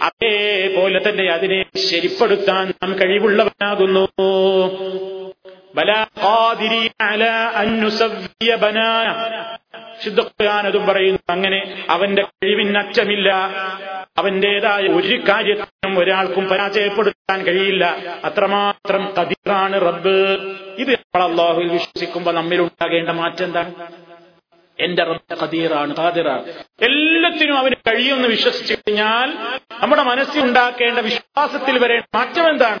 അതേപോലെ 0.01 1.09
തന്നെ 1.09 1.31
അതിനെ 1.31 1.65
ശരിപ്പെടുത്താൻ 1.89 2.73
നാം 2.81 2.97
കഴിവുള്ളവനാകുന്നു. 2.99 4.05
ശുദ്ധഖുർആാനതും 10.05 10.85
പറയുന്നു 10.85 11.31
അങ്ങനെ 11.31 11.85
അവന്റെ 11.89 12.21
കഴിവിനറ്റമില്ല 12.21 13.29
അവന്റേതായ 14.17 14.81
ഒരു 14.81 15.15
കാര്യത്തിനും 15.29 15.99
ഒരാൾക്കും 15.99 16.47
പരാജയപ്പെടുത്താൻ 16.47 17.43
കഴിയില്ല. 17.43 17.95
അത്രമാത്രം 18.23 19.13
കതിറാണ് 19.21 19.81
റബ്ബ്. 19.81 20.15
ഇത് 20.77 20.91
നമ്മൾ 20.91 21.23
അള്ളാഹുവിൽ 21.23 21.67
വിശ്വസിക്കുമ്പോൾ 21.67 22.31
നമ്മിലുണ്ടാകേണ്ട 22.31 23.09
മാറ്റം 23.09 23.45
എന്താണ്? 23.45 23.73
എന്റെ 24.85 25.03
ഖദീറാണ് 25.41 25.95
ഖാദിറാണ്. 25.99 26.45
എല്ലാത്തിനും 26.87 27.57
അവന് 27.57 27.75
കഴിയുമെന്ന് 27.87 28.27
വിശ്വസിച്ചു 28.27 28.73
കഴിഞ്ഞാൽ 28.73 29.29
നമ്മുടെ 29.81 30.03
മനസ്സിൽ 30.03 30.41
ഉണ്ടാക്കേണ്ട 30.41 30.99
വിശ്വാസത്തിൽ 30.99 31.77
വരേണ്ട 31.83 32.05
മാറ്റം 32.15 32.49
എന്താണ്? 32.49 32.79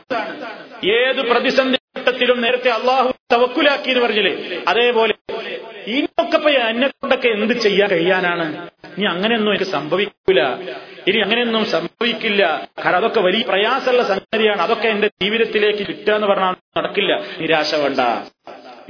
ഏത് 0.97 1.21
പ്രതിസന്ധി 1.31 1.77
ഘട്ടത്തിലും 1.99 2.41
നേരത്തെ 2.41 2.69
അള്ളാഹു 2.69 3.09
തവക്കുലാക്കി 3.33 3.89
എന്ന് 3.89 4.03
പറഞ്ഞില്ലേ? 4.05 4.33
അതേപോലെ 4.67 5.13
ഇനിയൊക്കെ 5.87 6.49
എന്നെ 6.71 6.87
കൊണ്ടൊക്കെ 6.87 7.27
എന്ത് 7.27 7.53
ചെയ്യാൻ 7.53 7.89
കഴിയാനാണ്? 7.89 8.45
ഇനി 8.97 9.05
അങ്ങനെയൊന്നും 9.05 9.51
എനിക്ക് 9.51 9.69
സംഭവിക്കില്ല 9.71 10.41
ഇനി 11.07 11.19
അങ്ങനെയൊന്നും 11.19 11.65
സംഭവിക്കില്ല. 11.65 12.67
കാരണം 12.85 12.97
അതൊക്കെ 12.97 13.19
വലിയ 13.19 13.43
പ്രയാസമുള്ള 13.49 14.03
സംഗതിയാണ്. 14.03 14.61
അതൊക്കെ 14.61 14.87
എന്റെ 14.87 15.09
ജീവിതത്തിലേക്ക് 15.21 15.83
കിട്ടുക 15.87 16.13
എന്ന് 16.13 16.27
പറഞ്ഞാൽ 16.27 16.55
നടക്കില്ല. 16.77 17.13
നിരാശ 17.41 17.75
വേണ്ട. 17.75 17.99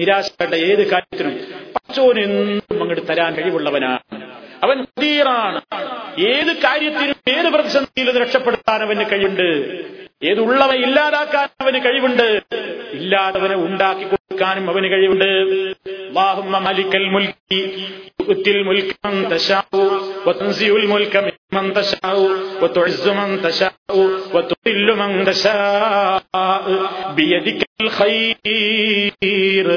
നിരാശ 0.01 0.29
വേണ്ട 0.41 0.55
ഏത് 0.69 0.83
കാര്യത്തിനും 0.91 1.33
പച്ചോനെന്നും 1.75 2.81
അങ്ങോട്ട് 2.81 3.07
തരാൻ 3.09 3.33
കഴിവുള്ളവനാണ്. 3.35 4.21
അവൻ 4.63 4.77
ഖദീറാണ് 4.81 5.59
ഏത് 6.21 6.51
കാര്യത്തിനും 6.65 7.15
ഏത് 7.35 7.47
പ്രതിസന്ധിയിലും 7.53 8.17
രക്ഷപ്പെടുത്താൻ 8.23 8.81
അവന് 8.81 9.05
കഴിവുണ്ട്. 9.11 9.47
ഏതുള്ളവ 10.22 10.72
ഇല്ലാതാക്കാൻ 10.84 11.48
അവന് 11.62 11.78
കഴിവുണ്ട് 11.86 12.26
ഇല്ലാത്തവനെ 12.98 13.56
ഉണ്ടാക്കി 13.66 14.04
കൊടുക്കാനും 14.06 14.68
അവന് 14.72 14.90
കഴിവുണ്ട് 14.94 15.28
اللهم 16.08 16.54
ملك 16.62 16.92
الملك 16.94 17.36
تؤتي 18.18 18.50
الملك 18.50 18.90
من 19.04 19.28
تشاء 19.28 19.66
وتنزع 20.26 20.70
الملك 20.76 21.14
ممن 21.52 21.66
تشاء 21.72 22.16
وتعز 22.62 23.04
من 23.10 23.30
تشاء 23.42 23.74
وتذل 24.34 24.88
من 24.96 25.10
تشاء 25.24 26.24
بيدك 27.16 27.60
الخير 27.80 29.68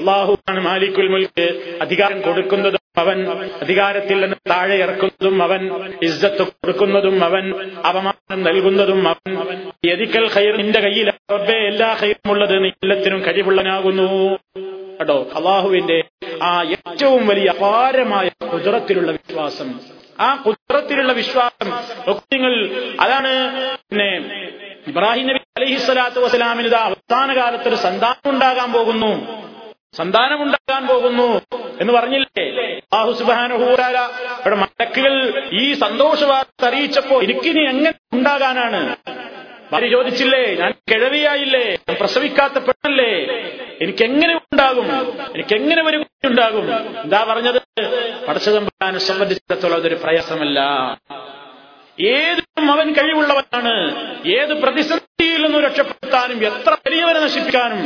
الله 0.00 0.28
ആണ് 0.50 0.60
മാലിക്കുൽ 0.60 1.08
മുൽക്ക് 1.14 1.46
അധികാരം 1.80 2.18
കൊടുക്കുന്നതും 2.20 2.79
അവൻ 2.97 3.31
അധികാരത്തിൽ 3.61 4.21
നിന്ന് 4.21 4.35
താഴെ 4.49 4.75
ഇറക്കുന്നതും 4.75 5.43
അവൻ 5.43 5.61
ഇസ്സത്ത് 6.03 6.47
കൊടുക്കുന്നതും 6.47 7.23
അവൻ 7.23 7.53
അപമാനം 7.87 8.43
നൽകുന്നതും 8.43 9.07
അവൻ 9.07 9.37
എതിക്കൽ 9.89 10.29
ഖൈർ 10.35 10.57
നിന്റെ 10.57 10.79
കയ്യിൽ 10.79 11.09
റബ്ബേ 11.31 11.67
എല്ലാ 11.67 11.97
ഖൈറും 12.01 12.31
ഉള്ളത് 12.31 12.63
നീ 12.63 12.69
എല്ലാത്തിനും 12.69 13.21
കഴിവുള്ളവനാകുന്നു. 13.21 14.35
കേട്ടോ? 14.99 15.27
അള്ളാഹുവിന്റെ 15.35 16.03
ആ 16.43 16.63
ഏറ്റവും 16.63 17.27
വലിയ 17.27 17.49
അപാരമായ 17.49 18.29
കുതിരത്തിലുള്ള 18.53 19.11
വിശ്വാസം. 19.11 19.79
ആ 20.19 20.35
കുതിരത്തിലുള്ള 20.35 21.13
വിശ്വാസം 21.13 21.69
നിങ്ങൾ 22.33 22.69
അതാണ് 22.99 23.31
പിന്നെ 23.77 24.41
ഇബ്രാഹിം 24.87 25.27
നബി 25.27 25.39
അലഹി 25.57 25.75
സ്വലാത്തു 25.75 26.19
വസ്സലാമിന് 26.19 26.75
അവസാന 26.75 27.35
കാലത്ത് 27.35 27.67
ഒരു 27.67 27.75
സന്താനം 27.75 28.31
ഉണ്ടാകാൻ 28.31 28.71
പോകുന്നു. 28.71 29.41
സന്താനമുണ്ടാകാൻ 29.95 30.87
പോകുന്നു 30.87 31.25
എന്ന് 31.81 31.93
പറഞ്ഞില്ലേ? 31.93 32.45
ബാഹു 32.93 33.11
സുബാനുഹൂരാല 33.11 33.97
ഇവിടെ 34.39 34.55
മലക്കുകൾ 34.55 35.13
ഈ 35.61 35.73
സന്തോഷവാർത്ത 35.73 36.65
അറിയിച്ചപ്പോ 36.65 37.21
എനിക്കിനി 37.21 37.63
എങ്ങനെ 37.63 37.93
ഉണ്ടാകാനാണ്? 38.13 38.95
ഭാര്യ 39.71 39.89
ചോദിച്ചില്ലേ 39.89 40.55
ഞാൻ 40.61 40.71
കിഴവിയായില്ലേ? 40.91 41.63
ഞാൻ 41.87 41.97
പ്രസവിക്കാത്ത 41.99 42.57
പെണ്ണല്ലേ 42.67 43.11
എനിക്കെങ്ങനെ 43.83 44.33
ഉണ്ടാകും? 44.35 44.87
എനിക്കെങ്ങനെ 45.35 45.81
ഒരു 45.89 45.97
ഉണ്ടാകും? 46.25 46.65
എന്താ 47.03 47.25
പറഞ്ഞത്? 47.29 47.59
പടച്ചതമ്പാനെ 48.27 48.99
സംബന്ധിച്ചിടത്തോളം 48.99 49.75
അതൊരു 49.75 49.95
പ്രയാസമല്ല. 49.95 50.59
ഏതും 52.17 52.71
അവൻ 52.71 52.93
കഴിവുള്ളവനാണ്. 52.93 53.73
ഏത് 54.39 54.53
പ്രതിസന്ധിയിൽ 54.63 55.41
നിന്നും 55.45 55.61
രക്ഷപ്പെടുത്താനും 55.61 56.45
എത്ര 56.51 56.77
വലിയവരെ 56.85 57.19
നശിപ്പിക്കാനും 57.19 57.81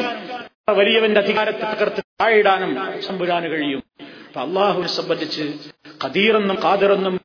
വലിയവന്റെ 0.69 1.21
അധികാരത്തെ 1.21 1.59
തകർത്ത് 1.59 2.03
താഴിടാനും 2.21 3.01
സംബുരാന് 3.01 3.47
കഴിയും. 3.47 3.83
അള്ളാഹുവിനെ 4.37 4.87
സംബന്ധിച്ച് 4.87 5.53
ഖദീറെന്നും 6.03 6.57
ഖാദിറെന്നും 6.63 7.19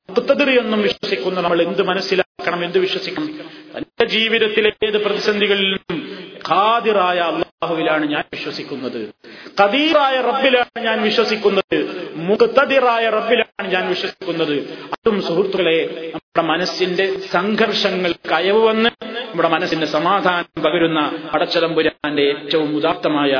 എന്നും 0.59 0.83
വിശ്വസിക്കുന്ന 0.83 1.41
നമ്മൾ 1.41 1.63
എന്ത് 1.63 1.83
മനസ്സിലാക്കണം 1.83 2.65
എന്ത് 2.65 2.79
വിശ്വസിക്കണം? 2.79 3.51
എന്റെ 3.77 4.05
ജീവിതത്തിലെ 4.05 4.73
ഏത് 4.87 5.05
പ്രതിസന്ധികളിലും 5.05 6.19
ഖാദിറായ 6.49 7.19
അള്ളാഹുവിലാണ് 7.19 8.07
ഞാൻ 8.07 8.25
വിശ്വസിക്കുന്നത്. 8.33 9.15
ഖദീറായ 9.61 10.21
റബ്ബിലാണ് 10.21 10.85
ഞാൻ 10.85 11.03
വിശ്വസിക്കുന്നത്. 11.03 11.79
മുഖത്തതിറായ 12.15 13.09
റബ്ബിലാണ് 13.09 13.69
ഞാൻ 13.69 13.89
വിശ്വസിക്കുന്നത്. 13.89 14.55
അതും 14.93 15.23
സുഹൃത്തുക്കളെ 15.23 16.11
നമ്മുടെ 16.15 16.43
മനസ്സിന്റെ 16.43 17.19
സംഘർഷങ്ങൾക്ക് 17.21 18.35
അയവ് 18.35 18.65
വന്ന് 18.67 18.91
നമ്മുടെ 19.31 19.49
മനസ്സിന് 19.49 19.85
സമാധാനം 19.85 20.63
പകരുന്ന 20.63 21.01
അടച്ചതമ്പുരാന്റെ 21.33 22.23
ഏറ്റവും 22.23 22.77
ഉദാത്തമായ 22.77 23.33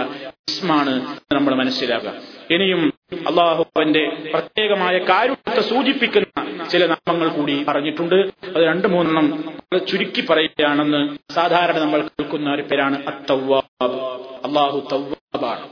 ഇസ്മാണ് 0.49 0.93
നമ്മൾ 1.35 1.55
മനസ്സിലാക്കുക. 1.55 2.13
ഇനിയും 2.51 2.93
അള്ളാഹുവിന്റെ 3.29 4.03
പ്രത്യേകമായ 4.33 4.99
കാര്യത്തെ 4.99 5.61
സൂചിപ്പിക്കുന്ന 5.61 6.67
ചില 6.67 6.87
നാമങ്ങൾ 6.87 7.29
കൂടി 7.29 7.65
പറഞ്ഞിട്ടുണ്ട്. 7.69 8.15
അത് 8.57 8.63
രണ്ട് 8.63 8.89
മൂന്നെണ്ണം 8.89 9.27
ചുരുക്കി 9.89 10.27
പറയുകയാണെന്ന് 10.31 11.03
സാധാരണ 11.35 11.79
നമ്മൾ 11.79 12.01
കേൾക്കുന്ന 12.03 12.55
ഒരു 12.55 12.63
പേരാണ് 12.63 13.07
അള്ളാഹു 14.47 14.89
തവ്വാബാണ് 14.93 15.67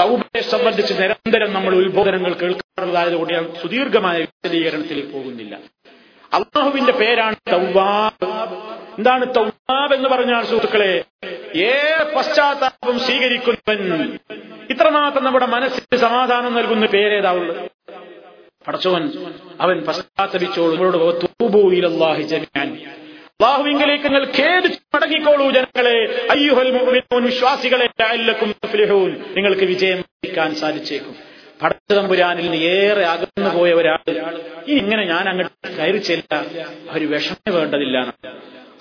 തൗബയെ 0.00 0.40
സംബന്ധിച്ച് 0.40 0.94
നിരന്തരം 1.02 1.52
നമ്മൾ 1.52 1.74
ഉത്ബോധനങ്ങൾ 1.74 2.34
കേൾക്കാറുള്ളതായതുകൊണ്ട് 2.34 3.32
ഞാൻ 3.34 3.46
സുദീർഘമായ 3.62 4.18
വിശദീകരണത്തിലേക്ക് 4.18 5.10
പോകുന്നില്ല. 5.10 5.58
അള്ളാഹുവിന്റെ 6.32 6.92
പേരാണ് 6.92 7.36
തൗവാബ്. 7.52 8.28
എന്താണ് 8.98 9.34
തൗബ 9.34 9.94
എന്ന് 9.94 10.08
പറഞ്ഞാൽ 10.08 10.42
സുഹൃത്തുക്കളെ? 10.42 11.04
ഏറെ 11.58 12.12
പശ്ചാത്താപം 12.16 12.98
സ്വീകരിക്കുന്നവൻ. 13.00 14.18
ഇത്രമാത്രം 14.70 15.24
നമ്മുടെ 15.24 15.46
മനസ്സിന് 15.46 15.96
സമാധാനം 15.96 16.54
നൽകുന്ന 16.54 16.86
പേരേതാവുള്ളത് 16.86 17.70
പടച്ചോൻ 18.66 19.12
അവൻ 19.60 19.80
പശ്ചാത്തപിച്ചോളൂ. 19.80 20.74
നമ്മളോട് 20.74 21.22
തൂബൂയിലല്ലാഹി 21.22 22.22
ജമിയാൻ 22.22 22.68
അള്ളാഹുവിങ്കലേക്ക് 22.76 24.04
നിങ്ങൾ 24.04 24.24
ഖേദിച്ച് 24.38 24.78
മടങ്ങിക്കോളൂ 24.94 25.50
ജനങ്ങളെ. 25.50 26.26
അയ്യുഹൽ 26.30 27.02
വിശ്വാസികളെ 27.20 27.88
നിങ്ങൾക്ക് 29.36 29.64
വിജയം 29.64 29.98
ലഭിക്കാൻ 29.98 30.54
സാധിച്ചേക്കും. 30.54 31.14
പടച്ചതമ്പുരാനിൽ 31.62 32.42
നിന്ന് 32.42 32.56
ഏറെ 32.56 33.04
അകന്നു 33.04 33.50
പോയ 33.50 33.72
ഒരാൾ. 33.72 34.10
ഇനി 34.68 34.78
ഇങ്ങനെ 34.78 35.04
ഞാൻ 35.04 35.28
അങ്ങോട്ട് 35.28 35.76
കയറി 35.76 35.98
ചെല്ല 35.98 36.44
ഒരു 36.90 37.04
വിഷമം 37.04 37.54
വേണ്ടതില്ല 37.54 38.14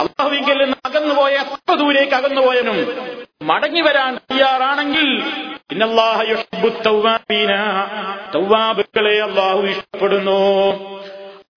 അള്ളാഹുവിങ്കിൽ 0.02 0.64
നിന്ന് 0.64 0.78
അകന്നുപോയ 0.86 1.32
എത്ര 1.32 1.76
ദൂരേക്ക് 1.76 2.14
അകന്നുപോയനും 2.14 3.08
മടങ്ങി 3.42 3.82
വരാൻ 3.82 4.16
തയ്യാറാണെങ്കിൽ 4.16 5.24
തൗവാബുകളെ 8.36 9.22
അള്ളാഹു 9.22 9.62
ഇഷ്ടപ്പെടുന്നു. 9.62 10.40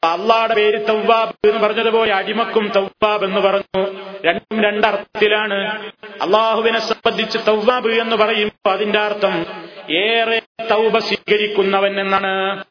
അള്ളാടെ 0.04 0.54
പേര് 0.54 0.88
തൗവാബ് 0.88 1.48
എന്ന് 1.48 1.68
പറഞ്ഞതുപോലെ 1.68 2.14
അടിമക്കും 2.14 2.72
തൗവാബ് 2.76 3.24
എന്ന് 3.24 3.40
പറഞ്ഞു. 3.40 3.86
രണ്ടും 4.24 4.62
രണ്ടർത്ഥത്തിലാണ്. 4.62 5.90
അള്ളാഹുവിനെ 6.22 6.78
സംബന്ധിച്ച് 6.78 7.38
തൗവാബ് 7.48 7.88
എന്ന് 7.88 8.16
പറയുമ്പോൾ 8.16 8.70
അതിന്റെ 8.70 8.98
അർത്ഥം 8.98 9.46
ഏറെ 9.90 10.42
തൗബ 10.70 10.98
സ്വീകരിക്കുന്നവൻ 10.98 12.00
എന്നാണ്. 12.00 12.64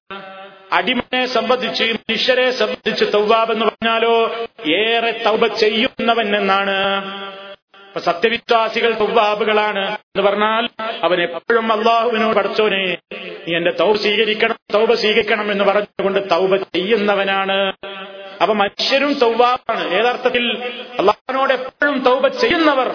അടിമനെ 0.73 1.25
സംബന്ധിച്ച് 1.25 1.83
മനുഷ്യരെ 1.83 2.51
സംബന്ധിച്ച് 2.51 3.05
തൗവാബ് 3.13 3.51
എന്ന് 3.51 3.65
പറഞ്ഞാലോ 3.65 4.35
ഏറെ 4.71 5.11
തൗബ 5.25 5.47
ചെയ്യുന്നവൻ 5.47 6.35
എന്നാണ്. 6.35 6.75
അപ്പൊ 7.87 7.99
സത്യവിശ്വാസികൾ 7.99 8.93
തൗവാബുകളാണ് 8.93 9.91
എന്ന് 9.91 10.21
പറഞ്ഞാൽ 10.21 10.69
അവൻ 11.03 11.21
എപ്പോഴും 11.21 11.71
അള്ളാഹുവിനോട് 11.71 12.35
പഠിച്ചോനെ 12.35 12.97
നീ 13.47 13.55
എന്റെ 13.55 13.71
തൗബ 13.71 13.95
സ്വീകരിക്കണം 13.95 14.55
തൗബ 14.73 14.93
സ്വീകരിക്കണം 14.93 15.51
എന്ന് 15.51 15.63
പറഞ്ഞുകൊണ്ട് 15.63 16.31
തൗബ 16.31 16.55
ചെയ്യുന്നവനാണ്. 16.55 17.73
അപ്പൊ 18.41 18.53
മനുഷ്യരും 18.53 19.13
തൗവാബാണ്. 19.13 19.93
ഏതർത്ഥത്തിൽ 19.93 20.63
അള്ളാഹുവിനോട് 20.99 21.53
എപ്പോഴും 21.53 21.99
തൗബ 21.99 22.27
ചെയ്യുന്നവർ. 22.27 22.87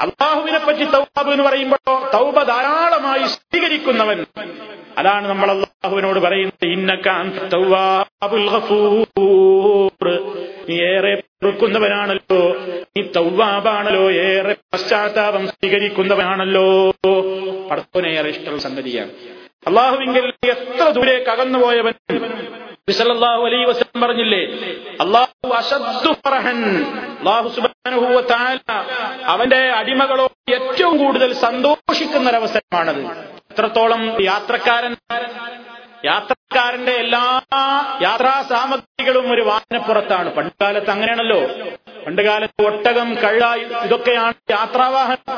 അള്ളാഹുവിനെ 0.00 0.58
പറ്റി 0.58 0.84
തൗബാബ് 0.84 1.30
എന്ന് 1.30 1.44
പറയുമ്പോഴോ 1.44 2.10
തൗബ 2.14 2.42
ധാരാളമായി 2.42 3.26
സ്വീകരിക്കുന്നവൻ. 3.26 4.24
അതാണ് 4.98 5.28
നമ്മൾ 5.28 5.50
അള്ളാഹുവിനോട് 5.50 6.20
പറയുന്നത്. 6.20 6.64
നീ 10.68 10.82
ഏറെ 10.82 11.14
പൊറുക്കുന്നവനാണല്ലോ. 11.14 12.56
നീ 12.96 13.02
തൗവാബാണല്ലോ. 13.16 14.10
ഏറെ 14.10 14.56
പശ്ചാത്താപം 14.74 15.46
സ്വീകരിക്കുന്നവനാണല്ലോ. 15.46 16.90
പടത്തോനെ 17.70 18.08
ഏറെ 18.08 18.28
ഇഷ്ടമുള്ള 18.28 18.60
സംഗതിയാണ്. 18.60 19.10
അള്ളാഹുവിങ്കിൽ 19.66 20.32
എത്ര 20.48 20.88
ദൂരേക്ക് 20.88 21.30
അകന്നുപോയവൻ 21.30 21.92
അലൈ 22.88 23.64
വസ്ലം 23.64 24.00
പറഞ്ഞില്ലേ 24.00 24.42
അള്ളാഹു 25.00 25.48
അശദ്ദു 25.48 26.12
ഫറഹൻ 26.12 26.84
അള്ളാഹു 27.18 27.48
തആല 27.48 27.73
അവന്റെ 29.26 29.60
അടിമകളോ 29.70 30.26
ഏറ്റവും 30.50 30.94
കൂടുതൽ 30.98 31.34
സന്തോഷിക്കുന്ന 31.36 32.30
ഒരവസരമാണത് 32.30 33.02
എത്രത്തോളം 33.50 34.02
യാത്രക്കാരൻ 34.22 34.94
യാത്രക്കാരന്റെ 36.04 36.92
എല്ലാ 36.92 37.40
യാത്രാ 38.02 38.42
സാമഗ്രികളും 38.48 39.32
ഒരു 39.32 39.42
വാഹനപ്പുറത്താണ്. 39.42 40.34
പണ്ടുകാലത്ത് 40.34 40.90
അങ്ങനെയാണല്ലോ. 40.90 41.40
പണ്ടുകാലത്ത് 42.06 42.66
ഒട്ടകം 42.66 43.14
കള്ള 43.14 43.54
ഇതൊക്കെയാണ് 43.84 44.34
യാത്രാവാഹനം. 44.50 45.32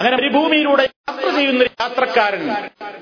അങ്ങനെ 0.00 0.16
മരുഭൂമിയിലൂടെ 0.16 0.82
യാത്ര 0.82 1.28
ചെയ്യുന്ന 1.28 1.62
യാത്രക്കാരൻ 1.62 2.50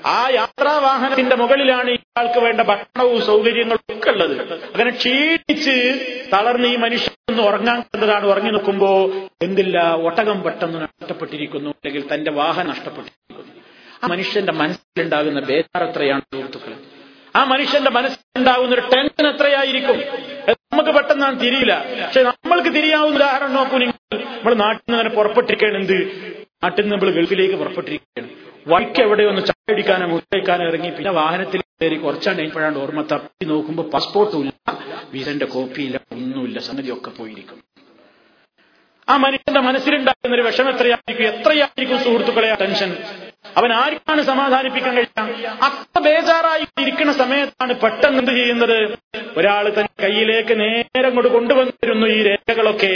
ആ 0.05 0.29
യാത്രാവാഹനത്തിന്റെ 0.33 1.35
മുകളിലാണ് 1.35 1.89
ഇയാൾക്ക് 1.89 2.39
വേണ്ട 2.39 2.61
ഭക്ഷണവും 2.61 3.25
സൗകര്യങ്ങളും 3.25 3.97
ഒക്കെ 3.97 4.09
ഉള്ളത്. 4.09 4.53
അങ്ങനെ 4.53 4.89
ക്ഷീണിച്ച് 4.89 5.99
തളർന്ന് 6.33 6.67
ഈ 6.67 6.75
മനുഷ്യനൊന്ന് 6.75 7.43
ഉറങ്ങാൻ 7.43 7.81
കണ്ടതാണ്. 7.81 8.25
ഉറങ്ങി 8.25 8.51
നിൽക്കുമ്പോ 8.51 9.11
എന്തില്ല 9.41 9.93
ഒട്ടകം 9.95 10.41
പെട്ടെന്ന് 10.41 10.81
നഷ്ടപ്പെട്ടിരിക്കുന്നു. 10.81 11.69
അല്ലെങ്കിൽ 11.69 12.13
തന്റെ 12.13 12.31
വാഹനം 12.31 12.69
നഷ്ടപ്പെട്ടിരിക്കുന്നു. 12.69 13.28
ആ 14.03 14.07
മനുഷ്യന്റെ 14.07 14.53
മനസ്സിലുണ്ടാകുന്ന 14.53 15.39
ബേജാർ 15.39 15.83
എത്രയാണ് 15.83 16.21
സുഹൃത്തുക്കളെ? 16.21 16.77
ആ 17.35 17.43
മനുഷ്യന്റെ 17.43 17.89
മനസ്സിലുണ്ടാകുന്ന 17.89 18.73
ഒരു 18.73 18.81
ടെൻഷൻ 18.81 19.27
എത്രയായിരിക്കും? 19.27 19.97
നമുക്ക് 20.49 20.89
പെട്ടെന്നാണ് 20.89 21.39
തിരിയില്ല. 21.39 21.73
പക്ഷെ 22.05 22.23
നമ്മൾക്ക് 22.23 22.69
തിരിയാവുന്ന 22.69 23.15
ഉദാഹരണം 23.15 23.53
നോക്കൂ 23.53 23.77
നിങ്ങൾ. 23.77 24.17
നമ്മൾ 24.23 24.53
നാട്ടിൽ 24.53 24.91
നിന്ന് 24.91 25.01
തന്നെ 25.01 25.15
പുറപ്പെട്ടിരിക്കുകയാണ്. 25.15 25.77
എന്ത്? 25.77 25.97
നാട്ടിൽ 26.63 26.81
നിന്ന് 26.81 26.95
നമ്മൾ 26.95 27.11
ഗൾഫിലേക്ക് 27.11 27.55
പുറപ്പെട്ടിരിക്കുകയാണ്. 27.55 28.29
വഴിക്ക് 28.67 29.01
എവിടെ 29.01 29.23
ഒന്ന് 29.23 29.41
മുട്ടയ്ക്കാനോ 30.11 30.67
ഇറങ്ങി 30.67 30.89
പിന്നെ 30.89 31.11
വാഹനത്തിൽ 31.11 31.61
കയറി 31.61 31.95
കുറച്ചാണ് 31.95 32.37
കഴിഞ്ഞപ്പോഴാണ് 32.37 32.77
ഓർമ്മ 32.77 33.01
തപ്പി 33.01 33.45
നോക്കുമ്പോൾ 33.45 33.89
പാസ്പോർട്ടും 33.89 34.39
ഇല്ല. 34.39 34.53
വിസന്റെ 35.13 35.45
കോപ്പിയില്ല 35.45 35.99
ഒന്നുമില്ല. 36.11 36.59
സംഗതിയൊക്കെ 36.59 37.09
പോയിരിക്കും 37.09 37.59
ആ 39.09 39.17
മനുഷ്യന്റെ 39.17 39.61
മനസ്സിലുണ്ടാകുന്ന 39.61 40.35
ഒരു 40.35 40.41
വിഷമം 40.41 40.69
എത്രയായിരിക്കും? 40.69 41.39
എത്രയായിരിക്കും 41.39 41.99
സുഹൃത്തുക്കളെ 42.03 42.55
ടെൻഷൻ 42.61 42.91
അവൻ 43.57 43.73
ആർക്കാണ് 43.73 44.21
സമാധാനിപ്പിക്കാൻ 44.21 44.95
കഴിയുക? 44.95 45.59
അത്ര 45.61 45.99
ബേജാറായി 45.99 46.81
ഇരിക്കുന്ന 46.81 47.13
സമയത്താണ് 47.13 47.73
പെട്ടെന്ന് 47.73 48.19
എന്ത് 48.19 48.31
ചെയ്യുന്നത്? 48.31 48.97
ഒരാൾ 49.37 49.69
തന്റെ 49.69 50.03
കയ്യിലേക്ക് 50.03 50.59
നേരെ 50.59 51.05
അങ്ങോട്ട് 51.05 51.29
കൊണ്ടുവന്നിരുന്നു 51.29 52.07
ഈ 52.07 52.23
രേഖകളൊക്കെ. 52.23 52.93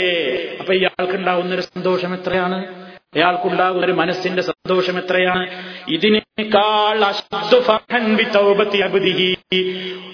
അപ്പൊ 0.60 0.72
ഇയാൾക്കുണ്ടാവുന്ന 0.72 1.54
ഒരു 1.54 1.60
സന്തോഷം 1.60 2.14
എത്രയാണ്? 2.14 2.84
അയാൾക്കുണ്ടാകുന്ന 3.14 3.84
ഒരു 3.84 3.92
മനസ്സിന്റെ 3.92 4.42
സന്തോഷം 4.42 4.98
എത്രയാണ്? 4.98 5.44
ഇതിനേക്കാൾ. 5.88 7.04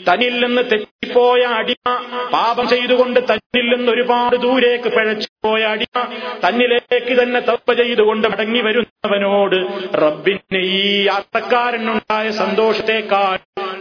തന്നിൽ 0.09 0.47
നിന്ന് 0.47 0.63
തെറ്റിപ്പോയ 0.73 1.43
അടിമ 1.43 1.95
പാപം 2.33 2.69
ചെയ്തുകൊണ്ട് 2.69 3.21
തന്നിൽ 3.21 3.77
നിന്ന് 3.77 3.93
ഒരുപാട് 3.93 4.37
ദൂരേക്ക് 4.37 4.85
പിഴച്ചുപോയ 4.85 5.63
അടിമ 5.63 6.09
തന്നിലേക്ക് 6.49 7.23
തന്നെ 7.23 7.41
തപ്പ 7.41 7.73
ചെയ്തുകൊണ്ട് 7.73 8.29
മടങ്ങി 8.29 8.61
വരുന്നവനോട് 9.05 9.57
റബ്ബിന് 9.97 10.59
ഈ 10.79 11.05
യാത്രക്കാരനുണ്ടായ 11.05 12.31
സന്തോഷത്തെക്കാൾ 12.31 13.39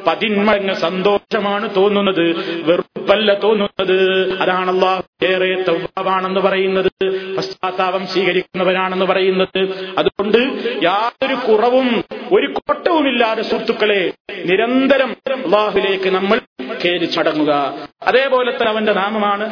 പതിന്മടങ്ങ് 0.07 0.74
സന്തോഷമാണ് 0.74 1.76
തോന്നുന്നത് 1.76 2.24
വെറുപ്പല്ല 2.67 3.34
തോന്നുന്നത്. 3.43 3.97
അതാണ് 4.41 4.72
ഏറെ 5.26 5.49
തൗബാണെന്ന് 5.67 6.41
പറയുന്നത് 6.47 6.91
പശ്ചാത്താപം 7.38 8.07
സ്വീകരിക്കുന്നവനാണെന്ന് 8.07 9.05
പറയുന്നത്. 9.05 9.61
അതുകൊണ്ട് 9.97 10.39
യാതൊരു 10.84 11.36
കുറവും 11.47 11.89
ഒരു 12.32 12.47
കോട്ടവുമില്ലാതെ 12.57 13.41
സുഹൃത്തുക്കളെ 13.41 14.01
നിരന്തരം 14.45 15.11
അള്ളാഹുലേക്ക് 15.38 16.09
നമ്മൾ 16.09 16.39
ചടങ്ങുക. 17.15 17.51
അതേപോലെ 18.07 18.51
തന്നെ 18.51 18.70
അവന്റെ 18.72 18.93
നാമമാണ് 18.93 19.45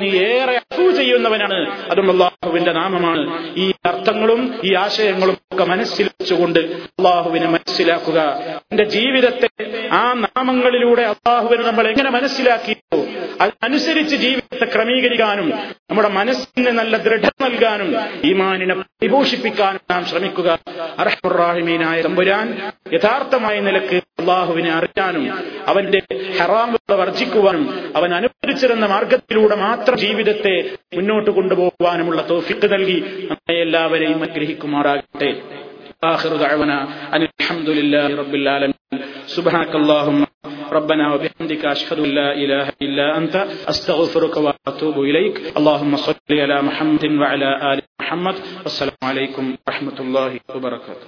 നീ 0.00 0.10
ഏറെ 0.26 0.54
അഫു 0.62 0.84
ചെയ്യുന്നവനാണ്. 0.98 1.58
അതും 1.90 2.10
അള്ളാഹുവിന്റെ 2.10 2.72
നാമമാണ്. 2.72 3.54
ഈ 3.56 3.72
അർത്ഥങ്ങളും 3.86 4.60
ഈ 4.64 4.74
ആശയങ്ങളും 4.74 5.36
ഒക്കെ 5.52 5.64
മനസ്സിൽ 5.64 6.04
വെച്ചുകൊണ്ട് 6.04 6.58
അള്ളാഹുവിനെ 6.58 7.48
മനസ്സിലാക്കുക. 7.48 8.20
എന്റെ 8.72 8.84
ജീവിതത്തെ 8.84 9.48
ആ 9.90 10.12
നാമങ്ങളിലൂടെ 10.12 11.02
അള്ളാഹുവിനെ 11.02 11.62
നമ്മൾ 11.62 11.88
എങ്ങനെ 11.88 12.10
മനസ്സിലാക്കിയോ 12.10 13.06
അതിനനുസരിച്ച് 13.40 14.16
ജീവിതത്തെ 14.16 14.64
ക്രമീകരിക്കാനും 14.64 15.52
നമ്മുടെ 15.90 16.08
മനസ്സിന് 16.08 16.70
നല്ല 16.70 16.96
ദൃഢം 16.96 17.30
നൽകാനും 17.40 17.96
ഈമാനിനെ 18.24 18.74
പരിപോഷിപ്പിക്കാനും 18.74 19.80
നാം 19.90 20.04
ശ്രമിക്കുക. 20.04 20.58
അർഹുറാഹിമീനായ 20.98 22.02
തമ്പുരാൻ 22.02 22.72
യഥാർത്ഥമായ 22.92 23.60
നിലയ്ക്ക് 23.60 23.94
അള്ളാഹുവിനെ 23.94 24.70
അറിയാനും 24.72 25.52
അവന്റെ 25.66 26.02
ഹറാമുകളെ 26.40 26.96
വർജിക്കുവാനും 26.96 27.92
അവൻ 27.96 28.14
അനുവദിച്ചിരുന്ന 28.14 28.86
മാർഗത്തിലൂടെ 28.86 29.56
മാത്രം 29.56 29.98
ജീവിതത്തെ 29.98 30.70
മുന്നോട്ട് 30.96 31.30
കൊണ്ടുപോകുവാനുമുള്ള 31.79 32.21
തോഫിക്ക് 32.31 32.67
നൽകി 32.73 32.97
നമ്മെ 33.31 33.57
എല്ലാവരെയും 33.65 34.19
അനുഗ്രഹിക്കുമാറാകട്ടെ 34.19 35.31
آخر 36.15 36.31
دعوانا 36.37 36.77
أن 37.15 37.21
الحمد 37.31 37.69
لله 37.77 38.07
رب 38.21 38.33
العالمين 38.35 38.97
سبحانك 39.35 39.73
اللهم 39.75 40.19
ربنا 40.71 41.05
وبحمدك 41.13 41.63
أشهد 41.65 41.99
أن 41.99 42.11
لا 42.11 42.29
إله 42.43 42.65
إلا 42.85 43.05
أنت 43.19 43.35
أستغفرك 43.71 44.35
وأتوب 44.45 44.95
إليك 45.09 45.35
اللهم 45.59 45.93
صل 46.07 46.31
على 46.43 46.57
محمد 46.61 47.03
وعلى 47.21 47.49
آل 47.71 47.79
محمد 48.01 48.35
والسلام 48.63 49.01
عليكم 49.03 49.43
ورحمة 49.57 49.97
الله 49.99 50.31
وبركاته 50.55 51.07